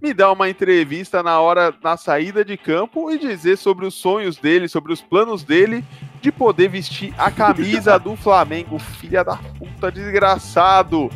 me 0.02 0.12
dar 0.12 0.32
uma 0.32 0.50
entrevista 0.50 1.22
na 1.22 1.40
hora 1.40 1.74
na 1.82 1.96
saída 1.96 2.44
de 2.44 2.56
campo 2.56 3.10
e 3.10 3.18
dizer 3.18 3.56
sobre 3.56 3.86
os 3.86 3.94
sonhos 3.94 4.36
dele, 4.36 4.68
sobre 4.68 4.92
os 4.92 5.00
planos 5.00 5.42
dele 5.42 5.82
de 6.26 6.32
poder 6.32 6.68
vestir 6.68 7.14
a 7.16 7.30
camisa 7.30 7.98
do 8.00 8.16
Flamengo. 8.16 8.80
Filha 8.80 9.22
da 9.22 9.36
puta, 9.36 9.92
desgraçado. 9.92 11.08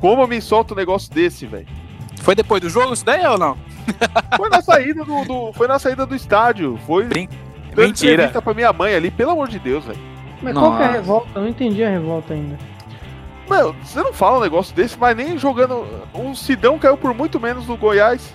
Como 0.00 0.22
eu 0.22 0.26
me 0.26 0.40
solta 0.40 0.74
um 0.74 0.76
negócio 0.76 1.12
desse, 1.14 1.46
velho? 1.46 1.68
Foi 2.20 2.34
depois 2.34 2.60
do 2.60 2.68
jogo 2.68 2.92
isso 2.92 3.04
daí 3.04 3.24
ou 3.24 3.38
não? 3.38 3.56
Foi 4.36 4.48
na 4.48 4.60
saída 4.60 5.04
do, 5.04 5.24
do- 5.24 5.52
foi 5.52 5.68
na 5.68 5.78
saída 5.78 6.04
do 6.04 6.16
estádio, 6.16 6.78
foi 6.84 7.04
Brin- 7.04 7.28
Mentira. 7.76 8.12
entrevista 8.14 8.42
pra 8.42 8.52
minha 8.52 8.72
mãe 8.72 8.92
ali, 8.94 9.08
pelo 9.10 9.30
amor 9.30 9.46
de 9.48 9.58
Deus, 9.60 9.84
velho. 9.84 9.98
Mas 10.42 10.52
qual 10.52 10.76
que 10.76 10.82
é 10.82 10.84
a 10.84 10.86
Nossa. 10.88 10.98
revolta? 11.00 11.28
Eu 11.36 11.42
não 11.42 11.48
entendi 11.48 11.84
a 11.84 11.88
revolta 11.90 12.34
ainda. 12.34 12.58
Mano, 13.48 13.76
você 13.84 14.02
não 14.02 14.12
fala 14.12 14.38
um 14.38 14.40
negócio 14.40 14.74
desse, 14.74 14.98
mas 14.98 15.16
nem 15.16 15.38
jogando. 15.38 15.86
O 16.12 16.34
Sidão 16.34 16.76
caiu 16.78 16.96
por 16.96 17.14
muito 17.14 17.38
menos 17.38 17.66
no 17.68 17.76
Goiás. 17.76 18.34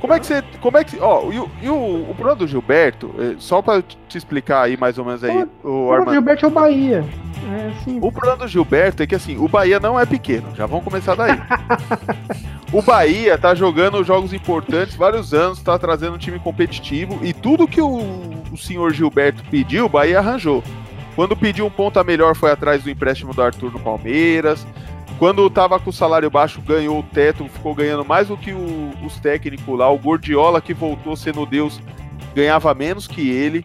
Como 0.00 0.12
é 0.12 0.20
que 0.20 0.26
você. 0.26 0.42
Como 0.60 0.76
é 0.76 0.84
que. 0.84 0.98
Ó, 1.00 1.32
e, 1.32 1.38
o, 1.38 1.50
e 1.62 1.68
o, 1.68 2.10
o 2.10 2.14
problema 2.14 2.36
do 2.36 2.46
Gilberto, 2.46 3.14
eh, 3.18 3.34
só 3.38 3.62
pra 3.62 3.82
te 3.82 4.18
explicar 4.18 4.62
aí 4.62 4.76
mais 4.76 4.98
ou 4.98 5.04
menos 5.04 5.24
aí, 5.24 5.46
o 5.64 5.86
O 5.86 5.92
Armando. 5.92 6.12
Gilberto 6.12 6.44
é 6.44 6.48
o 6.48 6.50
Bahia. 6.50 7.04
É 7.48 7.66
assim. 7.68 7.98
O 8.00 8.10
problema 8.10 8.38
do 8.38 8.48
Gilberto 8.48 9.02
é 9.02 9.06
que 9.06 9.14
assim, 9.14 9.36
o 9.36 9.46
Bahia 9.48 9.78
não 9.78 9.98
é 9.98 10.04
pequeno, 10.04 10.54
já 10.54 10.66
vamos 10.66 10.84
começar 10.84 11.14
daí. 11.14 11.38
o 12.72 12.82
Bahia 12.82 13.38
tá 13.38 13.54
jogando 13.54 14.02
jogos 14.02 14.32
importantes 14.32 14.96
vários 14.96 15.32
anos, 15.32 15.62
tá 15.62 15.78
trazendo 15.78 16.14
um 16.14 16.18
time 16.18 16.38
competitivo 16.38 17.18
e 17.22 17.32
tudo 17.32 17.68
que 17.68 17.80
o, 17.80 18.00
o 18.50 18.56
senhor 18.56 18.92
Gilberto 18.92 19.42
pediu, 19.50 19.86
o 19.86 19.88
Bahia 19.88 20.18
arranjou. 20.18 20.62
Quando 21.14 21.34
pediu 21.36 21.64
um 21.64 21.70
ponta 21.70 22.04
melhor, 22.04 22.36
foi 22.36 22.50
atrás 22.50 22.82
do 22.82 22.90
empréstimo 22.90 23.32
do 23.32 23.42
Arthur 23.42 23.72
no 23.72 23.80
Palmeiras. 23.80 24.66
Quando 25.18 25.48
tava 25.48 25.80
com 25.80 25.88
o 25.90 25.92
salário 25.92 26.30
baixo, 26.30 26.60
ganhou 26.60 26.98
o 26.98 27.02
teto, 27.02 27.48
ficou 27.48 27.74
ganhando 27.74 28.04
mais 28.04 28.28
do 28.28 28.36
que 28.36 28.52
o- 28.52 28.90
os 29.02 29.18
técnicos 29.18 29.78
lá. 29.78 29.90
O 29.90 29.98
Gordiola, 29.98 30.60
que 30.60 30.74
voltou 30.74 31.16
sendo 31.16 31.46
Deus, 31.46 31.80
ganhava 32.34 32.74
menos 32.74 33.06
que 33.06 33.30
ele. 33.30 33.64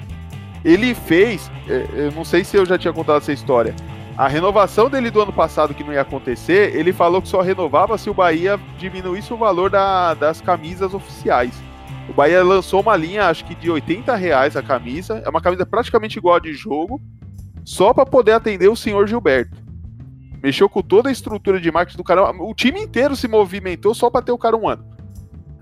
Ele 0.63 0.93
fez, 0.93 1.51
é, 1.67 1.85
eu 1.93 2.11
não 2.13 2.23
sei 2.23 2.43
se 2.43 2.55
eu 2.55 2.65
já 2.65 2.77
tinha 2.77 2.93
contado 2.93 3.17
essa 3.17 3.33
história. 3.33 3.75
A 4.17 4.27
renovação 4.27 4.89
dele 4.89 5.09
do 5.11 5.21
ano 5.21 5.33
passado, 5.33 5.73
que 5.73 5.83
não 5.83 5.91
ia 5.91 6.01
acontecer, 6.01 6.75
ele 6.75 6.93
falou 6.93 7.21
que 7.21 7.27
só 7.27 7.41
renovava 7.41 7.97
se 7.97 8.09
o 8.09 8.13
Bahia 8.13 8.59
diminuísse 8.77 9.33
o 9.33 9.37
valor 9.37 9.69
da- 9.69 10.13
das 10.13 10.39
camisas 10.39 10.93
oficiais. 10.93 11.53
O 12.07 12.13
Bahia 12.13 12.43
lançou 12.43 12.81
uma 12.81 12.95
linha, 12.95 13.27
acho 13.27 13.43
que 13.43 13.55
de 13.55 13.69
80 13.69 14.15
reais 14.15 14.55
a 14.55 14.61
camisa. 14.61 15.21
É 15.25 15.29
uma 15.29 15.41
camisa 15.41 15.65
praticamente 15.65 16.17
igual 16.17 16.35
a 16.35 16.39
de 16.39 16.53
jogo, 16.53 17.01
só 17.65 17.93
para 17.93 18.05
poder 18.05 18.33
atender 18.33 18.69
o 18.69 18.75
senhor 18.75 19.07
Gilberto. 19.07 19.57
Mexeu 20.41 20.67
com 20.67 20.81
toda 20.81 21.09
a 21.09 21.11
estrutura 21.11 21.59
de 21.59 21.71
marketing 21.71 21.97
do 21.97 22.03
cara. 22.03 22.31
O 22.31 22.53
time 22.53 22.79
inteiro 22.81 23.15
se 23.15 23.27
movimentou 23.27 23.93
só 23.93 24.09
para 24.09 24.21
ter 24.23 24.31
o 24.31 24.37
cara 24.37 24.57
um 24.57 24.67
ano. 24.67 24.83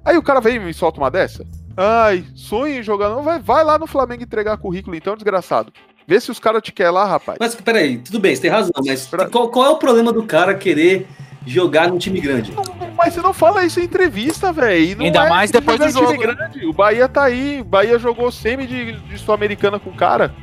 Aí 0.06 0.18
o 0.18 0.24
cara 0.24 0.40
vem 0.40 0.56
e 0.56 0.60
me 0.60 0.74
solta 0.74 1.00
uma 1.00 1.12
dessa. 1.12 1.46
Ai, 1.76 2.24
sonho 2.34 2.80
em 2.80 2.84
jogar. 2.84 3.10
Não, 3.10 3.22
vai, 3.22 3.40
vai 3.40 3.64
lá 3.64 3.78
no 3.78 3.88
Flamengo 3.88 4.24
entregar 4.24 4.58
currículo 4.58 4.96
então, 4.96 5.16
desgraçado. 5.16 5.72
Vê 6.08 6.20
se 6.20 6.32
os 6.32 6.40
caras 6.40 6.62
te 6.62 6.72
querem 6.72 6.94
lá, 6.94 7.06
rapaz. 7.06 7.38
Mas 7.40 7.54
peraí, 7.56 8.00
tudo 8.00 8.20
bem, 8.20 8.36
você 8.36 8.42
tem 8.42 8.50
razão, 8.52 8.72
mas 8.86 9.06
Pra- 9.06 9.30
qual, 9.30 9.50
qual 9.50 9.66
é 9.66 9.70
o 9.70 9.76
problema 9.78 10.12
do 10.12 10.24
cara 10.24 10.56
querer 10.56 11.08
jogar 11.46 11.88
num 11.90 11.98
time 11.98 12.20
grande? 12.20 12.54
Mas 12.98 13.14
você 13.14 13.22
não 13.22 13.34
fala 13.34 13.64
isso 13.64 13.80
em 13.80 13.84
entrevista, 13.84 14.52
velho. 14.52 15.02
Ainda 15.02 15.30
mais 15.30 15.52
depois 15.52 15.78
do 15.80 15.88
time 15.88 16.00
jogo, 16.00 16.18
grande. 16.18 16.66
O 16.66 16.74
Bahia 16.74 17.08
tá 17.08 17.24
aí. 17.24 17.62
O 17.62 17.64
Bahia 17.64 18.00
jogou 18.00 18.32
semi 18.32 18.66
de, 18.66 18.94
de 18.94 19.18
Sul-Americana 19.20 19.80
com 19.80 19.90
o 19.90 19.96
cara. 19.96 20.34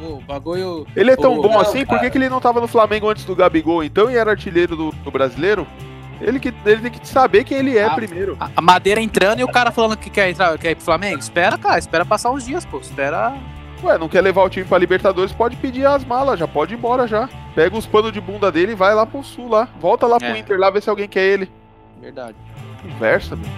O 0.00 0.20
bagulho. 0.20 0.86
Ele 0.96 1.10
é 1.12 1.16
tão 1.16 1.38
Ô, 1.38 1.42
bom 1.42 1.52
não, 1.52 1.60
assim, 1.60 1.84
por 1.84 1.94
que, 1.94 2.00
cara. 2.00 2.10
que 2.10 2.18
ele 2.18 2.28
não 2.28 2.40
tava 2.40 2.60
no 2.60 2.66
Flamengo 2.68 3.08
antes 3.08 3.24
do 3.24 3.34
Gabigol 3.34 3.82
então 3.84 4.10
e 4.10 4.16
era 4.16 4.30
artilheiro 4.30 4.76
do, 4.76 4.90
do 4.90 5.10
brasileiro? 5.10 5.66
Ele, 6.20 6.38
que, 6.38 6.54
ele 6.64 6.80
tem 6.82 6.90
que 6.92 7.06
saber 7.08 7.44
quem 7.44 7.58
ele 7.58 7.76
é 7.76 7.84
Ah, 7.84 7.94
primeiro. 7.94 8.36
A 8.38 8.48
a 8.56 8.60
madeira 8.62 9.00
entrando 9.00 9.40
e 9.40 9.44
o 9.44 9.48
cara 9.50 9.70
falando 9.72 9.96
que 9.96 10.08
quer 10.08 10.30
entrar, 10.30 10.56
quer 10.58 10.70
ir 10.70 10.74
pro 10.76 10.84
Flamengo? 10.84 11.18
Espera, 11.18 11.58
cara, 11.58 11.78
espera 11.78 12.04
passar 12.04 12.30
uns 12.30 12.44
dias, 12.46 12.64
pô. 12.64 12.78
Espera. 12.78 13.34
Ué, 13.82 13.98
não 13.98 14.08
quer 14.08 14.20
levar 14.22 14.42
o 14.44 14.48
time 14.48 14.64
pra 14.64 14.78
Libertadores, 14.78 15.32
pode 15.32 15.56
pedir 15.56 15.84
as 15.86 16.04
malas, 16.04 16.38
já 16.38 16.48
pode 16.48 16.72
ir 16.72 16.76
embora 16.78 17.06
já. 17.06 17.28
Pega 17.54 17.76
os 17.76 17.84
panos 17.86 18.12
de 18.12 18.20
bunda 18.20 18.50
dele 18.50 18.72
e 18.72 18.76
vai 18.76 18.94
lá 18.94 19.04
pro 19.04 19.22
sul 19.22 19.48
lá. 19.48 19.68
Volta 19.80 20.06
lá 20.06 20.16
pro 20.18 20.28
É. 20.28 20.38
Inter 20.38 20.58
lá, 20.58 20.70
ver 20.70 20.82
se 20.82 20.88
alguém 20.88 21.08
quer 21.08 21.24
ele. 21.24 21.50
Verdade. 22.00 22.36
Conversa, 22.82 23.36
meu. 23.36 23.48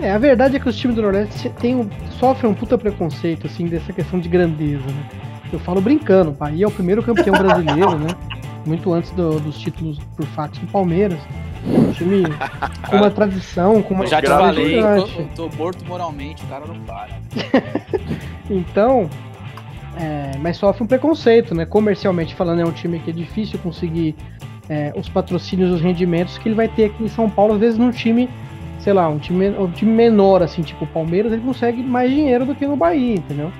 É, 0.00 0.12
a 0.12 0.18
verdade 0.18 0.56
é 0.56 0.60
que 0.60 0.68
os 0.68 0.76
times 0.76 0.96
do 0.96 1.02
Nordeste 1.02 1.48
tem 1.60 1.74
um- 1.74 1.88
sofrem 2.18 2.50
um 2.50 2.54
puta 2.54 2.76
preconceito, 2.76 3.46
assim, 3.46 3.66
dessa 3.66 3.92
questão 3.92 4.18
de 4.20 4.28
grandeza, 4.28 4.84
né? 4.86 5.04
Eu 5.52 5.58
falo 5.60 5.80
brincando, 5.80 6.30
o 6.30 6.34
Bahia 6.34 6.64
é 6.64 6.68
o 6.68 6.70
primeiro 6.70 7.02
campeão 7.02 7.34
brasileiro, 7.38 7.98
né? 7.98 8.08
Muito 8.66 8.92
antes 8.92 9.10
do- 9.12 9.40
dos 9.40 9.56
títulos 9.58 9.98
por 10.16 10.26
fatos 10.26 10.58
do 10.58 10.66
Palmeiras. 10.66 11.18
Um 11.66 11.92
time 11.92 12.24
com 12.90 12.96
uma 12.96 13.10
tradição, 13.10 13.82
com 13.82 13.94
uma 13.94 14.04
Eu 14.04 14.08
já 14.08 14.20
te 14.20 14.26
falei, 14.28 14.78
eu 14.78 15.28
tô 15.34 15.48
morto 15.56 15.84
moralmente, 15.86 16.44
o 16.44 16.46
cara 16.46 16.64
não 16.66 16.78
para. 16.80 17.08
Então, 18.48 19.10
é, 19.98 20.32
mas 20.40 20.56
sofre 20.56 20.84
um 20.84 20.86
preconceito, 20.86 21.52
né? 21.54 21.64
Comercialmente 21.66 22.34
falando, 22.34 22.60
é 22.60 22.64
um 22.64 22.70
time 22.70 22.98
que 23.00 23.10
é 23.10 23.12
difícil 23.12 23.58
conseguir 23.58 24.14
é, 24.68 24.92
os 24.96 25.08
patrocínios, 25.08 25.70
os 25.72 25.80
rendimentos 25.80 26.38
que 26.38 26.48
ele 26.48 26.54
vai 26.54 26.68
ter 26.68 26.84
aqui 26.84 27.02
em 27.02 27.08
São 27.08 27.28
Paulo, 27.28 27.54
às 27.54 27.60
vezes 27.60 27.76
num 27.78 27.90
time, 27.90 28.28
sei 28.78 28.92
lá, 28.92 29.08
um 29.08 29.18
time, 29.18 29.48
um 29.50 29.70
time 29.70 29.90
menor, 29.92 30.42
assim, 30.42 30.62
tipo 30.62 30.84
o 30.84 30.88
Palmeiras, 30.88 31.32
ele 31.32 31.42
consegue 31.42 31.82
mais 31.82 32.10
dinheiro 32.10 32.44
do 32.46 32.54
que 32.54 32.66
no 32.66 32.76
Bahia, 32.76 33.14
entendeu? 33.14 33.52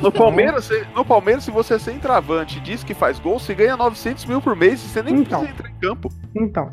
No 0.00 0.10
Palmeiras, 0.10 0.70
no 0.96 1.04
Palmeiras, 1.04 1.44
se 1.44 1.50
você 1.50 1.74
é 1.74 1.78
centroavante 1.78 2.58
e 2.58 2.60
diz 2.60 2.82
que 2.82 2.94
faz 2.94 3.18
gol, 3.18 3.38
você 3.38 3.54
ganha 3.54 3.76
900 3.76 4.24
mil 4.24 4.40
por 4.40 4.56
mês 4.56 4.82
e 4.82 4.88
você 4.88 5.02
nem 5.02 5.16
Então. 5.16 5.40
precisa 5.40 5.52
entrar 5.58 5.70
em 5.70 5.80
campo. 5.80 6.08
Então, 6.34 6.70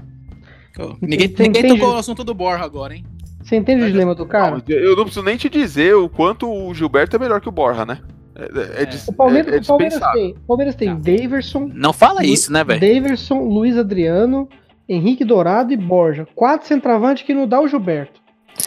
Ninguém, 1.02 1.28
Tem- 1.30 1.48
ninguém 1.48 1.62
tem- 1.64 1.72
tocou 1.78 1.94
no 1.94 2.00
assunto 2.00 2.24
do 2.24 2.34
Borja 2.36 2.64
agora, 2.64 2.94
hein? 2.96 3.04
você 3.44 3.56
entende 3.56 3.84
o 3.84 3.88
dilema 3.88 4.14
do 4.14 4.26
cara? 4.28 4.52
Não, 4.52 4.62
eu 4.68 4.96
não 4.96 5.04
preciso 5.06 5.26
nem 5.26 5.36
te 5.36 5.50
dizer 5.50 5.96
o 5.96 6.08
quanto 6.08 6.48
o 6.52 6.72
Gilberto 6.74 7.16
é 7.16 7.20
melhor 7.20 7.42
que 7.42 7.50
o 7.50 7.52
Borja, 7.52 7.84
né? 7.86 7.98
É, 8.36 8.84
é, 8.84 8.86
dis- 8.86 9.08
O 9.08 9.14
Palmeiras, 9.14 9.52
é- 9.54 9.58
é 9.58 9.60
o 9.62 9.66
Palmeiras 9.66 10.00
tem, 10.14 10.32
o 10.32 10.40
Palmeiras 10.48 10.76
tem 10.76 10.90
Não. 10.90 11.00
Daverson, 11.02 11.72
Não 11.74 11.92
fala 11.94 12.24
isso, 12.24 12.54
né, 12.54 12.64
velho? 12.64 12.80
Daverson, 12.80 13.40
Luiz 13.44 13.76
Adriano, 13.76 14.48
Henrique 14.88 15.24
Dourado 15.26 15.74
e 15.74 15.78
Borja. 15.78 16.28
Quatro 16.36 16.68
centroavantes 16.68 17.24
que 17.24 17.34
não 17.34 17.48
dá 17.48 17.60
o 17.60 17.68
Gilberto. 17.68 18.22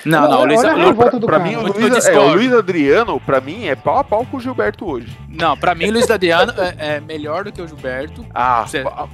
Não, 0.04 0.22
não, 0.22 0.28
o 0.30 0.40
Olha- 0.42 0.46
Luiz, 0.46 0.60
olha 0.60 0.70
a 0.70 0.74
Lu- 0.76 0.84
revolta 0.84 1.18
do 1.18 1.26
Pra 1.26 1.38
cara. 1.38 1.50
mim, 1.50 1.56
o 1.56 1.62
Luiz, 1.72 2.06
é, 2.06 2.18
o 2.18 2.32
Luiz 2.34 2.52
Adriano, 2.52 3.18
pra 3.20 3.40
mim, 3.40 3.66
é 3.66 3.74
pau 3.74 3.98
a 3.98 4.04
pau 4.04 4.24
com 4.24 4.36
o 4.36 4.40
Gilberto 4.40 4.88
hoje. 4.88 5.16
Não, 5.28 5.56
pra 5.56 5.74
mim 5.74 5.88
o 5.88 5.92
Luiz 5.92 6.08
Adriano 6.10 6.52
é, 6.58 6.96
é 6.96 7.00
melhor 7.00 7.42
do 7.44 7.50
que 7.52 7.60
o 7.60 7.66
Gilberto. 7.66 8.24
Ah, 8.32 8.64
Cê- 8.68 8.82
pa- 8.84 9.08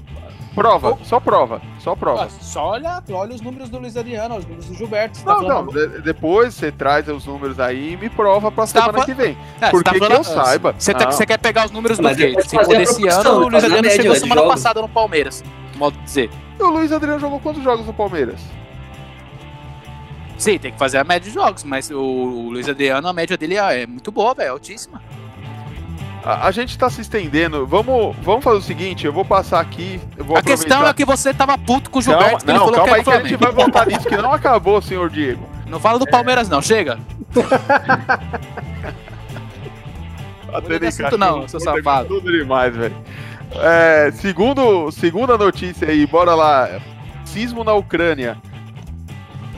prova, 0.55 0.99
só 1.03 1.19
prova, 1.19 1.63
só 1.79 1.95
prova. 1.97 2.29
Só 2.29 2.67
olha, 2.73 3.03
olha 3.11 3.35
os 3.35 3.41
números 3.41 3.71
do 3.71 3.79
Luiz 3.79 3.97
Adriano, 3.97 4.37
os 4.37 4.45
números 4.45 4.67
do 4.67 4.75
Gilberto. 4.75 5.17
Você 5.17 5.25
tá 5.25 5.35
Não, 5.37 5.41
não, 5.43 5.49
falando- 5.73 5.73
de- 5.93 6.03
depois 6.03 6.53
você 6.55 6.71
traz 6.71 7.09
os 7.09 7.25
números 7.25 7.59
aí 7.59 7.95
e 7.95 7.97
me 7.97 8.11
prova 8.11 8.53
pra 8.53 8.65
Tá 8.65 8.81
semana 8.81 8.99
fa- 8.99 9.05
que 9.07 9.15
vem. 9.15 9.37
É, 9.63 9.71
Por 9.71 9.79
você 9.79 9.85
tá 9.85 9.93
que 9.93 9.99
que 10.01 10.05
falando- 10.07 10.19
eu 10.19 10.25
saiba? 10.25 10.75
Você 10.79 10.93
tá- 10.93 11.05
Não. 11.07 11.13
você 11.13 11.25
quer 11.25 11.39
pegar 11.39 11.65
os 11.65 11.71
números 11.71 11.99
do 11.99 12.15
quê? 12.15 12.35
Se 12.43 12.55
for 12.55 12.67
desse 12.67 13.09
ano, 13.09 13.31
o 13.31 13.49
Luiz 13.49 13.65
a 13.65 13.67
Adriano 13.67 13.91
chegou 13.91 14.13
né, 14.13 14.19
semana 14.19 14.43
passada 14.43 14.83
no 14.83 14.89
Palmeiras. 14.91 15.43
Modo 15.77 15.97
de 15.97 16.05
dizer. 16.05 16.31
E 16.59 16.63
o 16.63 16.71
Luiz 16.71 16.93
Adriano 16.93 17.21
jogou 17.21 17.41
quantos 17.41 17.63
jogos 17.63 17.87
no 17.87 17.93
Palmeiras? 17.93 18.41
Sim, 20.39 20.59
tem 20.59 20.73
que 20.73 20.79
fazer 20.79 20.99
a 20.99 21.05
média 21.05 21.29
de 21.29 21.35
jogos, 21.35 21.65
mas 21.65 21.91
o, 21.91 21.99
o 21.99 22.51
Luiz 22.51 22.69
Adriano, 22.69 23.09
a 23.09 23.13
média 23.13 23.37
dele 23.37 23.57
é 23.57 23.83
é 23.83 23.87
muito 23.87 24.13
boa, 24.13 24.35
velho, 24.35 24.49
é 24.49 24.51
altíssima. 24.51 25.03
A, 26.25 26.49
a 26.49 26.51
gente 26.51 26.77
tá 26.77 26.91
se 26.91 27.01
estendendo. 27.01 27.67
Vamos, 27.67 28.15
vamos 28.21 28.45
fazer 28.45 28.59
o 28.59 28.63
seguinte, 28.63 29.07
eu 29.07 29.13
vou 29.13 29.25
passar 29.25 29.61
aqui. 29.61 30.01
Vou 30.19 30.37
a 30.37 30.43
questão 30.43 30.87
é 30.87 30.93
que 30.93 31.05
você 31.05 31.33
tava 31.33 31.57
puto 31.57 31.89
com 31.91 32.01
o 32.01 32.03
Gilberto, 32.03 32.47
não, 32.47 32.59
falou 32.59 32.73
calma 32.73 32.85
que 32.85 32.95
aí 32.95 33.01
é 33.01 33.05
que 33.05 33.11
a 33.11 33.29
gente 33.29 33.37
vai 33.37 33.53
voltar 33.53 33.87
nisso, 33.87 34.09
que 34.09 34.17
não 34.17 34.33
acabou, 34.33 34.83
senhor 34.83 35.09
Diego. 35.09 35.49
Não 35.67 35.81
fala 35.81 35.99
do 35.99 36.07
Palmeiras 36.07 36.49
não, 36.49 36.61
chega. 36.61 36.99
Assunto 40.89 41.19
não, 41.19 41.47
seu 41.47 41.61
safado. 41.61 42.09
Tudo 42.09 42.33
demais, 42.33 42.75
velho. 42.75 42.97
É, 43.53 44.11
segundo, 44.13 44.91
segunda 44.91 45.39
notícia 45.39 45.89
aí, 45.89 46.07
bora 46.07 46.35
lá. 46.35 46.81
Sismo 47.25 47.65
na 47.65 47.75
Ucrânia. 47.75 48.37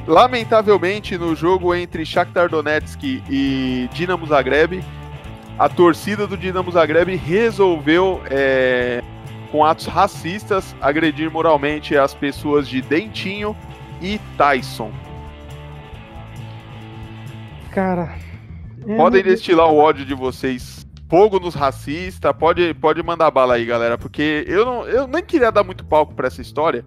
Lamentavelmente, 0.07 1.19
no 1.19 1.35
jogo 1.37 1.75
entre 1.75 2.05
Shakhtar 2.07 2.49
Donetsk 2.49 3.03
e 3.03 3.89
Dinamo 3.93 4.27
Zagreb, 4.27 4.83
a 5.59 5.69
torcida 5.69 6.27
do 6.27 6.37
Dinamo 6.37 6.71
Zagreb 6.71 7.15
resolveu, 7.17 8.23
é, 8.31 9.03
com 9.51 9.65
atos 9.65 9.87
racistas, 9.87 10.75
agredir 10.81 11.31
moralmente 11.31 11.97
as 11.97 12.15
pessoas 12.15 12.69
de 12.69 12.81
Dentinho 12.81 13.57
e 14.01 14.19
Tyson. 14.37 14.93
Cara. 17.71 18.15
é, 18.87 18.97
Podem 18.97 19.23
destilar 19.23 19.69
o 19.69 19.77
ódio 19.77 20.07
de 20.07 20.15
vocês. 20.15 20.78
Fogo 21.09 21.41
nos 21.41 21.55
racistas, 21.55 22.33
pode, 22.39 22.75
pode 22.75 23.03
mandar 23.03 23.31
bala 23.31 23.55
aí, 23.55 23.65
galera. 23.65 23.97
Porque 23.97 24.45
eu, 24.47 24.65
não, 24.65 24.87
eu 24.87 25.07
nem 25.07 25.23
queria 25.23 25.51
dar 25.51 25.65
muito 25.65 25.85
palco 25.85 26.15
pra 26.15 26.27
essa 26.27 26.43
história. 26.43 26.85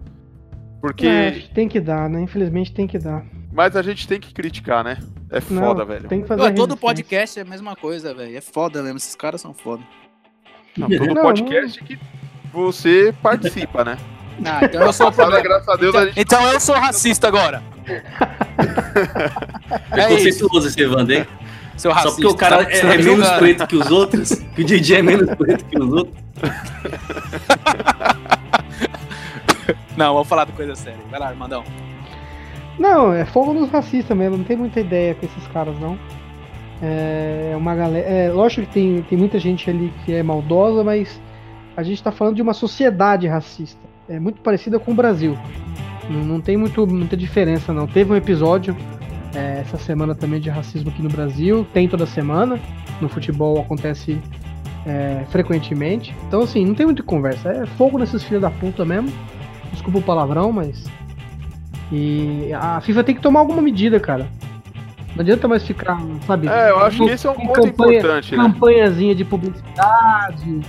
Porque. 0.80 1.06
É, 1.06 1.30
tem 1.54 1.68
que 1.68 1.80
dar, 1.80 2.08
né? 2.08 2.20
Infelizmente 2.20 2.72
tem 2.72 2.86
que 2.86 2.98
dar. 2.98 3.24
Mas 3.52 3.76
a 3.76 3.82
gente 3.82 4.06
tem 4.08 4.18
que 4.18 4.32
criticar, 4.32 4.82
né? 4.82 4.98
É 5.30 5.40
Não, 5.50 5.62
foda, 5.62 5.84
velho. 5.84 6.08
Tem 6.08 6.22
que 6.22 6.28
fazer 6.28 6.54
todo 6.54 6.76
podcast 6.76 7.38
é 7.38 7.42
a 7.42 7.44
mesma 7.44 7.76
coisa, 7.76 8.14
velho. 8.14 8.36
É 8.36 8.40
foda 8.40 8.82
mesmo, 8.82 8.96
esses 8.96 9.14
caras 9.14 9.40
são 9.40 9.52
foda. 9.52 9.82
Não, 10.76 10.88
todo 10.88 11.14
Não, 11.14 11.22
podcast 11.22 11.82
que 11.82 11.98
você 12.52 13.14
participa, 13.22 13.84
né? 13.84 13.96
Ah, 14.46 14.64
então 14.64 14.80
eu 14.80 14.92
sou 14.94 15.12
Passada, 15.12 15.40
graças 15.42 15.68
a 15.68 15.76
Deus, 15.76 15.94
a 15.94 16.06
gente. 16.06 16.18
Então 16.18 16.42
eu 16.52 16.58
sou 16.58 16.74
racista 16.74 17.28
agora. 17.28 17.62
É 19.92 20.14
isso, 20.14 20.38
Preconceituoso 20.40 20.68
esse 20.68 20.80
Evandro, 20.80 21.14
hein? 21.14 21.26
Seu 21.76 21.90
Só 21.90 21.96
racista. 21.96 22.14
porque 22.22 22.26
o 22.26 22.36
cara 22.36 22.64
Tá- 22.64 22.70
é, 22.72 22.80
tá 22.80 22.94
é 22.94 22.98
menos 22.98 23.28
preto 23.30 23.66
que 23.66 23.76
os 23.76 23.90
outros, 23.90 24.30
que 24.54 24.62
o 24.62 24.64
DJ 24.64 24.98
é 24.98 25.02
menos 25.02 25.34
preto 25.34 25.64
que 25.64 25.78
os 25.78 25.92
outros. 25.92 26.14
Não, 29.96 30.14
vamos 30.14 30.28
falar 30.28 30.44
de 30.46 30.52
coisa 30.52 30.74
séria. 30.74 30.98
Vai 31.10 31.20
lá, 31.20 31.28
Armandão. 31.28 31.64
Não, 32.78 33.12
é 33.12 33.24
fogo 33.24 33.52
nos 33.52 33.70
racistas 33.70 34.16
mesmo, 34.16 34.38
não 34.38 34.44
tem 34.44 34.56
muita 34.56 34.80
ideia 34.80 35.14
com 35.14 35.26
esses 35.26 35.46
caras, 35.48 35.78
não. 35.78 35.98
É 36.82 37.52
uma 37.56 37.74
galera. 37.74 38.06
É, 38.08 38.32
lógico 38.32 38.66
que 38.66 38.72
tem, 38.72 39.02
tem 39.02 39.16
muita 39.18 39.38
gente 39.38 39.68
ali 39.70 39.92
que 40.04 40.12
é 40.14 40.22
maldosa, 40.22 40.82
mas 40.82 41.20
a 41.76 41.82
gente 41.82 42.02
tá 42.02 42.10
falando 42.10 42.34
de 42.36 42.42
uma 42.42 42.54
sociedade 42.54 43.28
racista. 43.28 43.80
É 44.08 44.18
muito 44.18 44.40
parecida 44.40 44.78
com 44.80 44.90
o 44.92 44.94
Brasil. 44.94 45.38
Não, 46.10 46.20
não 46.24 46.40
tem 46.40 46.56
muito, 46.56 46.84
muita 46.86 47.16
diferença, 47.16 47.72
não. 47.72 47.86
Teve 47.86 48.12
um 48.12 48.16
episódio 48.16 48.76
é, 49.34 49.60
essa 49.60 49.76
semana 49.78 50.14
também 50.14 50.40
de 50.40 50.50
racismo 50.50 50.90
aqui 50.90 51.02
no 51.02 51.08
Brasil, 51.08 51.66
tem 51.72 51.88
toda 51.88 52.06
semana. 52.06 52.58
No 53.00 53.08
futebol 53.08 53.60
acontece 53.60 54.18
é, 54.86 55.24
frequentemente. 55.30 56.14
Então, 56.28 56.42
assim, 56.42 56.64
não 56.64 56.74
tem 56.74 56.86
muita 56.86 57.02
conversa. 57.02 57.48
É 57.50 57.66
fogo 57.66 57.98
nesses 57.98 58.22
filhos 58.22 58.42
da 58.42 58.50
puta 58.50 58.84
mesmo. 58.84 59.12
Desculpa 59.72 59.98
o 59.98 60.02
palavrão, 60.02 60.52
mas. 60.52 60.84
E 61.90 62.50
a 62.54 62.80
FIFA 62.80 63.04
tem 63.04 63.14
que 63.14 63.20
tomar 63.20 63.40
alguma 63.40 63.60
medida, 63.62 63.98
cara. 64.00 64.26
Não 65.14 65.20
adianta 65.20 65.46
mais 65.46 65.62
ficar, 65.66 66.00
sabe? 66.26 66.48
É, 66.48 66.70
eu 66.70 66.78
acho 66.84 67.04
que 67.04 67.10
esse 67.10 67.26
é 67.26 67.30
um 67.30 67.34
ponto 67.34 67.52
campanha- 67.62 67.98
importante, 67.98 68.34
né? 68.36 68.42
Campanhazinha 68.44 69.14
de 69.14 69.24
publicidade. 69.26 70.60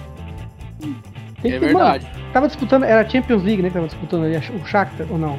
Tem 1.42 1.52
É 1.52 1.60
que- 1.60 1.60
verdade. 1.60 2.06
mano, 2.06 2.18
tava 2.34 2.48
disputando, 2.48 2.84
era 2.84 3.02
a 3.02 3.10
Champions 3.10 3.42
League, 3.44 3.62
né? 3.62 3.70
Que 3.70 3.74
tava 3.76 3.88
disputando 3.88 4.26
ali, 4.26 4.36
o 4.38 4.66
Shakhtar 4.66 5.08
ou 5.10 5.18
não? 5.18 5.38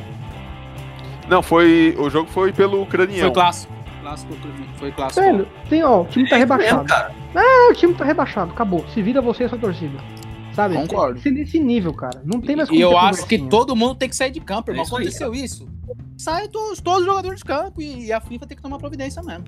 Não, 1.28 1.42
foi. 1.42 1.94
O 1.98 2.08
jogo 2.10 2.28
foi 2.30 2.52
pelo 2.52 2.82
ucraniano. 2.82 3.22
Foi 3.22 3.32
clássico. 3.32 3.72
Clássico, 4.00 4.34
foi 4.76 4.92
clássico. 4.92 5.20
Velho, 5.20 5.48
tem, 5.68 5.82
ó, 5.82 6.02
o 6.02 6.04
time 6.06 6.28
tá 6.28 6.36
É 6.36 6.38
isso 6.40 6.48
rebaixado. 6.48 7.14
Ah, 7.34 7.68
o 7.70 7.74
time 7.74 7.94
tá 7.94 8.04
rebaixado, 8.04 8.52
acabou. 8.52 8.84
Se 8.92 9.02
vira 9.02 9.20
você 9.20 9.44
e 9.44 9.48
sua 9.48 9.58
torcida. 9.58 9.98
Sabe? 10.54 10.76
Concordo. 10.76 11.20
Tem 11.20 11.32
nesse 11.32 11.58
nível, 11.58 11.92
cara. 11.92 12.22
Não 12.24 12.40
tem 12.40 12.54
mais 12.54 12.68
E 12.70 12.80
eu 12.80 12.96
acho 12.96 13.26
que 13.26 13.38
todo 13.38 13.74
mundo 13.74 13.96
tem 13.96 14.08
que 14.08 14.14
sair 14.14 14.30
de 14.30 14.40
campo, 14.40 14.70
irmão. 14.70 14.84
É 14.84 14.86
isso 14.86 14.96
aí, 14.96 15.02
Aconteceu 15.02 15.34
isso. 15.34 15.68
Sai 16.16 16.46
todos, 16.46 16.80
todos 16.80 17.00
os 17.00 17.06
jogadores 17.06 17.40
de 17.40 17.44
campo 17.44 17.82
e 17.82 18.12
a 18.12 18.20
FIFA 18.20 18.46
tem 18.46 18.56
que 18.56 18.62
tomar 18.62 18.78
providência 18.78 19.20
mesmo. 19.22 19.44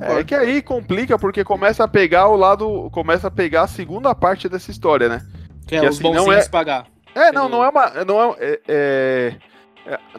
É 0.00 0.24
que 0.24 0.34
aí 0.34 0.60
complica 0.60 1.16
porque 1.16 1.44
começa 1.44 1.84
a 1.84 1.88
pegar 1.88 2.26
o 2.28 2.36
lado. 2.36 2.90
Começa 2.90 3.28
a 3.28 3.30
pegar 3.30 3.62
a 3.62 3.66
segunda 3.68 4.12
parte 4.14 4.48
dessa 4.48 4.70
história, 4.70 5.08
né? 5.08 5.22
Que 5.66 5.76
é 5.76 5.80
que 5.80 5.86
os 5.86 5.94
assim, 5.96 6.02
não 6.04 6.24
bonzinhos 6.24 6.46
é- 6.46 6.48
pagar. 6.48 6.86
É, 7.14 7.30
não, 7.30 7.48
não 7.48 7.64
é 7.64 7.68
uma. 7.68 8.04
Não 8.04 8.20
é, 8.20 8.36
é- 8.38 8.50
é- 8.50 8.60
é- 8.68 9.36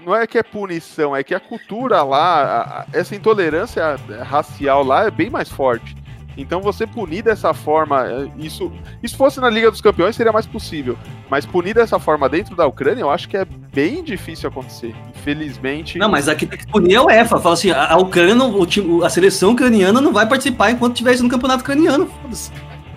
não 0.05 0.15
é 0.15 0.25
que 0.25 0.37
é 0.37 0.43
punição, 0.43 1.15
é 1.15 1.23
que 1.23 1.33
a 1.35 1.39
cultura 1.39 2.01
lá, 2.03 2.85
essa 2.93 3.15
intolerância 3.15 3.95
racial 4.23 4.83
lá 4.83 5.05
é 5.05 5.11
bem 5.11 5.29
mais 5.29 5.49
forte. 5.49 5.95
Então 6.37 6.61
você 6.61 6.87
punir 6.87 7.21
dessa 7.21 7.53
forma, 7.53 8.07
é, 8.07 8.29
isso, 8.37 8.71
isso 9.03 9.17
fosse 9.17 9.41
na 9.41 9.49
Liga 9.49 9.69
dos 9.69 9.81
Campeões 9.81 10.15
seria 10.15 10.31
mais 10.31 10.45
possível, 10.45 10.97
mas 11.29 11.45
punir 11.45 11.73
dessa 11.75 11.99
forma 11.99 12.29
dentro 12.29 12.55
da 12.55 12.65
Ucrânia 12.65 13.01
eu 13.01 13.09
acho 13.11 13.27
que 13.27 13.35
é 13.35 13.43
bem 13.43 14.01
difícil 14.01 14.47
acontecer. 14.47 14.95
Infelizmente. 15.13 15.97
Não, 15.99 16.07
mas 16.09 16.29
aqui 16.29 16.45
tem 16.45 16.57
que 16.57 16.67
punir 16.67 16.95
a 16.95 17.03
UEFA. 17.03 17.39
Fala 17.41 17.55
assim, 17.55 17.71
a 17.71 17.97
Ucrânia, 17.97 18.35
não- 18.35 18.57
o 18.57 18.65
time- 18.65 19.03
a 19.03 19.09
seleção 19.09 19.51
ucraniana 19.51 19.99
não 19.99 20.13
vai 20.13 20.25
participar 20.27 20.71
enquanto 20.71 20.93
estiver 20.93 21.17
no 21.21 21.27
campeonato 21.29 21.61
ucraniano. 21.61 22.09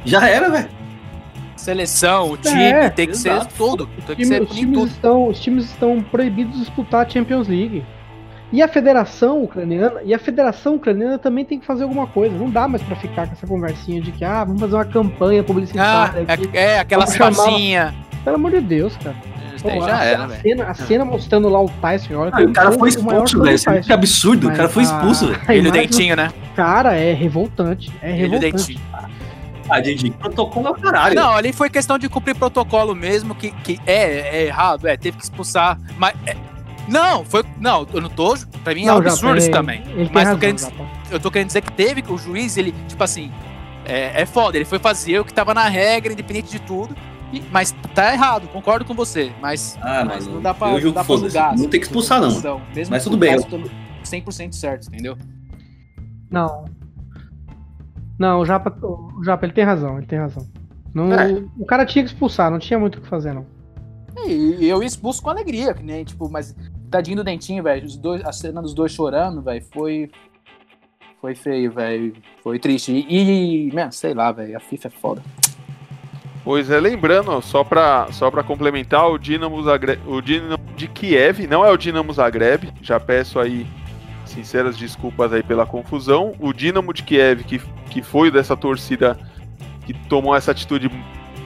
Já 0.04 0.28
era, 0.28 0.48
velho. 0.48 0.68
Seleção, 1.62 2.32
o 2.32 2.36
time, 2.36 2.60
É, 2.62 2.90
tem 2.90 3.06
que 3.06 3.12
exato. 3.12 3.44
ser 3.44 3.56
tudo. 3.56 3.86
Tem 4.06 4.16
que 4.16 4.22
Time- 4.22 4.26
ser 4.36 4.42
os, 4.42 4.50
times 4.50 4.78
tudo. 4.78 4.88
estão, 4.90 5.28
os 5.28 5.40
times 5.40 5.64
estão 5.66 6.02
proibidos 6.02 6.54
de 6.54 6.60
disputar 6.60 7.06
a 7.06 7.08
Champions 7.08 7.46
League. 7.48 7.84
E 8.52 8.60
a 8.60 8.68
federação 8.68 9.42
ucraniana, 9.44 10.00
e 10.04 10.12
a 10.12 10.18
federação 10.18 10.74
ucraniana 10.74 11.18
também 11.18 11.44
tem 11.44 11.58
que 11.58 11.64
fazer 11.64 11.84
alguma 11.84 12.06
coisa. 12.06 12.36
Não 12.36 12.50
dá 12.50 12.68
mais 12.68 12.82
pra 12.82 12.96
ficar 12.96 13.26
com 13.26 13.32
essa 13.32 13.46
conversinha 13.46 14.00
de 14.02 14.12
que 14.12 14.24
ah, 14.24 14.44
vamos 14.44 14.60
fazer 14.60 14.74
uma 14.74 14.84
campanha 14.84 15.40
Ah, 15.40 15.44
publicitária 15.44 16.24
aqui. 16.28 16.50
é, 16.52 16.62
é 16.72 16.78
aquelas 16.80 17.16
facinhas. 17.16 17.94
Pelo 18.24 18.36
amor 18.36 18.50
de 18.50 18.60
Deus, 18.60 18.94
cara. 18.98 19.16
Pô, 19.62 19.68
já 19.86 19.96
a, 19.96 20.04
era, 20.04 20.24
a 20.24 20.28
cena, 20.28 20.64
a 20.64 20.74
cena 20.74 21.04
mostrando 21.04 21.48
lá 21.48 21.62
o 21.62 21.68
Tyson, 21.80 22.14
olha 22.16 22.30
Ah, 22.34 22.42
o 22.42 22.52
cara 22.52 22.72
foi 22.72 22.82
o 22.82 22.88
expulso, 22.88 23.40
velho. 23.42 23.58
É 23.68 23.80
que 23.80 23.92
absurdo. 23.92 24.44
O 24.44 24.48
Mas 24.48 24.56
cara 24.56 24.68
foi 24.68 24.82
expulso, 24.82 25.32
Ele 25.48 25.68
o 25.68 25.72
dentinho, 25.72 26.16
né? 26.16 26.30
Cara, 26.56 26.96
é 26.96 27.12
revoltante. 27.12 27.92
É 28.02 28.10
Ele 28.18 28.36
o 28.36 28.40
revoltante. 28.40 28.80
Ah, 29.68 29.80
Didi, 29.80 30.10
protocolo 30.10 30.68
é 30.68 30.70
o 30.70 30.74
caralho. 30.74 31.14
Não, 31.14 31.30
ali 31.32 31.52
foi 31.52 31.70
questão 31.70 31.98
de 31.98 32.08
cumprir 32.08 32.34
protocolo 32.34 32.94
mesmo, 32.94 33.34
que, 33.34 33.50
que 33.50 33.80
é, 33.86 34.38
é 34.40 34.46
errado, 34.46 34.86
é, 34.86 34.96
teve 34.96 35.16
que 35.16 35.24
expulsar. 35.24 35.78
Mas. 35.96 36.14
é- 36.26 36.36
não, 36.88 37.24
foi. 37.24 37.44
Não, 37.60 37.86
eu 37.92 38.00
não 38.00 38.10
tô. 38.10 38.34
Pra 38.64 38.74
mim 38.74 38.82
é 38.86 38.92
um 38.92 38.96
Não, 38.96 39.02
Japa, 39.02 39.10
absurdo 39.10 39.38
isso 39.38 39.50
também. 39.50 39.82
Ele 39.88 40.10
Mas 40.12 40.24
razão, 40.24 40.40
querendo, 40.40 40.58
Japa. 40.60 40.84
eu 41.10 41.20
tô 41.20 41.30
querendo 41.30 41.46
dizer 41.46 41.60
que 41.62 41.72
teve, 41.72 42.02
que 42.02 42.12
o 42.12 42.18
juiz, 42.18 42.56
ele, 42.56 42.74
tipo 42.88 43.02
assim, 43.04 43.30
é, 43.84 44.22
é 44.22 44.26
foda, 44.26 44.56
ele 44.58 44.64
foi 44.64 44.78
fazer 44.80 45.18
o 45.20 45.24
que 45.24 45.32
tava 45.32 45.54
na 45.54 45.68
regra, 45.68 46.12
independente 46.12 46.50
de 46.50 46.58
tudo. 46.60 46.96
e- 47.32 47.42
mas 47.50 47.72
tá 47.94 48.12
errado, 48.12 48.46
concordo 48.48 48.84
com 48.84 48.92
você. 48.94 49.32
Mas, 49.40 49.78
Ah, 49.80 50.04
mas 50.04 50.24
mano, 50.26 50.34
não 50.36 50.42
dá 50.42 50.52
pra, 50.52 50.68
eu 50.72 50.80
não 50.80 50.88
dá 50.88 50.92
pra 50.92 51.04
foda-se. 51.04 51.26
julgar. 51.34 51.56
Não 51.56 51.68
tem 51.68 51.80
que 51.80 51.86
expulsar, 51.86 52.20
não. 52.20 52.28
Mesmo 52.74 52.90
Mas 52.90 53.04
tudo 53.04 53.16
bem, 53.16 53.30
caso 53.32 53.46
tô 53.46 53.58
100% 54.04 54.52
certo, 54.54 54.88
entendeu? 54.88 55.16
Não. 56.30 56.64
Não, 58.18 58.40
o 58.40 58.44
Japa, 58.44 58.74
o 58.82 59.22
Japa, 59.24 59.46
ele 59.46 59.52
tem 59.52 59.64
razão, 59.64 59.98
ele 59.98 60.06
tem 60.06 60.18
razão. 60.18 60.46
Não, 60.94 61.12
É. 61.12 61.42
O 61.58 61.64
cara 61.64 61.86
tinha 61.86 62.04
que 62.04 62.10
expulsar, 62.10 62.50
não 62.50 62.58
tinha 62.58 62.78
muito 62.78 62.98
o 62.98 63.00
que 63.00 63.08
fazer, 63.08 63.32
não. 63.32 63.46
E, 64.26 64.56
e 64.60 64.68
eu 64.68 64.82
expulso 64.82 65.22
com 65.22 65.30
alegria, 65.30 65.72
que 65.72 65.82
nem, 65.82 66.04
tipo, 66.04 66.28
mas 66.30 66.54
tadinho 66.90 67.16
do 67.16 67.24
dentinho, 67.24 67.62
velho. 67.62 67.84
Os 67.86 67.96
dois, 67.96 68.24
a 68.24 68.32
cena 68.32 68.60
dos 68.60 68.74
dois 68.74 68.92
chorando, 68.92 69.42
velho, 69.42 69.64
foi. 69.72 70.10
Foi 71.20 71.34
feio, 71.34 71.72
velho. 71.72 72.14
Foi 72.42 72.58
triste. 72.58 72.92
E, 72.92 73.68
e, 73.68 73.72
mano, 73.72 73.92
sei 73.92 74.12
lá, 74.12 74.30
velho. 74.32 74.56
A 74.56 74.60
FIFA 74.60 74.88
é 74.88 74.90
foda. 74.90 75.22
Pois 76.44 76.68
é, 76.68 76.80
lembrando, 76.80 77.40
só 77.40 77.62
pra, 77.62 78.08
só 78.10 78.28
pra 78.28 78.42
complementar, 78.42 79.08
o 79.08 79.16
Dinamo, 79.16 79.62
Zagreb, 79.62 80.00
o 80.08 80.20
Dinamo 80.20 80.62
de 80.76 80.88
Kiev 80.88 81.46
não 81.46 81.64
é 81.64 81.70
o 81.70 81.76
Dinamo 81.76 82.12
Zagreb, 82.12 82.72
já 82.82 82.98
peço 82.98 83.38
aí 83.38 83.64
sinceras 84.32 84.76
desculpas 84.76 85.32
aí 85.32 85.42
pela 85.42 85.66
confusão. 85.66 86.34
O 86.40 86.52
Dinamo 86.52 86.92
de 86.92 87.02
Kiev, 87.02 87.44
que, 87.44 87.60
que 87.90 88.02
foi 88.02 88.30
dessa 88.30 88.56
torcida 88.56 89.18
que 89.86 89.92
tomou 90.08 90.34
essa 90.34 90.50
atitude 90.50 90.90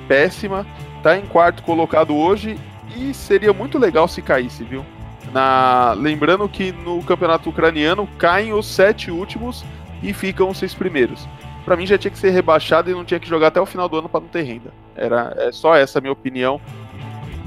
péssima, 0.07 0.66
tá 1.03 1.16
em 1.16 1.26
quarto 1.26 1.62
colocado 1.62 2.14
hoje 2.14 2.59
e 2.97 3.12
seria 3.12 3.53
muito 3.53 3.78
legal 3.78 4.07
se 4.09 4.22
caísse, 4.22 4.64
viu? 4.64 4.84
Na, 5.32 5.93
lembrando 5.97 6.49
que 6.49 6.72
no 6.72 7.03
campeonato 7.03 7.51
ucraniano 7.51 8.09
caem 8.18 8.53
os 8.53 8.66
sete 8.66 9.11
últimos 9.11 9.64
e 10.03 10.12
ficam 10.12 10.49
os 10.49 10.59
seis 10.59 10.74
primeiros. 10.74 11.28
Pra 11.64 11.76
mim 11.76 11.87
já 11.87 11.99
tinha 11.99 12.11
que 12.11 12.18
ser 12.18 12.30
rebaixado 12.30 12.91
e 12.91 12.95
não 12.95 13.05
tinha 13.05 13.18
que 13.18 13.28
jogar 13.28 13.49
até 13.49 13.61
o 13.61 13.66
final 13.66 13.89
do 13.89 13.99
ano 13.99 14.09
pra 14.09 14.20
não 14.20 14.28
ter 14.28 14.43
renda. 14.43 14.72
Era 14.95 15.34
é 15.37 15.51
só 15.51 15.74
essa 15.74 15.99
a 15.99 16.01
minha 16.01 16.12
opinião. 16.12 16.61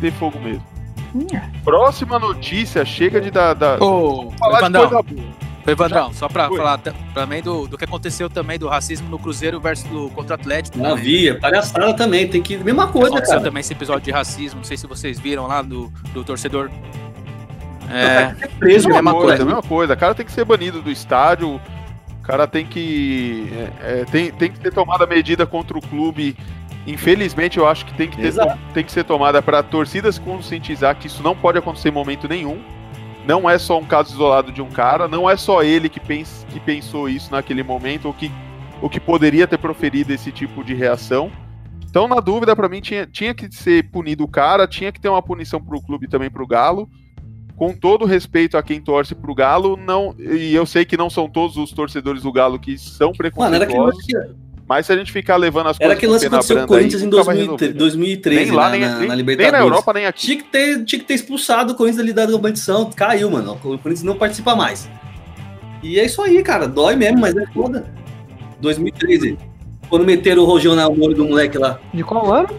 Ter 0.01 0.11
fogo 0.11 0.39
mesmo. 0.39 0.78
Próxima 1.63 2.19
notícia, 2.19 2.83
chega 2.85 3.19
de 3.21 3.31
dar. 3.31 3.53
dar 3.53 3.81
Ô, 3.81 4.31
falar 4.37 4.59
de 4.59 4.65
Evandrão, 4.65 4.89
coisa 4.89 5.03
boa. 5.15 5.49
Evandrão, 5.67 6.13
só 6.13 6.27
pra 6.27 6.49
Oi. 6.49 6.57
falar 6.57 6.77
ta- 6.79 6.93
também 7.13 7.43
do, 7.43 7.67
do 7.67 7.77
que 7.77 7.83
aconteceu 7.85 8.29
também 8.29 8.57
do 8.57 8.67
racismo 8.67 9.07
no 9.09 9.19
Cruzeiro 9.19 9.59
versus 9.59 9.87
do, 9.89 10.09
contra 10.09 10.35
o 10.35 10.39
Atlético. 10.39 10.77
Não 10.77 10.85
também. 10.91 10.99
havia, 10.99 11.39
palhaçada 11.39 11.93
também. 11.93 12.27
Tem 12.27 12.41
que. 12.41 12.57
Mesma 12.57 12.87
coisa, 12.87 13.09
Aconteceu 13.09 13.35
cara. 13.35 13.43
também 13.49 13.61
esse 13.61 13.73
episódio 13.73 14.01
de 14.03 14.11
racismo, 14.11 14.57
não 14.59 14.63
sei 14.63 14.77
se 14.77 14.87
vocês 14.87 15.19
viram 15.19 15.45
lá 15.47 15.61
do, 15.61 15.91
do 16.13 16.23
torcedor. 16.23 16.71
É, 17.91 18.35
Preso, 18.59 18.87
Mesma 18.87 18.93
mesma 19.01 19.11
coisa, 19.13 19.27
coisa. 19.27 19.45
mesma 19.45 19.61
coisa. 19.63 19.93
O 19.93 19.97
cara 19.97 20.13
tem 20.15 20.25
que 20.25 20.31
ser 20.31 20.45
banido 20.45 20.81
do 20.81 20.91
estádio. 20.91 21.59
cara 22.23 22.47
tem 22.47 22.65
que. 22.65 23.51
é, 23.81 24.01
é, 24.01 24.05
tem, 24.05 24.31
tem 24.31 24.51
que 24.51 24.59
ter 24.59 24.71
tomada 24.71 25.05
medida 25.07 25.45
contra 25.45 25.77
o 25.77 25.81
clube. 25.81 26.37
Infelizmente, 26.87 27.57
eu 27.57 27.67
acho 27.67 27.85
que 27.85 27.93
tem 27.93 28.09
que, 28.09 28.17
ter, 28.17 28.33
tem 28.73 28.83
que 28.83 28.91
ser 28.91 29.03
tomada 29.03 29.41
para 29.41 29.59
a 29.59 29.63
torcida 29.63 30.11
se 30.11 30.19
conscientizar 30.19 30.95
que 30.95 31.07
isso 31.07 31.21
não 31.21 31.35
pode 31.35 31.57
acontecer 31.57 31.89
em 31.89 31.91
momento 31.91 32.27
nenhum. 32.27 32.61
Não 33.25 33.49
é 33.49 33.59
só 33.59 33.77
um 33.77 33.85
caso 33.85 34.13
isolado 34.13 34.51
de 34.51 34.61
um 34.61 34.69
cara, 34.69 35.07
não 35.07 35.29
é 35.29 35.37
só 35.37 35.61
ele 35.61 35.89
que, 35.89 35.99
pens, 35.99 36.45
que 36.49 36.59
pensou 36.59 37.07
isso 37.07 37.31
naquele 37.31 37.61
momento, 37.61 38.05
ou 38.05 38.13
que, 38.13 38.31
ou 38.81 38.89
que 38.89 38.99
poderia 38.99 39.45
ter 39.45 39.57
proferido 39.57 40.11
esse 40.11 40.31
tipo 40.31 40.63
de 40.63 40.73
reação. 40.73 41.31
Então, 41.89 42.07
na 42.07 42.19
dúvida, 42.19 42.55
para 42.55 42.69
mim, 42.69 42.81
tinha, 42.81 43.05
tinha 43.05 43.33
que 43.33 43.53
ser 43.53 43.89
punido 43.91 44.23
o 44.23 44.27
cara, 44.27 44.67
tinha 44.67 44.91
que 44.91 44.99
ter 44.99 45.09
uma 45.09 45.21
punição 45.21 45.61
pro 45.61 45.81
clube 45.81 46.05
e 46.05 46.09
também 46.09 46.29
pro 46.29 46.47
Galo. 46.47 46.89
Com 47.55 47.73
todo 47.73 48.05
respeito 48.05 48.57
a 48.57 48.63
quem 48.63 48.79
torce 48.79 49.13
pro 49.13 49.35
Galo, 49.35 49.75
não, 49.75 50.15
e 50.17 50.55
eu 50.55 50.65
sei 50.65 50.85
que 50.85 50.95
não 50.95 51.09
são 51.09 51.27
todos 51.27 51.57
os 51.57 51.71
torcedores 51.71 52.23
do 52.23 52.31
Galo 52.31 52.57
que 52.57 52.77
são 52.77 53.11
Mano, 53.35 53.55
era 53.55 53.65
preconceituosos, 53.65 54.13
lance, 54.13 54.35
mas 54.69 54.85
se 54.85 54.93
a 54.93 54.95
gente 54.97 55.11
ficar 55.11 55.35
levando 55.35 55.67
as 55.67 55.77
era 55.79 55.87
coisas 55.89 55.97
aquele 55.97 56.11
lance 56.11 56.29
que 56.29 56.35
aconteceu 56.35 56.55
com 56.57 56.61
o 56.63 56.67
branda 56.67 56.75
aí, 56.75 56.81
Corinthians 56.83 57.01
em 57.01 57.05
nunca 57.05 57.23
vai 57.23 57.35
2003, 57.35 57.71
resolver. 57.71 57.79
2013, 57.79 58.45
Nem 58.45 58.51
lá, 58.55 58.63
na, 58.63 58.69
nem, 58.69 58.79
na, 58.81 58.87
nem, 58.87 58.99
na 58.99 59.07
nem 59.07 59.17
Libertadores. 59.17 59.51
na 59.59 59.65
Europa, 59.65 59.93
nem 59.93 60.05
aqui. 60.05 60.19
Tinha 60.21 60.37
que, 60.37 60.43
ter, 60.43 60.85
tinha 60.85 60.99
que 60.99 61.05
ter 61.05 61.13
expulsado 61.15 61.73
o 61.73 61.75
Corinthians 61.75 62.01
ali 62.03 62.13
da 62.13 62.27
competição. 62.27 62.89
Caiu, 62.95 63.31
mano. 63.31 63.53
O 63.53 63.57
Corinthians 63.57 64.03
não 64.03 64.15
participa 64.15 64.55
mais. 64.55 64.87
E 65.81 65.99
é 65.99 66.05
isso 66.05 66.21
aí, 66.21 66.41
cara. 66.43 66.67
Dói 66.67 66.95
mesmo, 66.95 67.19
mas 67.19 67.35
é 67.35 67.45
foda. 67.47 67.85
2013. 68.61 69.37
Quando 69.89 70.05
meteram 70.05 70.43
o 70.43 70.45
rojão 70.45 70.75
na 70.75 70.87
olho 70.87 71.15
do 71.15 71.25
moleque 71.25 71.57
lá. 71.57 71.79
De 71.93 72.03
qual 72.03 72.31
ano? 72.31 72.49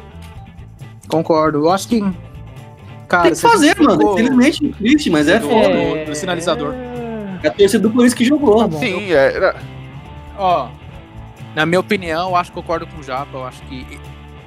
Concordo. 1.09 1.59
Eu 1.59 1.71
acho 1.71 1.87
que. 1.89 2.01
Cara, 3.09 3.25
Tem 3.25 3.33
que 3.33 3.41
fazer, 3.41 3.77
mano. 3.81 3.99
ficou- 3.99 4.13
Infelizmente, 4.15 4.69
triste, 4.79 5.11
mas 5.11 5.29
é 5.29 5.39
Do- 5.39 5.49
foda. 5.49 5.69
do- 5.69 6.05
do 6.07 6.15
sinalizador. 6.15 6.75
É 7.43 7.49
a 7.49 7.51
torcida 7.51 7.83
do 7.83 7.91
Corinthians 7.91 8.15
que 8.15 8.25
jogou. 8.25 8.59
Tá 8.59 8.69
bom. 8.69 8.79
Sim, 8.79 9.13
é, 9.13 9.35
era, 9.37 9.57
Ó, 10.39 10.69
Na 11.55 11.67
minha 11.67 11.81
opinião, 11.81 12.31
eu 12.31 12.37
acho 12.37 12.51
que 12.51 12.55
concordo 12.55 12.87
com 12.87 12.99
o 12.99 13.03
Japa. 13.03 13.37
Eu 13.37 13.45
acho 13.45 13.63
que 13.63 14.01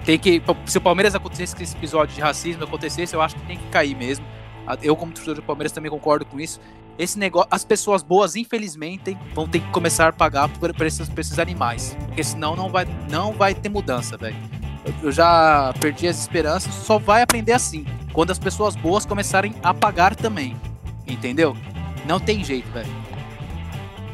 tem 0.05 0.17
que. 0.17 0.41
Se 0.65 0.77
o 0.77 0.81
Palmeiras 0.81 1.15
acontecesse 1.15 1.55
que 1.55 1.63
esse 1.63 1.75
episódio 1.75 2.15
de 2.15 2.21
racismo 2.21 2.63
acontecesse, 2.63 3.13
eu 3.13 3.21
acho 3.21 3.35
que 3.35 3.45
tem 3.45 3.57
que 3.57 3.67
cair 3.67 3.95
mesmo. 3.95 4.25
Eu, 4.81 4.95
como 4.95 5.11
torcedor 5.11 5.35
do 5.35 5.43
Palmeiras, 5.43 5.71
também 5.71 5.91
concordo 5.91 6.25
com 6.25 6.39
isso. 6.39 6.59
Esse 6.97 7.17
negócio, 7.17 7.47
as 7.51 7.65
pessoas 7.65 8.03
boas, 8.03 8.35
infelizmente, 8.35 9.17
vão 9.33 9.47
ter 9.47 9.59
que 9.59 9.69
começar 9.71 10.09
a 10.09 10.13
pagar 10.13 10.47
por, 10.47 10.73
por 10.73 10.85
esses, 10.85 11.09
por 11.09 11.19
esses 11.19 11.39
animais. 11.39 11.97
Porque 12.05 12.23
senão 12.23 12.55
não 12.55 12.69
vai, 12.69 12.85
não 13.09 13.33
vai 13.33 13.53
ter 13.53 13.67
mudança, 13.67 14.15
velho. 14.15 14.35
Eu, 15.01 15.11
já 15.11 15.73
perdi 15.79 16.07
as 16.07 16.19
esperanças, 16.19 16.73
só 16.73 16.99
vai 16.99 17.21
aprender 17.21 17.53
assim. 17.53 17.85
Quando 18.11 18.31
as 18.31 18.39
pessoas 18.39 18.75
boas 18.75 19.05
começarem 19.05 19.55
a 19.63 19.73
pagar 19.73 20.15
também. 20.15 20.55
Entendeu? 21.07 21.57
Não 22.05 22.19
tem 22.19 22.43
jeito, 22.43 22.69
velho. 22.71 23.02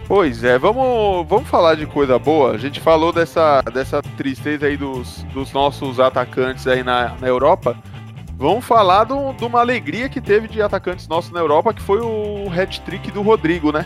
Pois 0.09 0.43
é, 0.43 0.57
vamos, 0.57 1.27
vamos 1.27 1.47
falar 1.47 1.75
de 1.75 1.85
coisa 1.85 2.17
boa. 2.17 2.53
A 2.53 2.57
gente 2.57 2.79
falou 2.79 3.13
dessa, 3.13 3.61
dessa 3.61 4.01
tristeza 4.01 4.65
aí 4.65 4.75
dos, 4.75 5.21
dos 5.33 5.53
nossos 5.53 5.99
atacantes 5.99 6.65
aí 6.65 6.83
na, 6.83 7.15
na 7.21 7.27
Europa. 7.27 7.77
Vamos 8.35 8.65
falar 8.65 9.03
do- 9.03 9.33
de 9.33 9.45
uma 9.45 9.59
alegria 9.59 10.09
que 10.09 10.19
teve 10.19 10.47
de 10.47 10.63
atacantes 10.63 11.07
nossos 11.07 11.29
na 11.31 11.39
Europa, 11.39 11.73
que 11.75 11.81
foi 11.83 11.99
o 12.01 12.49
hat-trick 12.51 13.11
do 13.11 13.21
Rodrigo, 13.21 13.71
né? 13.71 13.85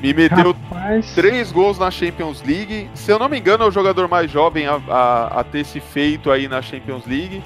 Me 0.00 0.14
meteu 0.14 0.56
Rapaz, 0.70 1.14
três 1.14 1.52
gols 1.52 1.78
na 1.78 1.90
Champions 1.90 2.42
League. 2.42 2.88
Se 2.94 3.12
eu 3.12 3.18
não 3.18 3.28
me 3.28 3.38
engano, 3.38 3.64
é 3.64 3.68
o 3.68 3.70
jogador 3.70 4.08
mais 4.08 4.30
jovem 4.30 4.66
a, 4.66 4.80
a- 4.88 5.40
a 5.40 5.44
ter 5.44 5.62
se 5.66 5.78
feito 5.78 6.30
aí 6.30 6.48
na 6.48 6.62
Champions 6.62 7.04
League. 7.06 7.44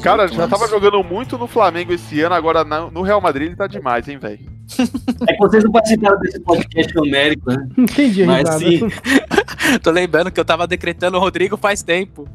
Cara, 0.00 0.28
já 0.28 0.46
tava 0.46 0.68
jogando 0.68 1.02
muito 1.02 1.36
no 1.36 1.48
Flamengo 1.48 1.92
esse 1.92 2.20
ano, 2.20 2.36
agora 2.36 2.62
no 2.62 3.02
Real 3.02 3.20
Madrid 3.20 3.48
ele 3.48 3.56
tá 3.56 3.66
demais, 3.66 4.06
hein, 4.06 4.16
velho? 4.16 4.47
É 5.26 5.32
que 5.32 5.38
vocês 5.38 5.64
não 5.64 5.72
participaram 5.72 6.18
desse 6.20 6.40
podcast 6.40 6.98
homérico, 6.98 7.50
né? 7.50 7.68
entendi 7.76 8.24
Mas 8.24 8.48
risada. 8.48 8.58
sim. 8.58 8.80
Tô 9.82 9.90
lembrando 9.90 10.30
que 10.30 10.38
eu 10.38 10.44
tava 10.44 10.66
decretando 10.66 11.16
o 11.16 11.20
Rodrigo 11.20 11.56
faz 11.56 11.82
tempo. 11.82 12.28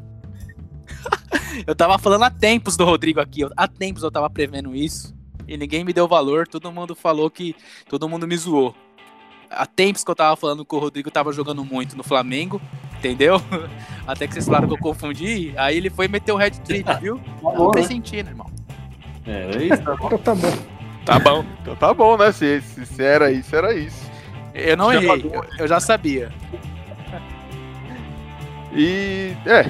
eu 1.66 1.74
tava 1.74 1.98
falando 1.98 2.24
há 2.24 2.30
tempos 2.30 2.76
do 2.76 2.84
Rodrigo 2.84 3.20
aqui. 3.20 3.42
Há 3.56 3.68
tempos 3.68 4.02
eu 4.02 4.10
tava 4.10 4.28
prevendo 4.28 4.74
isso. 4.74 5.14
E 5.46 5.56
ninguém 5.56 5.84
me 5.84 5.92
deu 5.92 6.08
valor. 6.08 6.46
Todo 6.46 6.72
mundo 6.72 6.94
falou 6.94 7.30
que. 7.30 7.54
Todo 7.88 8.08
mundo 8.08 8.26
me 8.26 8.36
zoou. 8.36 8.74
Há 9.50 9.66
tempos 9.66 10.02
que 10.02 10.10
eu 10.10 10.16
tava 10.16 10.36
falando 10.36 10.64
que 10.64 10.74
o 10.74 10.78
Rodrigo 10.78 11.10
tava 11.10 11.32
jogando 11.32 11.64
muito 11.64 11.96
no 11.96 12.02
Flamengo. 12.02 12.60
Entendeu? 12.98 13.40
Até 14.06 14.26
que 14.26 14.32
vocês 14.32 14.46
falaram 14.46 14.66
que 14.66 14.74
eu 14.74 14.78
confundi. 14.78 15.52
Aí 15.56 15.76
ele 15.76 15.90
foi 15.90 16.08
meter 16.08 16.32
o 16.32 16.36
red 16.36 16.50
trick, 16.50 16.90
viu? 17.00 17.18
Tá 17.18 17.24
Não 17.42 17.54
bom, 17.54 17.70
tô 17.70 17.78
né? 17.78 17.86
sentindo, 17.86 18.30
irmão. 18.30 18.50
É, 19.26 19.56
é 19.56 19.62
isso. 19.64 19.82
Então 19.82 20.18
tá 20.18 20.34
bom. 20.34 20.73
Tá 21.04 21.18
bom. 21.18 21.44
Então 21.62 21.76
tá 21.76 21.94
bom, 21.94 22.16
né? 22.18 22.30
Se, 22.32 22.60
se, 22.60 22.84
se 22.86 23.02
era 23.02 23.30
isso, 23.32 23.54
era 23.56 23.74
isso. 23.74 24.10
Eu 24.54 24.76
não 24.76 24.92
Chama 24.92 25.14
errei. 25.14 25.30
Eu, 25.32 25.44
eu 25.60 25.66
já 25.68 25.80
sabia. 25.80 26.30
E 28.74 29.32
é, 29.46 29.66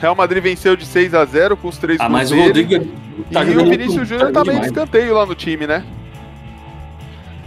Real 0.00 0.14
Madrid 0.14 0.42
venceu 0.42 0.76
de 0.76 0.84
6 0.84 1.14
a 1.14 1.24
0 1.24 1.56
com 1.56 1.68
os 1.68 1.78
três 1.78 2.00
Ah, 2.00 2.04
gols 2.08 2.12
mas 2.12 2.32
o. 2.32 2.36
Rodrigo 2.36 2.86
tá 3.32 3.44
e 3.44 3.56
o 3.56 3.68
Vinícius 3.70 4.08
Júnior 4.08 4.32
tá 4.32 4.40
meio 4.42 4.54
demais. 4.54 4.66
escanteio 4.72 5.14
lá 5.14 5.24
no 5.26 5.34
time, 5.34 5.66
né? 5.66 5.84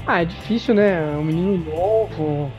Ah, 0.07 0.21
é 0.21 0.25
difícil, 0.25 0.73
né? 0.75 1.13
É 1.13 1.17
um 1.17 1.23
menino 1.23 1.57
novo. 1.71 2.51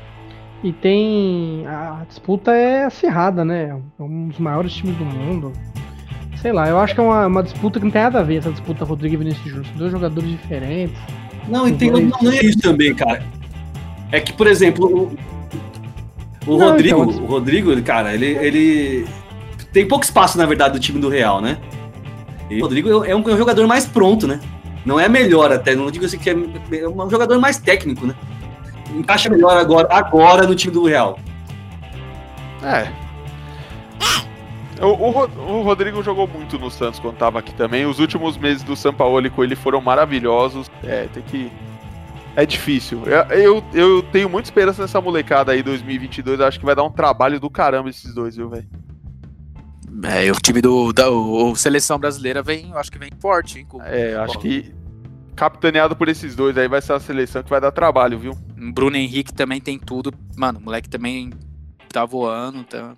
E 0.63 0.73
tem. 0.73 1.65
A 1.67 2.05
disputa 2.09 2.53
é 2.53 2.85
acirrada, 2.85 3.45
né? 3.45 3.77
É 3.99 4.03
um 4.03 4.29
dos 4.29 4.39
maiores 4.39 4.73
times 4.73 4.97
do 4.97 5.05
mundo. 5.05 5.53
Sei 6.45 6.53
lá, 6.53 6.69
eu 6.69 6.79
acho 6.79 6.93
que 6.93 7.01
é 7.01 7.03
uma, 7.03 7.27
uma 7.27 7.43
disputa 7.43 7.79
que 7.79 7.87
não 7.87 7.91
tem 7.91 8.03
nada 8.03 8.21
a 8.21 8.23
ver 8.23 8.37
essa 8.37 8.51
disputa 8.51 8.85
Rodrigo 8.85 9.15
e 9.15 9.17
Vinícius 9.17 9.47
Júnior. 9.47 9.65
São 9.65 9.77
dois 9.79 9.93
jogadores 9.93 10.31
diferentes. 10.31 10.95
Não, 11.49 11.67
e 11.67 11.73
tem 11.73 11.91
Dois. 11.91 12.11
não 12.21 12.31
é 12.31 12.45
isso 12.45 12.59
também, 12.59 12.95
cara. 12.95 13.23
É 14.13 14.21
que, 14.21 14.31
por 14.31 14.47
exemplo, 14.47 14.87
o, 16.47 16.53
o 16.53 16.59
Não, 16.59 16.73
Rodrigo, 16.73 17.03
então- 17.03 17.23
o 17.23 17.27
Rodrigo, 17.27 17.83
cara, 17.83 18.13
ele, 18.13 18.27
ele 18.27 19.07
tem 19.73 19.89
pouco 19.89 20.05
espaço, 20.05 20.37
na 20.37 20.45
verdade, 20.45 20.75
do 20.75 20.79
time 20.81 21.01
do 21.01 21.09
Real, 21.09 21.41
né? 21.41 21.57
E 22.51 22.59
o 22.59 22.61
Rodrigo 22.61 22.91
é 22.91 23.17
um, 23.17 23.29
é 23.31 23.33
um 23.33 23.39
jogador 23.39 23.67
mais 23.67 23.87
pronto, 23.87 24.27
né? 24.27 24.39
Não 24.85 25.01
é 25.01 25.09
melhor 25.09 25.51
até, 25.51 25.75
não 25.75 25.91
digo 25.91 26.05
assim 26.05 26.19
que 26.19 26.29
é, 26.29 26.35
é 26.79 26.87
um 26.87 27.09
jogador 27.09 27.39
mais 27.41 27.57
técnico, 27.57 28.07
né? 28.07 28.15
Encaixa 28.95 29.31
melhor 29.31 29.57
agora, 29.57 29.89
agora 29.91 30.47
no 30.47 30.55
time 30.55 30.75
do 30.75 30.85
Real. 30.85 31.19
É. 32.63 33.04
O, 34.85 34.93
o 34.93 35.59
o 35.59 35.63
Rodrigo 35.63 36.03
jogou 36.03 36.27
muito 36.27 36.59
no 36.59 36.71
Santos 36.71 37.01
quando 37.01 37.17
tava 37.17 37.39
aqui 37.39 37.55
também. 37.55 37.87
Os 37.87 37.99
últimos 37.99 38.37
meses 38.37 38.63
do 38.63 38.77
Sampaoli 38.77 39.31
com 39.31 39.43
ele 39.43 39.57
foram 39.57 39.81
maravilhosos. 39.81 40.71
É, 40.83 41.07
tem 41.07 41.23
que. 41.23 41.53
É 42.37 42.45
difícil. 42.45 43.03
Eu, 43.07 43.39
eu, 43.39 43.65
eu 43.73 44.03
tenho 44.03 44.29
muita 44.29 44.49
esperança 44.49 44.83
nessa 44.83 45.01
molecada 45.01 45.53
aí 45.53 45.63
2022. 45.63 46.41
Eu 46.41 46.47
acho 46.47 46.59
que 46.59 46.67
vai 46.67 46.75
dar 46.75 46.83
um 46.83 46.91
trabalho 46.91 47.39
do 47.39 47.49
caramba 47.49 47.89
esses 47.89 48.13
dois, 48.13 48.37
viu, 48.37 48.49
velho? 48.49 48.67
É, 50.03 50.31
o 50.31 50.35
time 50.35 50.61
do. 50.61 50.93
Da, 50.93 51.09
o, 51.09 51.55
seleção 51.55 51.99
brasileira 51.99 52.43
vem, 52.43 52.71
eu 52.71 52.79
acho 52.79 52.91
que 52.91 52.99
vem 52.99 53.11
forte, 53.21 53.61
hein? 53.61 53.67
Com 53.69 53.81
É, 53.83 54.15
eu 54.15 54.23
acho 54.23 54.39
que 54.39 54.75
capitaneado 55.37 55.97
por 55.97 56.09
esses 56.09 56.35
dois 56.37 56.57
aí 56.57 56.69
vai 56.69 56.81
ser 56.81 56.93
a 56.93 57.01
seleção 57.01 57.43
que 57.43 57.51
vai 57.51 57.61
dar 57.61 57.73
trabalho, 57.73 58.19
viu? 58.19 58.37
Bruno 58.73 58.97
Henrique 58.97 59.33
também 59.33 59.61
tem 59.61 59.79
tudo. 59.79 60.13
Mano, 60.37 60.59
o 60.59 60.63
moleque 60.63 60.89
também 60.89 61.31
tá 61.93 62.05
voando. 62.05 62.65
Tá... 62.65 62.97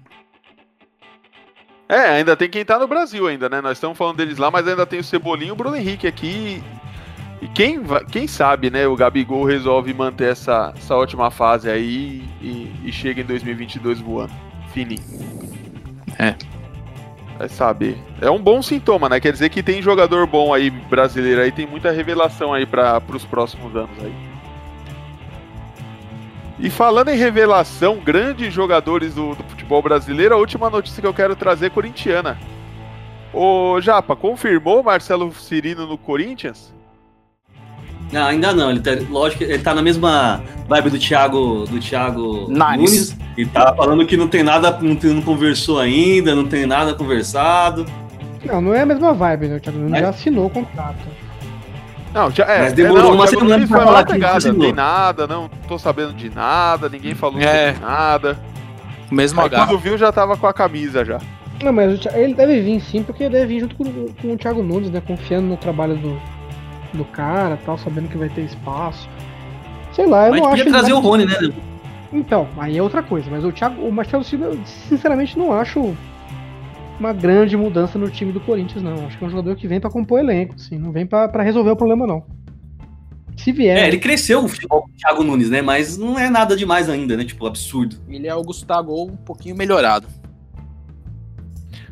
É, 1.89 2.17
ainda 2.17 2.37
tem 2.37 2.49
quem 2.49 2.65
tá 2.65 2.79
no 2.79 2.89
Brasil 2.89 3.27
ainda, 3.27 3.49
né? 3.49 3.61
Nós 3.61 3.73
estamos 3.73 3.97
falando 3.97 4.17
deles 4.17 4.39
lá, 4.39 4.51
mas 4.51 4.67
ainda 4.67 4.85
tem 4.85 4.99
o 4.99 5.05
Cebolinha 5.05 5.51
e 5.51 5.53
o 5.53 5.57
Bruno 5.57 5.77
Henrique 5.77 6.07
aqui. 6.07 6.63
E 7.41 7.49
quem, 7.49 7.81
quem 8.11 8.27
sabe, 8.27 8.71
né? 8.71 8.87
O 8.87 8.97
Gabigol 8.97 9.45
resolve 9.45 9.93
manter 9.95 10.33
essa, 10.33 10.73
essa 10.77 10.97
ótima 10.97 11.31
fase 11.31 11.71
aí 11.71 12.25
e, 12.41 12.73
e 12.85 12.93
chega 12.93 13.21
em 13.21 13.25
2022 13.25 14.01
voando. 14.01 14.33
Fininho. 14.73 15.03
É. 16.19 16.35
Vai 17.39 17.49
saber. 17.49 17.99
É 18.21 18.31
um 18.31 18.41
bom 18.41 18.63
sintoma, 18.63 19.09
né? 19.09 19.21
Quer 19.21 19.33
dizer 19.33 19.51
que 19.51 19.63
tem 19.63 19.81
jogador 19.81 20.27
bom 20.27 20.53
aí 20.53 20.71
brasileiro 20.71 21.43
aí, 21.43 21.53
tem 21.53 21.67
muita 21.67 21.91
revelação 21.91 22.53
aí 22.53 22.67
para 22.67 23.01
os 23.15 23.25
próximos 23.25 23.77
anos 23.77 23.91
aí. 24.03 24.36
E 26.59 26.71
falando 26.71 27.11
em 27.11 27.17
revelação, 27.17 27.97
grandes 28.03 28.53
jogadores 28.53 29.15
do, 29.15 29.35
do 29.35 29.45
futebol 29.45 29.83
brasileiro, 29.83 30.35
a 30.35 30.39
última 30.39 30.71
notícia 30.71 31.01
que 31.01 31.07
eu 31.07 31.13
quero 31.13 31.37
trazer 31.37 31.67
é 31.67 31.71
corintiana. 31.71 32.39
Ô 33.33 33.79
Japa, 33.81 34.17
confirmou 34.17 34.83
Marcelo 34.83 35.31
Cirino 35.35 35.87
no 35.87 35.99
Corinthians? 35.99 36.73
Não, 38.11 38.25
ainda 38.27 38.55
não. 38.55 38.71
Ele 38.71 38.81
tá, 38.81 38.93
lógico 39.11 39.45
que 39.45 39.51
ele 39.53 39.63
tá 39.63 39.75
na 39.75 39.83
mesma 39.83 40.43
vibe 40.67 40.91
do 40.91 40.99
Thiago, 40.99 41.65
do 41.67 41.79
Thiago 41.79 42.47
Nunes. 42.49 42.57
Nunes. 43.13 43.17
E 43.37 43.45
tá 43.45 43.75
falando 43.75 44.07
que 44.07 44.17
não 44.17 44.29
tem 44.29 44.43
nada, 44.43 44.71
não, 44.81 44.97
tem- 44.97 45.13
não 45.13 45.21
conversou 45.21 45.79
ainda, 45.79 46.35
não 46.35 46.47
tem 46.47 46.65
nada 46.65 46.95
conversado. 46.95 47.85
Não, 48.45 48.61
não 48.63 48.73
é 48.75 48.83
a 48.83 48.87
mesma 48.87 49.13
vibe, 49.13 49.49
né? 49.49 49.57
O 49.57 49.61
Thiago 49.61 49.77
Nunes 49.79 49.91
Mas- 49.93 50.01
já 50.01 50.09
assinou 50.09 50.47
o 50.47 50.51
contrato. 50.51 50.97
Não, 52.17 52.31
já, 52.31 52.45
é, 52.45 52.63
Mas 52.63 52.73
demorou 52.73 52.99
é, 52.99 53.03
não, 53.03 53.11
o 53.11 53.15
uma 53.15 53.27
semana 53.27 53.59
pra 53.59 53.67
foi 53.77 53.87
falar 53.87 54.05
que 54.07 54.49
não 54.49 54.59
tem 54.59 54.73
nada, 54.73 55.27
não 55.27 55.51
tô 55.69 55.79
sabendo 55.79 56.15
de 56.15 56.35
nada, 56.35 56.89
ninguém 56.89 57.15
falou 57.15 57.39
É. 57.39 57.75
sobre 57.75 57.87
nada. 57.87 58.39
O 59.11 59.15
mesmo 59.15 59.39
Aí 59.39 59.47
H. 59.49 59.67
quando 59.67 59.79
viu 59.79 59.99
já 59.99 60.11
tava 60.11 60.35
com 60.35 60.47
a 60.47 60.53
camisa 60.55 61.05
já. 61.05 61.21
Não, 61.63 61.73
mas 61.75 62.03
o 62.03 62.09
ele 62.15 62.33
deve 62.33 62.63
vir 62.63 62.81
sim, 62.81 63.03
porque 63.03 63.25
ele 63.25 63.35
deve 63.35 63.47
vir 63.49 63.61
junto 63.61 63.77
com, 63.77 63.85
com 63.85 64.33
o 64.33 64.37
Thiago 64.39 64.63
Nunes, 64.63 64.89
né? 64.91 65.03
Confiando 65.07 65.47
no 65.47 65.59
trabalho 65.59 65.95
do, 65.97 66.19
do 66.95 67.05
cara 67.05 67.59
tal, 67.67 67.77
sabendo 67.77 68.09
que 68.09 68.17
vai 68.17 68.31
ter 68.31 68.41
espaço. 68.43 69.07
Sei 69.93 70.07
lá, 70.07 70.27
eu 70.29 70.31
Mas 70.33 70.41
não 70.41 70.53
acho. 70.55 70.65
trazer 70.65 70.93
o 70.95 71.01
Rony, 71.01 71.27
né? 71.27 71.35
Então, 72.15 72.49
aí 72.57 72.79
é 72.79 72.83
outra 72.83 73.03
coisa. 73.03 73.29
Mas 73.31 73.45
o 73.45 73.53
Thiago, 73.53 73.83
o 73.87 73.93
Marcelo 73.93 74.25
Silva, 74.25 74.47
eu 74.47 74.59
sinceramente 74.65 75.39
não 75.39 75.53
acho 75.53 75.95
uma 76.99 77.13
grande 77.13 77.57
mudança 77.57 77.99
no 77.99 78.11
time 78.11 78.33
do 78.33 78.41
Corinthians, 78.41 78.83
não. 78.83 79.07
Acho 79.07 79.19
que 79.19 79.25
é 79.25 79.27
um 79.27 79.31
jogador 79.31 79.57
que 79.57 79.69
vem 79.69 79.81
pra 79.81 79.91
compor 79.91 80.19
elenco, 80.21 80.55
assim, 80.55 80.79
não 80.79 80.93
vem 80.93 81.07
pra 81.07 81.29
pra 81.29 81.43
resolver 81.43 81.71
o 81.71 81.77
problema, 81.77 82.07
não. 82.07 82.25
Se 83.37 83.53
vier. 83.53 83.77
É, 83.79 83.87
ele 83.89 83.99
cresceu 83.99 84.43
o 84.43 84.49
futebol 84.49 84.89
Thiago 84.97 85.23
Nunes, 85.23 85.51
né? 85.51 85.61
Mas 85.61 85.99
não 85.99 86.19
é 86.19 86.31
nada 86.31 86.57
demais 86.57 86.89
ainda, 86.89 87.17
né? 87.17 87.25
Tipo, 87.25 87.47
absurdo. 87.47 87.97
Ele 88.09 88.27
é 88.27 88.35
o 88.35 88.43
Gustavo 88.43 89.05
um 89.05 89.17
pouquinho 89.17 89.55
Melhorado. 89.55 90.07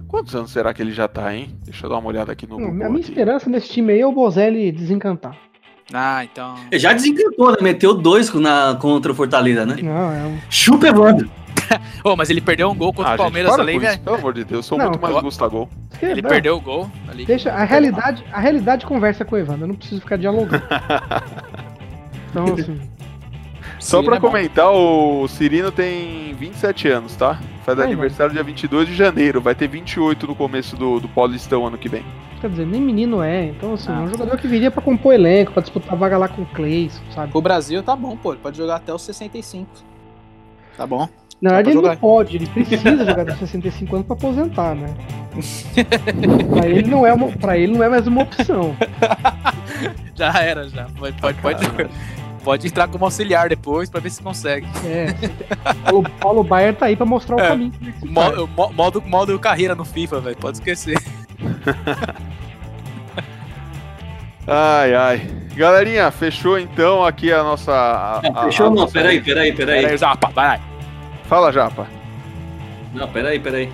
Quantos 0.08 0.34
anos 0.34 0.50
será 0.52 0.72
que 0.72 0.80
ele 0.80 0.92
já 0.92 1.06
tá, 1.08 1.34
hein? 1.34 1.50
Deixa 1.64 1.84
eu 1.86 1.90
dar 1.90 1.98
uma 1.98 2.08
olhada 2.08 2.32
aqui 2.32 2.46
no 2.46 2.58
Não, 2.58 2.70
Google 2.70 2.86
a 2.86 2.88
minha 2.88 3.00
aqui. 3.00 3.10
esperança 3.10 3.50
nesse 3.50 3.68
time 3.68 3.92
aí 3.92 4.00
é 4.00 4.06
o 4.06 4.12
Bozelli 4.12 4.72
desencantar. 4.72 5.36
Ah, 5.92 6.24
então. 6.24 6.54
Ele 6.70 6.78
já 6.78 6.92
desencantou, 6.92 7.50
né? 7.50 7.56
Meteu 7.60 7.94
dois 7.94 8.32
na, 8.32 8.76
contra 8.80 9.12
o 9.12 9.14
Fortaleza, 9.14 9.66
né? 9.66 9.76
Não, 9.82 10.12
é 10.12 10.24
um. 10.24 10.38
Chupa 10.48 10.88
Evandro. 10.88 11.28
Ô, 12.04 12.16
mas 12.16 12.30
ele 12.30 12.40
perdeu 12.40 12.70
um 12.70 12.74
gol 12.74 12.92
contra 12.92 13.12
Ah, 13.12 13.14
o 13.14 13.18
Palmeiras 13.18 13.54
gente, 13.56 13.70
isso, 13.70 13.80
velho. 13.80 13.98
Pelo 14.00 14.16
amor 14.16 14.34
de 14.34 14.44
Deus, 14.44 14.58
eu 14.58 14.62
sou 14.62 14.78
Não, 14.78 14.86
muito 14.90 15.00
mais 15.00 15.14
eu- 15.14 15.22
Gustavo. 15.22 15.68
Ele 16.02 16.22
Não, 16.22 16.28
perdeu 16.28 16.56
o 16.56 16.60
gol 16.60 16.90
ali. 17.08 17.24
Deixa, 17.24 17.50
a 17.52 17.64
realidade, 17.64 18.24
a 18.32 18.40
realidade 18.40 18.84
conversa 18.86 19.24
com 19.24 19.34
o 19.34 19.38
Evandro, 19.38 19.64
eu 19.64 19.68
não 19.68 19.74
preciso 19.74 20.00
ficar 20.00 20.16
dialogando. 20.16 20.62
Então, 22.30 22.52
assim, 22.54 22.80
Só 23.78 23.98
Cirino 23.98 24.04
pra 24.06 24.16
é 24.16 24.20
bom. 24.20 24.26
comentar, 24.28 24.70
o 24.72 25.28
Cirino 25.28 25.70
tem 25.70 26.34
27 26.34 26.88
anos, 26.88 27.14
tá? 27.14 27.38
Faz 27.64 27.78
Ai, 27.78 27.86
aniversário 27.86 28.32
dia 28.32 28.42
22 28.42 28.88
de 28.88 28.94
janeiro, 28.94 29.40
vai 29.40 29.54
ter 29.54 29.68
28 29.68 30.26
no 30.26 30.34
começo 30.34 30.76
do, 30.76 30.98
do 30.98 31.08
Paulistão 31.08 31.64
ano 31.64 31.78
que 31.78 31.88
vem. 31.88 32.04
quer 32.40 32.50
dizer, 32.50 32.66
nem 32.66 32.80
menino 32.80 33.22
é. 33.22 33.46
Então, 33.46 33.74
assim, 33.74 33.90
Ah. 33.92 34.00
é 34.00 34.00
um 34.00 34.08
jogador 34.08 34.36
que 34.36 34.48
viria 34.48 34.68
pra 34.70 34.82
compor 34.82 35.14
elenco, 35.14 35.52
pra 35.52 35.62
disputar 35.62 35.96
vaga 35.96 36.18
lá 36.18 36.26
com 36.28 36.42
o 36.42 36.46
Cleison, 36.46 37.00
sabe? 37.14 37.30
O 37.32 37.40
Brasil 37.40 37.82
tá 37.84 37.94
bom, 37.94 38.16
pô. 38.16 38.32
Ele 38.32 38.40
pode 38.42 38.58
jogar 38.58 38.76
até 38.76 38.92
os 38.92 39.02
65. 39.02 39.70
Tá 40.76 40.84
bom. 40.86 41.08
Na 41.44 41.50
verdade, 41.56 41.76
ele 41.76 41.86
não 41.88 41.96
pode, 41.96 42.36
ele 42.36 42.46
precisa 42.46 42.96
jogar 43.04 43.24
dos 43.24 43.36
65 43.38 43.94
anos 43.96 44.06
pra 44.06 44.16
aposentar, 44.16 44.74
né? 44.74 44.86
pra, 46.56 46.66
ele 46.66 46.88
não 46.90 47.06
é 47.06 47.12
uma, 47.12 47.28
pra 47.32 47.58
ele 47.58 47.74
não 47.76 47.84
é 47.84 47.88
mais 47.90 48.06
uma 48.06 48.22
opção. 48.22 48.74
Já 50.16 50.32
era, 50.40 50.66
já. 50.68 50.86
Pode, 50.96 51.20
pode, 51.20 51.38
pode, 51.42 51.90
pode 52.44 52.66
entrar 52.68 52.86
como 52.88 53.04
auxiliar 53.04 53.48
depois 53.48 53.90
pra 53.90 54.00
ver 54.00 54.10
se 54.10 54.22
consegue. 54.22 54.66
É. 54.86 55.08
Paulo, 55.90 56.08
Paulo 56.20 56.44
Baier 56.44 56.74
tá 56.74 56.86
aí 56.86 56.94
pra 56.96 57.04
mostrar 57.04 57.34
o 57.36 57.40
É. 57.40 57.48
caminho. 57.48 57.72
Mo- 58.04 58.46
mo- 58.56 58.72
Modo, 58.72 59.02
modo 59.02 59.38
carreira 59.40 59.74
no 59.74 59.84
FIFA, 59.84 60.20
velho. 60.20 60.36
Pode 60.36 60.58
esquecer. 60.58 60.96
Ai, 64.46 64.94
ai. 64.94 65.30
Galerinha, 65.56 66.10
fechou 66.10 66.58
então 66.58 67.04
aqui 67.04 67.32
a 67.32 67.42
nossa. 67.42 67.72
a- 67.72 68.18
a- 68.34 68.44
fechou 68.44 68.66
a 68.66 68.68
não, 68.70 68.76
nossa- 68.76 68.92
peraí, 68.92 69.20
peraí, 69.20 69.52
peraí. 69.52 69.80
Pera 69.82 69.92
aí, 69.92 69.98
Japa, 69.98 70.28
vai. 70.30 70.60
Fala, 71.28 71.52
Japa. 71.52 71.86
Não, 72.92 73.08
peraí, 73.10 73.38
peraí. 73.40 73.72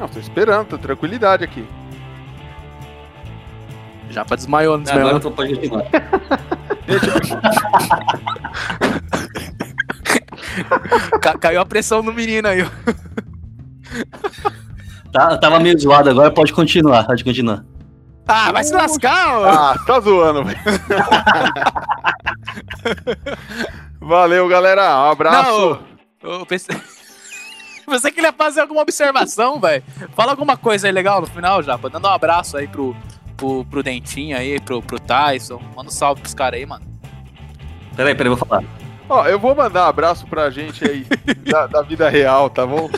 Não, 0.00 0.08
tô 0.08 0.18
esperando, 0.18 0.66
tô 0.68 0.78
tranquilidade 0.78 1.44
aqui. 1.44 1.66
Japa 4.10 4.36
desmaiou, 4.36 4.76
não 4.78 4.84
Agora 4.84 5.18
desmaiou. 5.18 5.20
tu 5.20 5.30
pode 5.30 5.54
continuar. 5.54 5.84
Ca- 11.20 11.38
caiu 11.38 11.60
a 11.60 11.66
pressão 11.66 12.02
no 12.02 12.12
menino 12.12 12.48
aí. 12.48 12.66
Tá, 15.12 15.36
tava 15.38 15.60
meio 15.60 15.78
zoado 15.78 16.10
agora, 16.10 16.30
pode 16.30 16.52
continuar, 16.52 17.04
pode 17.06 17.24
continuar. 17.24 17.64
Ah, 18.26 18.52
vai 18.52 18.64
se 18.64 18.72
lascar, 18.72 19.38
ó. 19.38 19.44
Ah, 19.48 19.76
tá 19.86 20.00
zoando, 20.00 20.44
velho. 20.44 20.58
Valeu, 24.00 24.48
galera. 24.48 24.82
Um 25.06 25.10
abraço. 25.10 25.50
Não, 25.50 25.78
eu 26.22 26.46
pensei... 26.46 26.76
pensei 27.86 28.10
que 28.10 28.20
ele 28.20 28.26
ia 28.26 28.32
fazer 28.32 28.60
alguma 28.60 28.82
observação, 28.82 29.60
velho. 29.60 29.82
Fala 30.14 30.32
alguma 30.32 30.56
coisa 30.56 30.86
aí 30.86 30.92
legal 30.92 31.20
no 31.20 31.26
final, 31.26 31.62
Japa. 31.62 31.90
Dando 31.90 32.06
um 32.06 32.10
abraço 32.10 32.56
aí 32.56 32.66
pro, 32.66 32.96
pro, 33.36 33.64
pro 33.64 33.82
Dentinho 33.82 34.36
aí, 34.36 34.60
pro, 34.60 34.82
pro 34.82 35.00
Tyson. 35.00 35.60
Manda 35.76 35.88
um 35.88 35.92
salve 35.92 36.20
pros 36.20 36.34
caras 36.34 36.58
aí, 36.58 36.66
mano. 36.66 36.84
Peraí, 37.96 38.14
peraí, 38.14 38.34
vou 38.34 38.38
falar. 38.38 38.64
Ó, 39.08 39.26
eu 39.26 39.38
vou 39.38 39.54
mandar 39.54 39.84
um 39.84 39.88
abraço 39.88 40.26
pra 40.26 40.48
gente 40.48 40.88
aí 40.88 41.06
da, 41.44 41.66
da 41.66 41.82
vida 41.82 42.08
real, 42.08 42.48
tá 42.48 42.66
bom? 42.66 42.88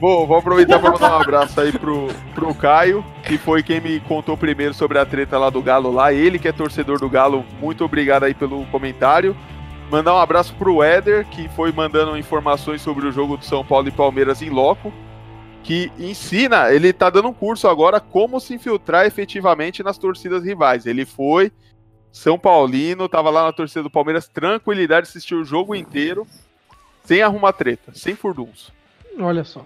Vou, 0.00 0.26
vou 0.26 0.38
aproveitar 0.38 0.78
pra 0.78 0.90
mandar 0.90 1.18
um 1.18 1.20
abraço 1.20 1.60
aí 1.60 1.72
pro, 1.72 2.08
pro 2.34 2.54
Caio, 2.54 3.04
que 3.22 3.36
foi 3.36 3.62
quem 3.62 3.80
me 3.80 4.00
contou 4.00 4.34
primeiro 4.36 4.72
sobre 4.72 4.98
a 4.98 5.04
treta 5.04 5.36
lá 5.36 5.50
do 5.50 5.60
Galo 5.60 5.92
lá. 5.92 6.10
Ele 6.10 6.38
que 6.38 6.48
é 6.48 6.52
torcedor 6.52 6.98
do 6.98 7.08
Galo, 7.08 7.44
muito 7.60 7.84
obrigado 7.84 8.24
aí 8.24 8.32
pelo 8.32 8.64
comentário. 8.66 9.36
Mandar 9.90 10.14
um 10.14 10.18
abraço 10.18 10.54
pro 10.54 10.84
Éder, 10.84 11.26
que 11.26 11.48
foi 11.48 11.72
mandando 11.72 12.16
informações 12.16 12.80
sobre 12.80 13.08
o 13.08 13.12
jogo 13.12 13.36
do 13.36 13.44
São 13.44 13.64
Paulo 13.64 13.88
e 13.88 13.90
Palmeiras 13.90 14.40
em 14.40 14.48
loco. 14.48 14.92
Que 15.64 15.90
ensina, 15.98 16.72
ele 16.72 16.92
tá 16.92 17.10
dando 17.10 17.26
um 17.26 17.34
curso 17.34 17.66
agora 17.66 17.98
como 17.98 18.38
se 18.38 18.54
infiltrar 18.54 19.04
efetivamente 19.04 19.82
nas 19.82 19.98
torcidas 19.98 20.44
rivais. 20.44 20.86
Ele 20.86 21.04
foi, 21.04 21.50
São 22.12 22.38
Paulino, 22.38 23.08
tava 23.08 23.30
lá 23.30 23.42
na 23.42 23.52
torcida 23.52 23.82
do 23.82 23.90
Palmeiras, 23.90 24.28
tranquilidade, 24.28 25.08
assistiu 25.08 25.40
o 25.40 25.44
jogo 25.44 25.74
inteiro, 25.74 26.24
sem 27.04 27.20
arrumar 27.20 27.52
treta, 27.52 27.90
sem 27.92 28.14
furduns. 28.14 28.72
Olha 29.18 29.42
só. 29.42 29.64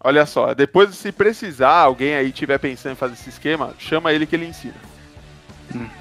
Olha 0.00 0.26
só, 0.26 0.52
depois 0.52 0.94
se 0.96 1.12
precisar, 1.12 1.78
alguém 1.78 2.16
aí 2.16 2.32
tiver 2.32 2.58
pensando 2.58 2.92
em 2.92 2.96
fazer 2.96 3.14
esse 3.14 3.30
esquema, 3.30 3.72
chama 3.78 4.12
ele 4.12 4.26
que 4.26 4.34
ele 4.34 4.46
ensina. 4.46 4.93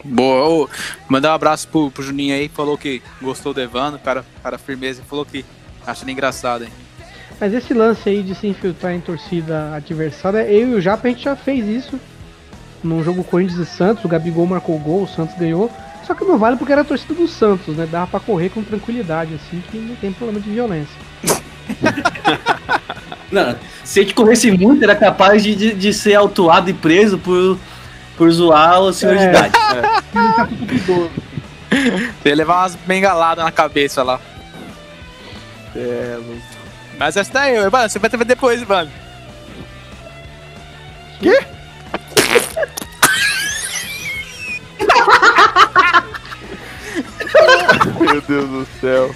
Boa, 0.03 0.47
ô, 0.47 0.69
mandar 1.07 1.31
um 1.31 1.35
abraço 1.35 1.67
pro, 1.67 1.89
pro 1.89 2.03
Juninho 2.03 2.35
aí, 2.35 2.49
que 2.49 2.55
falou 2.55 2.77
que 2.77 3.01
gostou 3.21 3.53
do 3.53 3.61
Evandro, 3.61 3.99
cara, 3.99 4.25
cara 4.41 4.57
firmeza, 4.57 5.01
e 5.01 5.09
falou 5.09 5.25
que 5.25 5.45
acha 5.85 6.03
ele 6.03 6.11
engraçado, 6.11 6.63
hein? 6.63 6.69
Mas 7.39 7.53
esse 7.53 7.73
lance 7.73 8.07
aí 8.07 8.21
de 8.21 8.35
se 8.35 8.47
infiltrar 8.47 8.93
em 8.93 9.01
torcida 9.01 9.73
adversária, 9.75 10.45
eu 10.49 10.69
e 10.69 10.73
o 10.75 10.81
Japa 10.81 11.07
a 11.07 11.11
gente 11.11 11.23
já 11.23 11.35
fez 11.35 11.67
isso 11.67 11.99
num 12.83 13.03
jogo 13.03 13.23
Corinthians 13.23 13.59
e 13.59 13.65
Santos, 13.65 14.03
o 14.03 14.07
Gabigol 14.07 14.45
marcou 14.45 14.75
o 14.75 14.79
gol, 14.79 15.03
o 15.03 15.07
Santos 15.07 15.35
ganhou. 15.37 15.71
Só 16.05 16.13
que 16.13 16.25
não 16.25 16.37
vale 16.37 16.57
porque 16.57 16.73
era 16.73 16.81
a 16.81 16.85
torcida 16.85 17.13
do 17.13 17.27
Santos, 17.27 17.75
né? 17.77 17.87
Dava 17.89 18.07
pra 18.07 18.19
correr 18.19 18.49
com 18.49 18.61
tranquilidade, 18.61 19.35
assim, 19.35 19.63
que 19.71 19.77
não 19.77 19.95
tem 19.95 20.11
problema 20.11 20.41
de 20.41 20.51
violência. 20.51 20.95
Não, 23.31 23.55
se 23.83 23.99
a 23.99 24.03
gente 24.03 24.13
corresse 24.13 24.51
muito, 24.51 24.83
era 24.83 24.95
capaz 24.95 25.41
de, 25.41 25.55
de, 25.55 25.73
de 25.73 25.91
ser 25.91 26.13
autuado 26.13 26.69
e 26.69 26.73
preso 26.73 27.17
por, 27.17 27.57
por 28.17 28.31
zoar 28.31 28.79
o 28.81 28.93
senhor 28.93 29.15
de 29.17 29.23
É. 29.23 29.29
idade. 29.29 29.53
Tá 30.13 30.45
tudo 30.47 30.65
perigoso. 30.67 31.11
Você 32.21 32.29
ia 32.29 32.35
levar 32.35 32.61
umas 32.61 32.75
bengaladas 32.75 33.43
na 33.43 33.51
cabeça 33.51 34.03
lá. 34.03 34.19
É, 35.75 36.17
Mas 36.99 37.17
essa 37.17 37.33
daí, 37.33 37.55
mano, 37.69 37.89
você 37.89 37.97
vai 37.97 38.09
ter 38.09 38.23
depois, 38.23 38.61
mano. 38.67 38.91
meu 47.99 48.21
Deus 48.21 48.49
do 48.49 48.67
céu. 48.79 49.15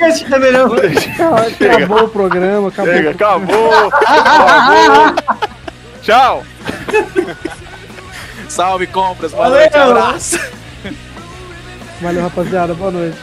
Esse 0.00 0.32
é 0.32 0.38
melhor. 0.38 0.70
Acabou 0.76 2.04
o 2.04 2.08
programa, 2.08 2.68
acabou. 2.68 2.92
Chega, 2.94 3.10
o 3.10 3.14
programa. 3.14 3.46
acabou! 3.46 3.88
acabou. 5.14 5.50
Tchau! 6.02 6.44
Salve, 8.48 8.86
compras, 8.86 9.32
boa 9.32 9.44
Valeu. 9.44 9.60
noite, 9.60 9.76
abraço. 9.76 10.38
Valeu, 12.00 12.22
rapaziada. 12.22 12.74
Boa 12.74 12.90
noite. 12.90 13.16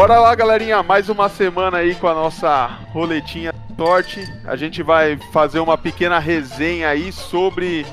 Bora 0.00 0.18
lá, 0.18 0.34
galerinha, 0.34 0.82
mais 0.82 1.10
uma 1.10 1.28
semana 1.28 1.76
aí 1.76 1.94
com 1.94 2.08
a 2.08 2.14
nossa 2.14 2.68
roletinha 2.90 3.52
sorte. 3.76 4.26
A 4.46 4.56
gente 4.56 4.82
vai 4.82 5.18
fazer 5.30 5.60
uma 5.60 5.76
pequena 5.76 6.18
resenha 6.18 6.88
aí 6.88 7.12
sobre 7.12 7.84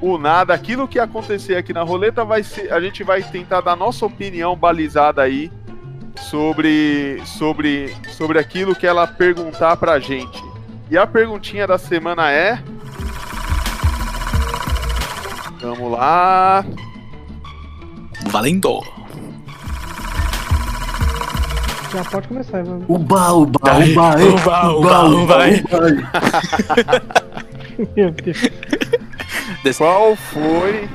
o 0.00 0.18
nada, 0.18 0.52
aquilo 0.52 0.88
que 0.88 0.98
acontecer 0.98 1.54
aqui 1.54 1.72
na 1.72 1.84
roleta 1.84 2.24
vai 2.24 2.42
ser, 2.42 2.72
a 2.72 2.80
gente 2.80 3.04
vai 3.04 3.22
tentar 3.22 3.60
dar 3.60 3.76
nossa 3.76 4.04
opinião 4.04 4.56
balizada 4.56 5.22
aí 5.22 5.48
sobre 6.28 7.22
sobre 7.24 7.94
sobre 8.08 8.40
aquilo 8.40 8.74
que 8.74 8.84
ela 8.84 9.06
perguntar 9.06 9.76
pra 9.76 10.00
gente. 10.00 10.42
E 10.90 10.98
a 10.98 11.06
perguntinha 11.06 11.68
da 11.68 11.78
semana 11.78 12.32
é 12.32 12.60
Vamos 15.60 15.92
lá. 15.92 16.64
Valendo. 18.26 18.97
Já 21.92 22.04
pode 22.04 22.28
começar, 22.28 22.60
Ivan. 22.60 22.80
Uba, 22.88 23.32
uba, 23.32 23.58
uba, 23.60 23.78
uba, 23.78 24.16
Uba, 24.26 24.68
uba, 24.70 25.08
uba. 25.08 25.46
uba. 25.48 25.62
Meu 27.96 28.10
Deus. 28.10 28.38
Qual 29.78 30.16
foi. 30.16 30.88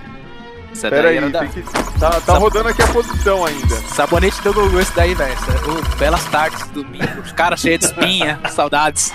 Essa 0.72 0.90
Pera 0.90 1.04
daí 1.04 1.18
aí, 1.20 1.30
da- 1.32 1.40
tem 1.42 1.50
que... 1.50 1.62
tá, 2.00 2.10
tá 2.22 2.34
rodando 2.40 2.70
aqui 2.70 2.82
a 2.82 2.88
posição 2.88 3.46
ainda. 3.46 3.76
Sabonete 3.90 4.42
do 4.42 4.54
Gugu 4.54 4.80
esse 4.80 4.96
daí, 4.96 5.14
velho. 5.14 5.32
Essa- 5.32 5.70
o 5.70 5.96
Belas 5.98 6.26
tardes, 6.26 6.68
domingo. 6.70 7.22
Os 7.24 7.32
caras 7.32 7.60
cheios 7.60 7.80
de 7.80 7.86
espinha, 7.86 8.40
saudades. 8.50 9.14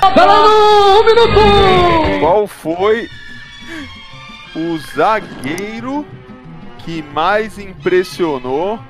Falando 0.00 0.48
um 0.48 1.04
minuto! 1.04 2.20
Qual 2.20 2.46
foi 2.48 3.08
o 4.56 4.78
zagueiro 4.96 6.04
que 6.78 7.02
mais 7.14 7.56
impressionou? 7.58 8.80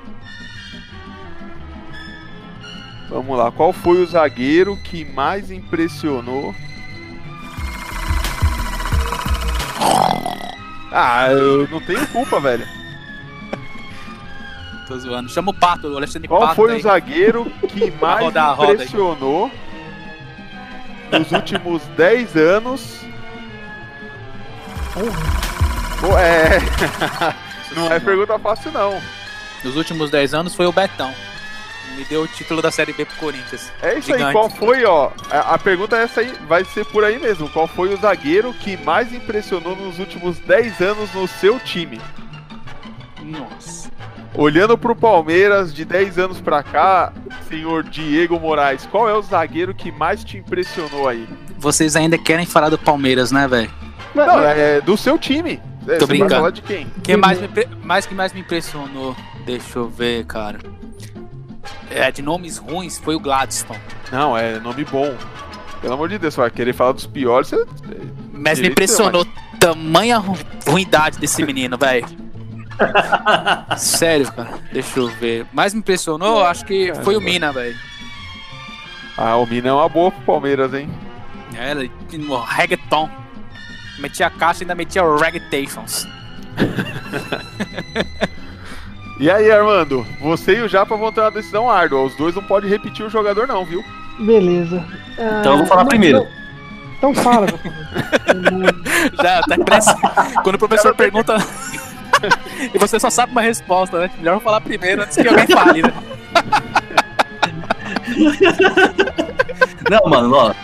Vamos 3.08 3.38
lá, 3.38 3.50
qual 3.50 3.72
foi 3.72 4.02
o 4.02 4.06
zagueiro 4.06 4.76
que 4.76 5.04
mais 5.04 5.50
impressionou? 5.50 6.54
Ah, 10.92 11.28
eu 11.30 11.68
não 11.68 11.80
tenho 11.80 12.06
culpa, 12.08 12.40
velho. 12.40 12.66
Tô 14.86 14.98
zoando. 14.98 15.28
Chama 15.30 15.50
o 15.50 15.54
Pato, 15.54 15.88
o 15.88 15.96
Alexandre 15.96 16.28
Qual 16.28 16.40
Pato. 16.40 16.54
foi 16.54 16.72
aí. 16.72 16.78
o 16.78 16.82
zagueiro 16.82 17.44
que 17.68 17.90
mais 18.00 18.20
rodar 18.24 18.58
impressionou 18.60 19.50
nos 21.10 21.32
últimos 21.32 21.82
10 21.96 22.36
anos? 22.36 23.00
Pô, 26.00 26.16
é. 26.18 26.58
Não 27.74 27.86
é 27.92 28.00
pergunta 28.00 28.38
fácil, 28.38 28.72
não. 28.72 28.98
Nos 29.62 29.76
últimos 29.76 30.10
10 30.10 30.34
anos 30.34 30.54
foi 30.54 30.66
o 30.66 30.72
Betão. 30.72 31.12
Me 31.96 32.04
deu 32.04 32.22
o 32.22 32.28
título 32.28 32.62
da 32.62 32.70
Série 32.70 32.92
B 32.92 33.04
pro 33.04 33.16
Corinthians. 33.16 33.72
É 33.82 33.98
isso 33.98 34.12
aí, 34.12 34.18
Gigante. 34.18 34.32
qual 34.32 34.48
foi, 34.48 34.84
ó? 34.84 35.10
A, 35.30 35.54
a 35.54 35.58
pergunta 35.58 35.96
é 35.96 36.02
essa 36.04 36.20
aí, 36.20 36.32
vai 36.46 36.64
ser 36.64 36.84
por 36.86 37.04
aí 37.04 37.18
mesmo. 37.18 37.48
Qual 37.48 37.66
foi 37.66 37.92
o 37.92 37.96
zagueiro 37.96 38.52
que 38.54 38.76
mais 38.76 39.12
impressionou 39.12 39.74
nos 39.74 39.98
últimos 39.98 40.38
10 40.38 40.80
anos 40.80 41.12
no 41.12 41.26
seu 41.26 41.58
time? 41.58 42.00
Nossa. 43.22 43.90
Olhando 44.34 44.78
pro 44.78 44.94
Palmeiras 44.94 45.74
de 45.74 45.84
10 45.84 46.18
anos 46.18 46.40
pra 46.40 46.62
cá, 46.62 47.12
senhor 47.48 47.82
Diego 47.82 48.38
Moraes, 48.38 48.86
qual 48.86 49.08
é 49.08 49.14
o 49.14 49.22
zagueiro 49.22 49.74
que 49.74 49.90
mais 49.90 50.22
te 50.22 50.38
impressionou 50.38 51.08
aí? 51.08 51.26
Vocês 51.58 51.96
ainda 51.96 52.16
querem 52.16 52.46
falar 52.46 52.68
do 52.68 52.78
Palmeiras, 52.78 53.32
né, 53.32 53.48
velho? 53.48 53.70
Não, 54.14 54.40
é 54.40 54.80
do 54.80 54.96
seu 54.96 55.18
time. 55.18 55.60
É, 55.88 55.96
Tô 55.96 56.06
brincando. 56.06 56.34
falar 56.36 56.50
de 56.50 56.62
quem? 56.62 56.86
Quem 57.02 57.16
mais, 57.16 57.40
me, 57.40 57.48
mais 57.82 58.06
que 58.06 58.14
mais 58.14 58.32
me 58.32 58.40
impressionou? 58.40 59.16
Deixa 59.44 59.78
eu 59.78 59.88
ver, 59.88 60.24
cara. 60.26 60.58
É, 61.90 62.10
de 62.12 62.20
nomes 62.22 62.58
ruins 62.58 62.98
foi 62.98 63.14
o 63.14 63.20
Gladstone. 63.20 63.80
Não, 64.12 64.36
é 64.36 64.58
nome 64.60 64.84
bom. 64.84 65.14
Pelo 65.80 65.94
amor 65.94 66.08
de 66.08 66.18
Deus, 66.18 66.34
vai 66.34 66.50
querer 66.50 66.72
falar 66.72 66.92
dos 66.92 67.06
piores, 67.06 67.48
você... 67.48 67.64
Mas 68.32 68.58
me 68.60 68.68
impressionou 68.68 69.24
tamanha 69.60 70.18
ru- 70.18 70.36
ruindade 70.66 71.18
desse 71.18 71.42
menino, 71.44 71.76
velho. 71.78 72.06
Sério, 73.76 74.30
cara. 74.32 74.50
Deixa 74.72 74.98
eu 74.98 75.08
ver. 75.08 75.46
Mais 75.52 75.72
me 75.74 75.80
impressionou, 75.80 76.44
acho 76.44 76.64
que 76.64 76.92
foi 77.02 77.16
o 77.16 77.20
Mina, 77.20 77.52
velho. 77.52 77.76
Ah, 79.16 79.36
o 79.36 79.46
Mina 79.46 79.68
é 79.68 79.72
uma 79.72 79.88
boa 79.88 80.10
pro 80.12 80.20
Palmeiras, 80.22 80.72
hein? 80.74 80.88
É, 81.56 81.70
Ele, 81.72 81.90
no 82.12 82.40
reggaeton. 82.40 83.08
Metia 83.98 84.28
a 84.28 84.30
caixa 84.30 84.60
e 84.60 84.64
ainda 84.64 84.74
metia 84.76 85.02
reggaetations. 85.16 86.06
E 89.18 89.28
aí, 89.30 89.50
Armando? 89.50 90.06
Você 90.20 90.58
e 90.58 90.60
o 90.60 90.68
Japa 90.68 90.96
vão 90.96 91.10
ter 91.10 91.20
uma 91.20 91.30
decisão 91.30 91.68
árdua. 91.68 92.02
Os 92.02 92.14
dois 92.14 92.34
não 92.34 92.42
podem 92.42 92.70
repetir 92.70 93.04
o 93.04 93.10
jogador, 93.10 93.48
não, 93.48 93.64
viu? 93.64 93.84
Beleza. 94.20 94.84
Ah, 95.18 95.38
Então 95.40 95.52
eu 95.52 95.58
vou 95.58 95.66
falar 95.66 95.82
não, 95.82 95.88
primeiro. 95.88 96.26
Então, 96.98 97.10
então 97.10 97.14
fala. 97.22 97.46
Já 99.20 99.42
tá 99.42 99.64
pressa. 99.64 99.96
Quando 100.42 100.54
o 100.54 100.58
professor 100.58 100.94
pergunta. 100.94 101.36
e 102.74 102.78
você 102.78 102.98
só 103.00 103.10
sabe 103.10 103.32
uma 103.32 103.42
resposta, 103.42 103.98
né? 103.98 104.10
Melhor 104.18 104.34
eu 104.36 104.40
falar 104.40 104.60
primeiro 104.60 105.02
antes 105.02 105.16
que 105.16 105.26
alguém 105.26 105.46
fale, 105.48 105.82
né? 105.82 105.92
Não, 109.90 110.10
mano, 110.10 110.34
ó. 110.34 110.54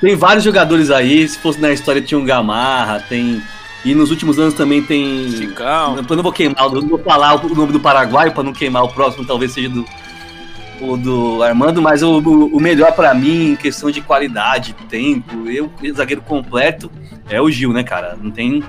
Tem 0.00 0.16
vários 0.16 0.44
jogadores 0.44 0.90
aí. 0.90 1.26
Se 1.28 1.38
fosse 1.38 1.60
na 1.60 1.70
história, 1.70 2.00
tinha 2.02 2.18
um 2.18 2.24
Gamarra, 2.24 3.00
tem. 3.08 3.42
E 3.84 3.94
nos 3.94 4.10
últimos 4.10 4.38
anos 4.38 4.54
também 4.54 4.82
tem. 4.82 5.28
Chicão. 5.30 5.96
Eu 6.08 6.16
não 6.16 6.22
vou 6.22 6.32
queimar, 6.32 6.64
eu 6.64 6.80
não 6.80 6.88
vou 6.88 6.98
falar 6.98 7.34
o 7.34 7.54
nome 7.54 7.72
do 7.72 7.80
Paraguai 7.80 8.30
pra 8.30 8.42
não 8.42 8.52
queimar 8.52 8.82
o 8.84 8.88
próximo, 8.88 9.24
talvez 9.26 9.52
seja 9.52 9.68
do. 9.68 9.84
O 10.80 10.96
do 10.96 11.42
Armando, 11.42 11.80
mas 11.80 12.02
o, 12.02 12.18
o- 12.18 12.60
melhor 12.60 12.92
pra 12.92 13.14
mim 13.14 13.50
em 13.52 13.56
questão 13.56 13.90
de 13.90 14.00
qualidade, 14.00 14.74
tempo, 14.88 15.48
eu, 15.48 15.70
zagueiro 15.94 16.20
completo, 16.20 16.90
é 17.30 17.40
o 17.40 17.48
Gil, 17.50 17.72
né, 17.72 17.84
cara? 17.84 18.18
Não 18.20 18.30
tem. 18.30 18.62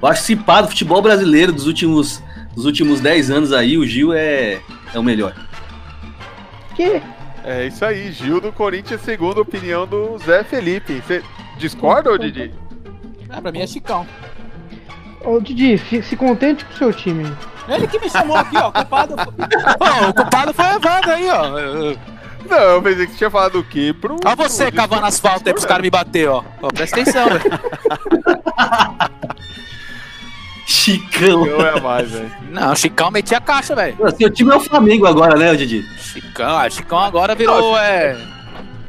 Eu 0.00 0.08
acho 0.08 0.20
que 0.20 0.26
se 0.26 0.36
pá 0.36 0.60
do 0.60 0.68
futebol 0.68 1.00
brasileiro 1.00 1.52
dos 1.52 1.66
últimos, 1.66 2.22
dos 2.54 2.64
últimos 2.66 3.00
10 3.00 3.30
anos 3.30 3.52
aí, 3.52 3.78
o 3.78 3.86
Gil 3.86 4.12
é, 4.12 4.60
é 4.94 4.98
o 4.98 5.02
melhor. 5.02 5.34
Que? 6.76 7.00
É 7.44 7.66
isso 7.66 7.84
aí, 7.84 8.12
Gil 8.12 8.40
do 8.40 8.52
Corinthians, 8.52 9.00
segundo 9.00 9.38
a 9.38 9.42
opinião 9.42 9.86
do 9.86 10.18
Zé 10.18 10.44
Felipe. 10.44 11.00
Você 11.06 11.22
discorda, 11.58 12.10
ô 12.12 12.18
Didi? 12.18 12.52
Ah, 13.32 13.40
pra 13.40 13.52
mim 13.52 13.60
é 13.60 13.66
Chicão. 13.66 14.06
Ô, 15.24 15.38
Didi, 15.40 15.76
fi- 15.78 16.02
se 16.02 16.16
contente 16.16 16.64
com 16.64 16.72
o 16.74 16.76
seu 16.76 16.92
time. 16.92 17.30
Ele 17.68 17.86
que 17.86 17.98
me 17.98 18.08
chamou 18.10 18.36
aqui, 18.36 18.56
ó. 18.56 18.72
Culpado. 18.72 19.14
Pô, 19.16 19.22
o 20.08 20.14
culpado 20.14 20.54
foi 20.54 20.64
a 20.64 20.72
Wanda 20.74 21.14
aí, 21.14 21.30
ó. 21.30 21.50
Não, 22.48 22.56
eu 22.58 22.82
pensei 22.82 23.06
que 23.06 23.12
você 23.12 23.18
tinha 23.18 23.30
falado 23.30 23.58
o 23.60 23.64
quê? 23.64 23.94
Pro, 24.00 24.16
Olha 24.24 24.34
você 24.34 24.66
pro 24.72 24.76
cavando 24.80 25.06
asfalto 25.06 25.46
aí 25.48 25.52
pros 25.52 25.64
caras 25.66 25.82
me 25.82 25.90
bater, 25.90 26.28
ó. 26.28 26.42
ó. 26.62 26.68
Presta 26.68 27.00
atenção, 27.00 27.28
velho. 27.28 27.42
Chicão. 30.66 31.44
Não 31.46 31.60
é 31.66 31.80
mais, 31.80 32.10
velho. 32.10 32.32
Não, 32.50 32.72
o 32.72 32.76
Chicão 32.76 33.10
metia 33.10 33.38
a 33.38 33.40
caixa, 33.40 33.74
velho. 33.74 33.96
Seu 34.16 34.30
time 34.30 34.52
é 34.52 34.56
o 34.56 34.60
Flamengo 34.60 35.06
agora, 35.06 35.36
né, 35.36 35.54
Didi? 35.54 35.82
Chicão, 35.98 36.56
ah, 36.58 36.68
Chicão 36.70 36.98
agora 36.98 37.34
virou, 37.34 37.76
é. 37.78 38.16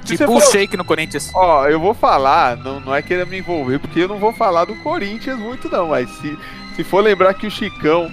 Se 0.06 0.18
Tipo 0.18 0.36
o 0.36 0.41
shake 0.41 0.76
no 0.76 0.84
Corinthians. 0.84 1.30
Ó, 1.34 1.68
eu 1.68 1.80
vou 1.80 1.93
falar, 1.93 2.58
não, 2.58 2.80
não 2.80 2.93
é 2.95 3.02
querer 3.02 3.26
me 3.28 3.38
envolver, 3.38 3.80
porque 3.80 3.99
eu 4.02 4.08
não 4.08 4.18
vou 4.18 4.34
falar 4.34 4.66
do 4.66 4.76
Corinthians 4.78 5.38
muito, 5.38 5.70
não, 5.70 5.89
mas 5.89 6.10
se, 6.10 6.38
se 6.76 6.84
for 6.84 7.04
lembrar 7.04 7.34
que 7.36 7.45
o 7.47 7.52
Chicão, 7.52 8.12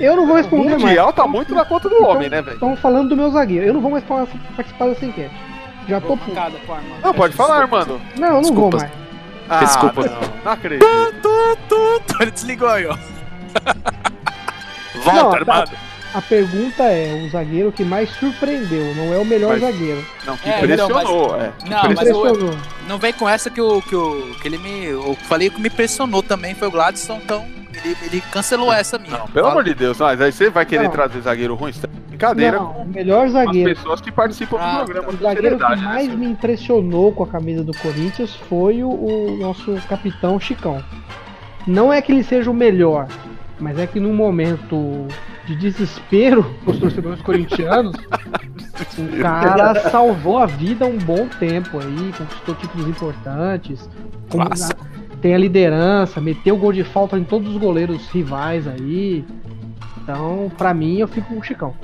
Eu 0.00 0.16
não 0.16 0.26
vou 0.26 0.34
o 0.34 0.38
responder 0.38 0.70
mais. 0.70 0.82
Mundial 0.82 1.12
tá 1.12 1.26
muito 1.26 1.54
na 1.54 1.64
conta 1.64 1.88
do 1.88 2.02
homem, 2.04 2.28
né, 2.28 2.42
velho? 2.42 2.54
Estamos 2.54 2.80
falando 2.80 3.10
do 3.10 3.16
meu 3.16 3.30
zagueiro. 3.30 3.66
Eu 3.66 3.74
não 3.74 3.80
vou 3.80 3.90
mais 3.92 4.02
falar- 4.04 4.26
participar 4.56 4.88
dessa 4.88 5.04
enquete. 5.06 5.34
Já 5.88 6.00
tô 6.00 6.16
puto. 6.16 6.32
o. 6.66 7.00
Não, 7.02 7.14
pode 7.14 7.34
falar. 7.34 7.60
Armando. 7.62 8.00
Não, 8.16 8.26
eu 8.28 8.34
não 8.34 8.40
Desculpa. 8.42 8.78
vou 8.78 8.80
mais. 8.80 8.92
Ah, 9.48 9.58
Desculpa. 9.64 10.02
Não, 10.06 10.20
não 10.44 10.52
acredito. 10.52 10.86
Tu, 11.22 11.56
tu, 11.68 12.00
tu, 12.06 12.22
ele 12.22 12.30
desligou 12.30 12.68
aí, 12.68 12.86
ó. 12.86 12.96
Volta, 15.04 15.38
Não, 15.38 15.44
tá. 15.44 15.64
A 16.12 16.20
pergunta 16.20 16.82
é 16.84 17.22
o 17.24 17.30
zagueiro 17.30 17.70
que 17.70 17.84
mais 17.84 18.10
surpreendeu, 18.10 18.94
não 18.96 19.14
é 19.14 19.18
o 19.18 19.24
melhor 19.24 19.58
Mas- 19.58 19.60
zagueiro. 19.60 20.04
Não, 20.26 20.36
que 20.36 20.48
É, 20.48 20.58
impressionou, 20.58 21.36
é. 21.36 21.52
Não, 21.68 21.82
mas 21.94 22.08
eu, 22.08 22.16
Impressionou. 22.26 22.56
Não 22.88 22.98
vem 22.98 23.12
com 23.12 23.28
essa 23.28 23.48
que, 23.48 23.60
o, 23.60 23.80
que, 23.80 23.94
o, 23.94 24.34
que 24.42 24.48
ele 24.48 24.58
me. 24.58 24.86
Eu 24.86 25.14
falei 25.28 25.50
que 25.50 25.60
me 25.60 25.68
impressionou 25.68 26.20
também 26.22 26.54
foi 26.54 26.66
o 26.66 26.70
Gladson, 26.70 27.20
então 27.22 27.46
ele, 27.84 27.96
ele 28.02 28.20
cancelou 28.32 28.72
essa 28.72 28.98
minha. 28.98 29.18
Não, 29.18 29.26
pelo 29.28 29.46
amor 29.46 29.62
de 29.62 29.72
Deus, 29.72 29.98
mas 29.98 30.20
aí 30.20 30.32
você 30.32 30.50
vai 30.50 30.66
querer 30.66 30.84
Não. 30.84 30.90
trazer 30.90 31.20
zagueiro 31.20 31.54
ruim? 31.54 31.72
É 31.80 31.86
brincadeira 32.08 32.58
Não, 32.58 32.72
com 32.72 32.82
o 32.82 32.88
melhor 32.88 33.26
as 33.26 33.32
zagueiro. 33.32 33.72
pessoas 33.74 34.00
que 34.00 34.10
participam 34.10 34.58
Ah, 34.60 34.78
do 34.80 34.84
programa 34.86 35.08
O 35.08 35.16
com 35.16 35.22
zagueiro 35.22 35.56
que 35.58 35.62
né, 35.62 35.76
mais 35.76 36.04
senhor? 36.06 36.18
me 36.18 36.26
impressionou 36.26 37.12
com 37.12 37.22
a 37.22 37.26
camisa 37.28 37.62
do 37.62 37.72
Corinthians 37.78 38.34
foi 38.48 38.82
o, 38.82 38.88
o 38.90 39.36
nosso 39.38 39.74
capitão 39.88 40.40
Chicão. 40.40 40.82
Não 41.68 41.92
é 41.92 42.02
que 42.02 42.10
ele 42.10 42.24
seja 42.24 42.50
o 42.50 42.54
melhor, 42.54 43.06
mas 43.60 43.78
é 43.78 43.86
que 43.86 44.00
num 44.00 44.12
momento 44.14 45.06
de 45.50 45.56
desespero 45.56 46.44
para 46.64 46.72
os 46.72 46.78
torcedores 46.78 47.20
corintianos, 47.22 47.96
o 47.96 49.20
cara 49.20 49.90
salvou 49.90 50.38
a 50.38 50.46
vida 50.46 50.86
um 50.86 50.96
bom 50.96 51.26
tempo 51.26 51.78
aí, 51.78 52.12
conquistou 52.16 52.54
títulos 52.54 52.86
importantes. 52.86 53.88
Tem 55.20 55.34
a 55.34 55.38
liderança, 55.38 56.20
meteu 56.20 56.56
gol 56.56 56.72
de 56.72 56.84
falta 56.84 57.18
em 57.18 57.24
todos 57.24 57.50
os 57.50 57.56
goleiros 57.56 58.08
rivais 58.10 58.68
aí. 58.68 59.24
Então, 60.02 60.50
pra 60.56 60.72
mim, 60.72 60.98
eu 60.98 61.08
fico 61.08 61.34
com 61.34 61.40
o 61.40 61.42
Chicão. 61.42 61.74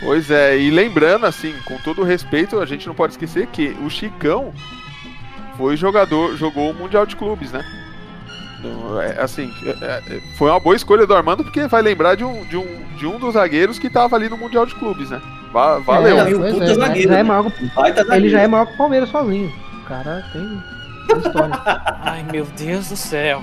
Pois 0.00 0.30
é, 0.30 0.58
e 0.58 0.70
lembrando, 0.70 1.24
assim, 1.24 1.54
com 1.64 1.78
todo 1.78 2.02
o 2.02 2.04
respeito, 2.04 2.60
a 2.60 2.66
gente 2.66 2.86
não 2.86 2.94
pode 2.94 3.14
esquecer 3.14 3.46
que 3.46 3.74
o 3.82 3.88
Chicão 3.88 4.52
foi 5.56 5.74
jogador, 5.76 6.36
jogou 6.36 6.70
o 6.70 6.74
Mundial 6.74 7.06
de 7.06 7.16
Clubes, 7.16 7.50
né? 7.50 7.64
É, 9.02 9.22
assim, 9.22 9.52
é, 9.82 10.02
é, 10.16 10.20
foi 10.36 10.50
uma 10.50 10.60
boa 10.60 10.76
escolha 10.76 11.06
do 11.06 11.14
Armando, 11.14 11.44
porque 11.44 11.66
vai 11.66 11.82
lembrar 11.82 12.14
de 12.14 12.24
um, 12.24 12.44
de 12.44 12.56
um, 12.56 12.66
de 12.96 13.06
um 13.06 13.18
dos 13.18 13.34
zagueiros 13.34 13.78
que 13.78 13.90
tava 13.90 14.16
ali 14.16 14.28
no 14.28 14.36
Mundial 14.36 14.66
de 14.66 14.74
Clubes, 14.74 15.10
né? 15.10 15.20
Va- 15.52 15.78
Valeu. 15.78 16.18
É, 16.18 16.24
um 16.34 16.62
é, 16.62 16.74
zagueiro, 16.74 17.08
já 17.12 17.18
é 17.18 17.20
né? 17.22 17.22
maior, 17.22 17.46
ele 17.46 17.70
zagueiro. 18.04 18.28
já 18.30 18.40
é 18.42 18.46
maior 18.46 18.66
que 18.66 18.74
o 18.74 18.76
Palmeiras 18.76 19.08
sozinho. 19.10 19.52
O 19.82 19.88
cara 19.88 20.24
tem, 20.32 20.62
tem 21.08 21.18
história. 21.18 21.60
Ai, 22.02 22.24
meu 22.30 22.44
Deus 22.56 22.88
do 22.88 22.96
céu. 22.96 23.42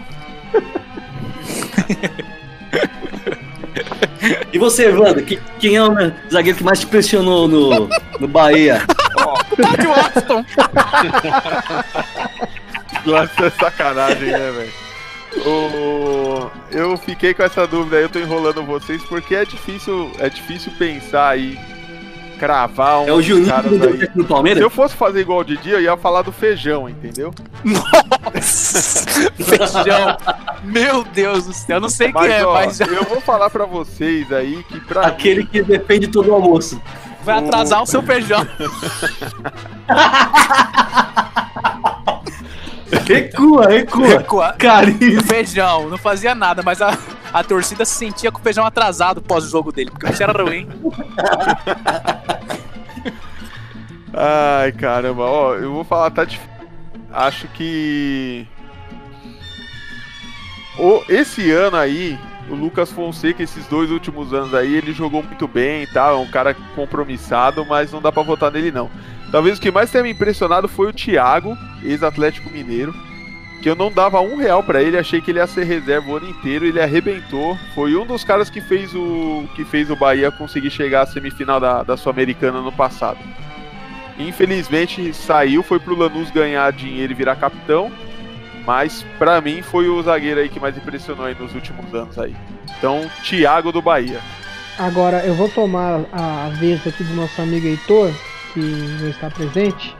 E 4.52 4.58
você, 4.58 4.88
Wanda, 4.90 5.22
que- 5.22 5.40
quem 5.60 5.76
é 5.76 5.84
o 5.84 5.94
zagueiro 6.32 6.58
que 6.58 6.64
mais 6.64 6.80
te 6.80 6.88
pressionou 6.88 7.48
no, 7.48 7.90
no 8.20 8.28
Bahia? 8.28 8.82
de 9.80 9.88
Washington. 9.88 10.46
Nossa, 13.06 13.46
é 13.46 13.50
sacanagem, 13.50 14.32
né, 14.32 14.52
velho? 14.52 14.72
O... 15.46 16.50
Eu 16.72 16.98
fiquei 16.98 17.34
com 17.34 17.44
essa 17.44 17.68
dúvida 17.68 17.98
aí, 17.98 18.04
eu 18.04 18.10
tô 18.10 18.20
enrolando 18.20 18.64
vocês 18.64 19.02
porque 19.04 19.36
é 19.36 19.46
difícil, 19.46 20.12
é 20.20 20.30
difícil 20.30 20.72
pensar 20.78 21.30
aí, 21.30 21.58
cravar 22.40 23.02
um 23.02 23.08
É 23.08 23.14
o 23.14 23.22
Juninho 23.22 23.48
caras 23.48 23.72
que 23.72 24.18
no 24.18 24.26
Palmeiras? 24.26 24.60
Se 24.60 24.66
eu 24.66 24.70
fosse 24.70 24.96
fazer 24.96 25.22
igual 25.22 25.40
o 25.40 25.44
Didi, 25.44 25.72
eu 25.72 25.82
ia 25.82 25.98
falar 25.98 26.22
do 26.22 26.32
feijão, 26.32 26.90
entendeu? 26.90 27.34
Nossa, 27.64 29.32
feijão. 29.38 30.18
Meu 30.64 31.04
Deus 31.04 31.46
do 31.46 31.54
céu, 31.54 31.78
eu 31.78 31.82
não 31.82 31.90
sei 31.90 32.12
quem 32.12 32.28
é, 32.28 32.46
ó, 32.46 32.54
mas 32.54 32.80
eu 32.80 33.04
vou 33.04 33.22
falar 33.22 33.50
pra 33.50 33.66
vocês 33.66 34.32
aí 34.32 34.64
que 34.64 34.80
pra 34.82 35.08
Aquele 35.08 35.46
que 35.46 35.62
defende 35.62 36.08
todo 36.08 36.30
o 36.30 36.34
almoço. 36.34 36.82
vai 37.24 37.40
atrasar 37.40 37.82
o 37.82 37.86
seu 37.86 38.02
feijão. 38.02 38.46
Recua, 43.06 43.68
recua. 43.68 44.08
Recua. 44.08 44.54
Carinho. 44.54 45.24
Feijão, 45.28 45.90
não 45.90 45.98
fazia 45.98 46.34
nada, 46.36 46.62
mas 46.64 46.82
a, 46.82 46.98
a 47.34 47.44
torcida 47.44 47.86
se 47.86 47.96
sentia 47.96 48.32
com 48.32 48.40
o 48.40 48.42
feijão 48.42 48.66
atrasado 48.66 49.22
pós-jogo 49.22 49.72
dele, 49.72 49.92
porque 49.92 50.06
o 50.06 50.10
bicho 50.10 50.24
era 50.24 50.44
ruim. 50.44 50.68
Ai, 54.16 54.72
caramba, 54.74 55.24
ó, 55.24 55.56
eu 55.56 55.74
vou 55.74 55.84
falar, 55.84 56.12
tá 56.12 56.24
difícil. 56.24 56.54
Acho 57.12 57.48
que. 57.50 58.48
O, 60.78 61.04
esse 61.10 61.52
ano 61.52 61.78
aí, 61.78 62.18
o 62.50 62.56
Lucas 62.56 62.92
Fonseca, 62.92 63.44
esses 63.44 63.66
dois 63.68 63.92
últimos 63.92 64.34
anos 64.34 64.54
aí, 64.54 64.76
ele 64.76 64.94
jogou 64.94 65.22
muito 65.24 65.48
bem 65.48 65.84
e 65.84 65.88
tal, 65.88 66.16
é 66.16 66.20
um 66.20 66.30
cara 66.30 66.56
compromissado, 66.76 67.66
mas 67.66 67.92
não 67.92 68.02
dá 68.02 68.12
pra 68.12 68.24
votar 68.24 68.52
nele 68.52 68.72
não. 68.72 68.90
Talvez 69.32 69.58
o 69.58 69.62
que 69.62 69.72
mais 69.72 69.92
tenha 69.92 70.04
me 70.04 70.12
impressionado 70.12 70.68
foi 70.68 70.88
o 70.88 70.94
Thiago, 70.94 71.58
ex-Atlético 71.86 72.50
Mineiro, 72.50 72.94
que 73.62 73.70
eu 73.70 73.76
não 73.76 73.92
dava 73.92 74.20
um 74.20 74.36
real 74.36 74.62
pra 74.62 74.82
ele, 74.82 74.98
achei 74.98 75.22
que 75.22 75.32
ele 75.32 75.40
ia 75.40 75.48
ser 75.48 75.64
reserva 75.64 76.12
o 76.12 76.18
ano 76.18 76.30
inteiro, 76.30 76.66
ele 76.66 76.82
arrebentou, 76.82 77.58
foi 77.74 77.96
um 77.96 78.06
dos 78.06 78.24
caras 78.24 78.50
que 78.50 78.60
fez 78.60 78.94
o 78.94 79.46
que 79.56 79.64
fez 79.64 79.90
o 79.90 79.96
Bahia 79.96 80.32
conseguir 80.32 80.70
chegar 80.70 81.04
à 81.04 81.06
semifinal 81.06 81.60
da, 81.60 81.84
da 81.84 81.96
Sul-Americana 81.96 82.62
no 82.62 82.72
passado. 82.72 83.20
Infelizmente 84.20 85.14
saiu, 85.14 85.64
foi 85.64 85.80
pro 85.80 85.96
Lanús 85.96 86.30
ganhar 86.30 86.72
dinheiro 86.72 87.14
e 87.14 87.16
virar 87.16 87.36
capitão. 87.36 87.92
Mas 88.66 89.06
pra 89.18 89.42
mim 89.42 89.62
foi 89.62 89.90
o 89.90 90.02
zagueiro 90.02 90.40
aí 90.40 90.50
que 90.50 90.60
mais 90.60 90.78
impressionou 90.78 91.26
aí 91.26 91.36
nos 91.38 91.54
últimos 91.54 91.94
anos 91.94 92.18
aí. 92.18 92.36
Então, 92.78 93.10
Thiago 93.24 93.72
do 93.72 93.82
Bahia. 93.82 94.20
Agora 94.78 95.24
eu 95.26 95.36
vou 95.36 95.50
tomar 95.50 96.02
a 96.12 96.50
vez 96.60 96.86
aqui 96.88 97.04
do 97.04 97.14
nosso 97.14 97.42
amigo 97.42 97.68
Heitor, 97.68 98.12
que 98.54 98.60
não 98.60 99.10
está 99.10 99.30
presente. 99.30 99.96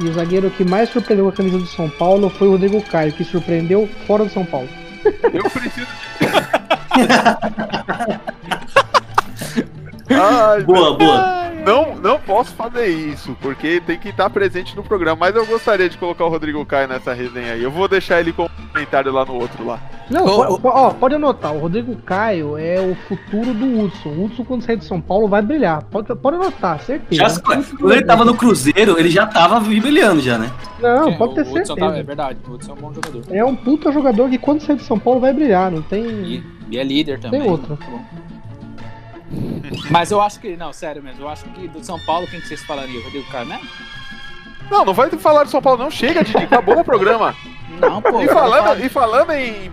E 0.00 0.08
o 0.08 0.12
zagueiro 0.12 0.50
que 0.50 0.64
mais 0.64 0.88
surpreendeu 0.90 1.24
com 1.26 1.30
a 1.30 1.36
camisa 1.36 1.58
do 1.58 1.66
São 1.66 1.88
Paulo 1.90 2.30
foi 2.30 2.48
o 2.48 2.52
Rodrigo 2.52 2.80
Caio, 2.82 3.12
que 3.12 3.24
surpreendeu 3.24 3.88
fora 4.06 4.24
do 4.24 4.30
São 4.30 4.44
Paulo. 4.44 4.68
Eu 5.32 5.50
preciso. 5.50 5.86
Ai, 10.10 10.62
Boa, 10.62 10.96
boa. 10.96 11.48
Não, 11.68 11.94
não 11.96 12.18
posso 12.18 12.52
fazer 12.54 12.86
isso, 12.88 13.36
porque 13.42 13.80
tem 13.80 13.98
que 13.98 14.08
estar 14.08 14.30
presente 14.30 14.74
no 14.74 14.82
programa. 14.82 15.18
Mas 15.20 15.36
eu 15.36 15.44
gostaria 15.46 15.88
de 15.88 15.98
colocar 15.98 16.24
o 16.24 16.28
Rodrigo 16.28 16.64
Caio 16.64 16.88
nessa 16.88 17.12
resenha 17.12 17.52
aí. 17.52 17.62
Eu 17.62 17.70
vou 17.70 17.86
deixar 17.86 18.20
ele 18.20 18.32
com 18.32 18.44
um 18.44 18.48
comentário 18.72 19.12
lá 19.12 19.24
no 19.24 19.34
outro 19.34 19.66
lá. 19.66 19.78
Não, 20.10 20.24
Ô, 20.24 20.46
po- 20.46 20.54
ô. 20.54 20.58
po- 20.60 20.68
ó, 20.68 20.90
pode 20.90 21.14
anotar, 21.16 21.52
o 21.54 21.58
Rodrigo 21.58 21.94
Caio 21.96 22.56
é 22.56 22.80
o 22.80 22.94
futuro 23.06 23.52
do 23.52 23.80
Hudson. 23.80 24.08
O 24.08 24.24
Hudson, 24.24 24.44
quando 24.44 24.62
sair 24.62 24.76
do 24.76 24.84
São 24.84 25.00
Paulo, 25.00 25.28
vai 25.28 25.42
brilhar. 25.42 25.82
Pode, 25.84 26.14
pode 26.16 26.36
anotar, 26.36 26.80
certeza. 26.80 27.28
Já, 27.28 27.40
quando 27.40 27.92
ele 27.92 28.04
tava 28.04 28.24
no 28.24 28.34
Cruzeiro, 28.34 28.98
ele 28.98 29.10
já 29.10 29.26
tava 29.26 29.60
brilhando 29.60 30.22
já, 30.22 30.38
né? 30.38 30.50
Não, 30.80 31.08
É, 31.10 31.16
pode 31.18 31.34
ter 31.34 31.42
o 31.42 31.44
Hudson 31.44 31.74
certeza. 31.74 31.90
tá- 31.90 31.98
é 31.98 32.02
verdade, 32.02 32.38
o 32.48 32.52
Hudson 32.52 32.72
é 32.72 32.74
um 32.74 32.78
bom 32.78 32.94
jogador. 32.94 33.22
É 33.30 33.44
um 33.44 33.54
puta 33.54 33.92
jogador 33.92 34.30
que 34.30 34.38
quando 34.38 34.60
sair 34.62 34.76
do 34.76 34.82
São 34.82 34.98
Paulo 34.98 35.20
vai 35.20 35.34
brilhar, 35.34 35.70
não 35.70 35.82
tem. 35.82 36.04
E, 36.06 36.42
e 36.70 36.78
é 36.78 36.82
líder 36.84 37.18
também. 37.20 37.42
Tem 37.42 37.50
outro. 37.50 37.68
Muito 37.78 37.90
bom. 37.90 38.37
Mas 39.90 40.10
eu 40.10 40.20
acho 40.20 40.40
que, 40.40 40.56
não, 40.56 40.72
sério 40.72 41.02
mesmo, 41.02 41.22
eu 41.22 41.28
acho 41.28 41.44
que 41.44 41.68
do 41.68 41.84
São 41.84 41.98
Paulo, 42.00 42.26
quem 42.26 42.40
que 42.40 42.48
vocês 42.48 42.62
falariam? 42.64 43.02
Rodrigo 43.02 43.26
mesmo? 43.46 43.68
Não, 44.70 44.84
não 44.84 44.92
vai 44.92 45.08
falar 45.10 45.44
de 45.44 45.50
São 45.50 45.62
Paulo, 45.62 45.82
não. 45.82 45.90
Chega, 45.90 46.22
Didi. 46.22 46.44
Acabou 46.44 46.78
o 46.78 46.84
programa. 46.84 47.34
Não, 47.80 48.00
pô. 48.02 48.20
E 48.22 48.26
falando, 48.26 48.84
e 48.84 48.88
falando 48.88 49.30
em. 49.32 49.70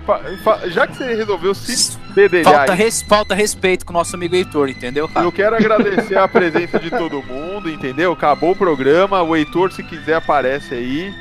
Já 0.67 0.85
que 0.85 0.95
você 0.97 1.15
resolveu 1.15 1.55
se 1.55 1.97
bedelhar 2.13 2.53
Falta, 2.53 2.73
res- 2.73 3.01
falta 3.01 3.33
respeito 3.33 3.85
com 3.85 3.93
o 3.93 3.95
nosso 3.95 4.15
amigo 4.15 4.35
Heitor, 4.35 4.69
entendeu? 4.69 5.09
Eu 5.15 5.31
quero 5.31 5.55
agradecer 5.55 6.15
a 6.17 6.27
presença 6.27 6.77
de 6.77 6.91
todo 6.91 7.23
mundo, 7.23 7.67
entendeu? 7.69 8.11
Acabou 8.11 8.51
o 8.51 8.55
programa. 8.55 9.23
O 9.23 9.35
Heitor, 9.35 9.71
se 9.71 9.81
quiser, 9.81 10.15
aparece 10.15 10.75
aí. 10.75 11.15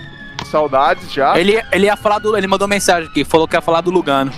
Saudades 0.51 1.11
já. 1.11 1.39
Ele, 1.39 1.63
ele 1.73 1.87
ia 1.87 1.97
falar 1.97 2.19
do. 2.19 2.37
Ele 2.37 2.47
mandou 2.49 2.69
mensagem 2.69 3.09
aqui, 3.09 3.25
falou 3.25 3.49
que 3.49 3.57
ia 3.57 3.63
falar 3.63 3.81
do 3.81 3.91
Lugano. 3.91 4.33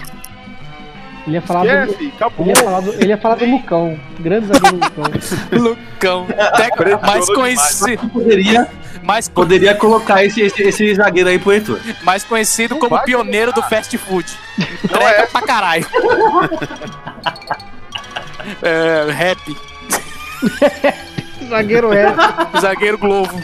Ele 1.26 1.36
ia 1.36 1.42
falar 1.42 1.64
do. 1.64 1.90
Esquece, 1.90 2.12
acabou. 2.14 2.46
Ele 2.46 2.50
ia 2.50 2.56
falar 2.62 2.80
do, 2.80 2.92
ele 2.94 3.06
ia 3.06 3.18
falar 3.18 3.34
do 3.34 3.44
Lucão. 3.46 4.00
Grande 4.20 4.46
zagueiro 4.46 4.76
Lucão. 4.76 5.04
Lucão. 5.58 6.26
Até 6.38 6.98
mais 7.06 7.26
conhecido, 7.26 8.08
Poderia, 8.08 8.68
mais, 9.02 9.28
poderia 9.28 9.74
colocar 9.74 10.24
esse, 10.24 10.40
esse, 10.40 10.62
esse 10.62 10.94
zagueiro 10.94 11.28
aí 11.28 11.38
pro 11.38 11.52
Heitor. 11.52 11.80
mais 12.02 12.22
conhecido 12.24 12.76
como 12.76 12.90
vai 12.90 13.04
pioneiro 13.04 13.52
do 13.52 13.62
fast 13.62 13.96
food. 13.98 14.26
Não 14.58 14.64
Entrega 14.84 15.22
é 15.22 15.26
pra 15.26 15.42
caralho. 15.42 15.86
é, 18.62 19.06
rap, 19.10 19.38
zagueiro 21.48 21.92
é. 21.92 22.14
zagueiro 22.60 22.98
Globo. 22.98 23.42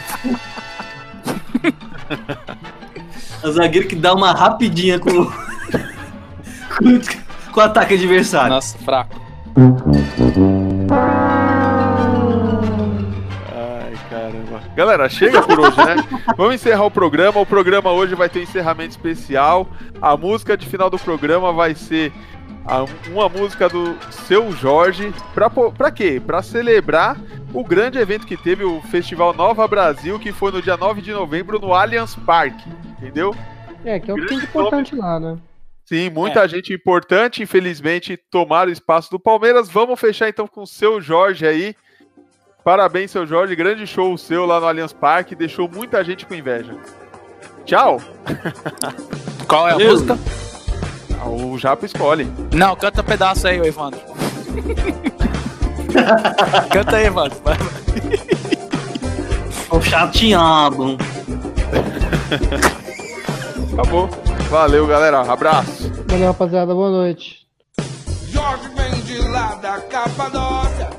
O 3.43 3.51
zagueiro 3.51 3.87
que 3.87 3.95
dá 3.95 4.13
uma 4.13 4.31
rapidinha 4.31 4.99
com, 4.99 5.09
com, 6.77 6.99
com 7.53 7.59
o 7.59 7.63
ataque 7.63 7.93
adversário. 7.93 8.49
Nossa, 8.49 8.77
fraco. 8.79 9.21
Ai, 13.51 13.93
caramba. 14.09 14.61
Galera, 14.75 15.09
chega 15.09 15.41
por 15.41 15.59
hoje, 15.59 15.77
né? 15.77 15.95
Vamos 16.37 16.55
encerrar 16.55 16.85
o 16.85 16.91
programa. 16.91 17.39
O 17.39 17.45
programa 17.45 17.91
hoje 17.91 18.15
vai 18.15 18.29
ter 18.29 18.39
um 18.39 18.43
encerramento 18.43 18.91
especial. 18.91 19.67
A 20.01 20.15
música 20.17 20.55
de 20.57 20.65
final 20.65 20.89
do 20.89 20.97
programa 20.99 21.51
vai 21.51 21.75
ser 21.75 22.11
a- 22.65 22.85
uma 23.11 23.29
música 23.29 23.67
do 23.69 23.95
Seu 24.09 24.51
Jorge. 24.51 25.13
Pra, 25.33 25.49
pra 25.49 25.91
quê? 25.91 26.21
Pra 26.25 26.41
celebrar 26.41 27.17
o 27.53 27.63
grande 27.63 27.97
evento 27.99 28.25
que 28.25 28.35
teve, 28.37 28.63
o 28.63 28.81
Festival 28.81 29.33
Nova 29.33 29.67
Brasil, 29.67 30.17
que 30.19 30.31
foi 30.31 30.51
no 30.51 30.61
dia 30.61 30.75
9 30.77 31.01
de 31.01 31.11
novembro 31.11 31.59
no 31.59 31.73
Allianz 31.73 32.15
Parque. 32.15 32.67
Entendeu? 32.97 33.35
É, 33.85 33.99
que 33.99 34.09
é 34.09 34.13
o 34.13 34.17
que 34.17 34.25
tem 34.27 34.39
de 34.39 34.45
importante 34.45 34.95
lá, 34.95 35.19
né? 35.19 35.37
Sim, 35.93 36.09
muita 36.09 36.47
gente 36.47 36.73
importante, 36.73 37.43
infelizmente, 37.43 38.17
tomaram 38.31 38.69
o 38.71 38.73
espaço 38.73 39.11
do 39.11 39.19
Palmeiras. 39.19 39.69
Vamos 39.69 39.99
fechar 39.99 40.27
então 40.27 40.47
com 40.47 40.63
o 40.63 40.67
seu 40.67 40.99
Jorge 40.99 41.45
aí. 41.45 41.75
Parabéns, 42.63 43.11
seu 43.11 43.27
Jorge. 43.27 43.55
Grande 43.55 43.85
show 43.85 44.11
o 44.11 44.17
seu 44.17 44.43
lá 44.47 44.59
no 44.59 44.65
Allianz 44.65 44.91
Parque. 44.91 45.35
Deixou 45.35 45.69
muita 45.69 46.03
gente 46.03 46.25
com 46.25 46.33
inveja. 46.33 46.75
Tchau. 47.63 48.01
Qual 49.47 49.69
é 49.69 49.73
a 49.73 49.77
Eu- 49.77 49.91
música? 49.91 50.17
Ah, 51.21 51.29
O 51.29 51.55
Japa 51.59 51.85
escolhe. 51.85 52.27
Não, 52.51 52.75
canta 52.75 53.01
um 53.01 53.05
pedaço 53.05 53.47
aí, 53.47 53.61
ô 53.61 53.63
Evandro. 53.65 53.99
canta 56.73 56.95
aí, 56.97 57.05
Evandro. 57.05 57.39
Vai, 57.43 57.55
vai. 57.55 58.17
Tô 59.69 59.79
chateado. 59.79 60.97
Acabou. 63.73 64.09
Valeu, 64.53 64.85
galera. 64.85 65.21
Abraço. 65.21 65.91
Valeu, 66.07 66.27
rapaziada. 66.27 66.75
Boa 66.75 66.91
noite. 66.91 67.39
Jorge 68.29 68.69
vem 68.75 69.01
de 69.01 69.17
lá 69.29 69.55
da 69.55 69.81
Capadócia, 69.81 70.89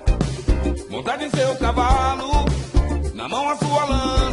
montado 0.90 1.22
em 1.22 1.30
seu 1.30 1.55
cavalo, 1.55 2.46
na 3.14 3.28
mão 3.28 3.48
a 3.48 3.55
sua 3.55 3.84
lança, 3.84 4.24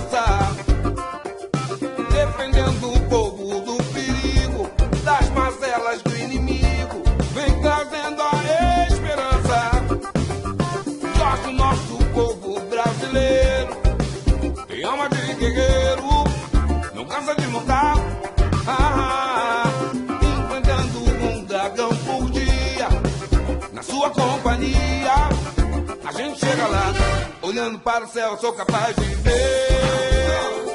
olhando 27.51 27.79
para 27.79 28.05
o 28.05 28.07
céu, 28.07 28.37
sou 28.37 28.53
capaz 28.53 28.95
de 28.95 29.15
ver. 29.15 30.70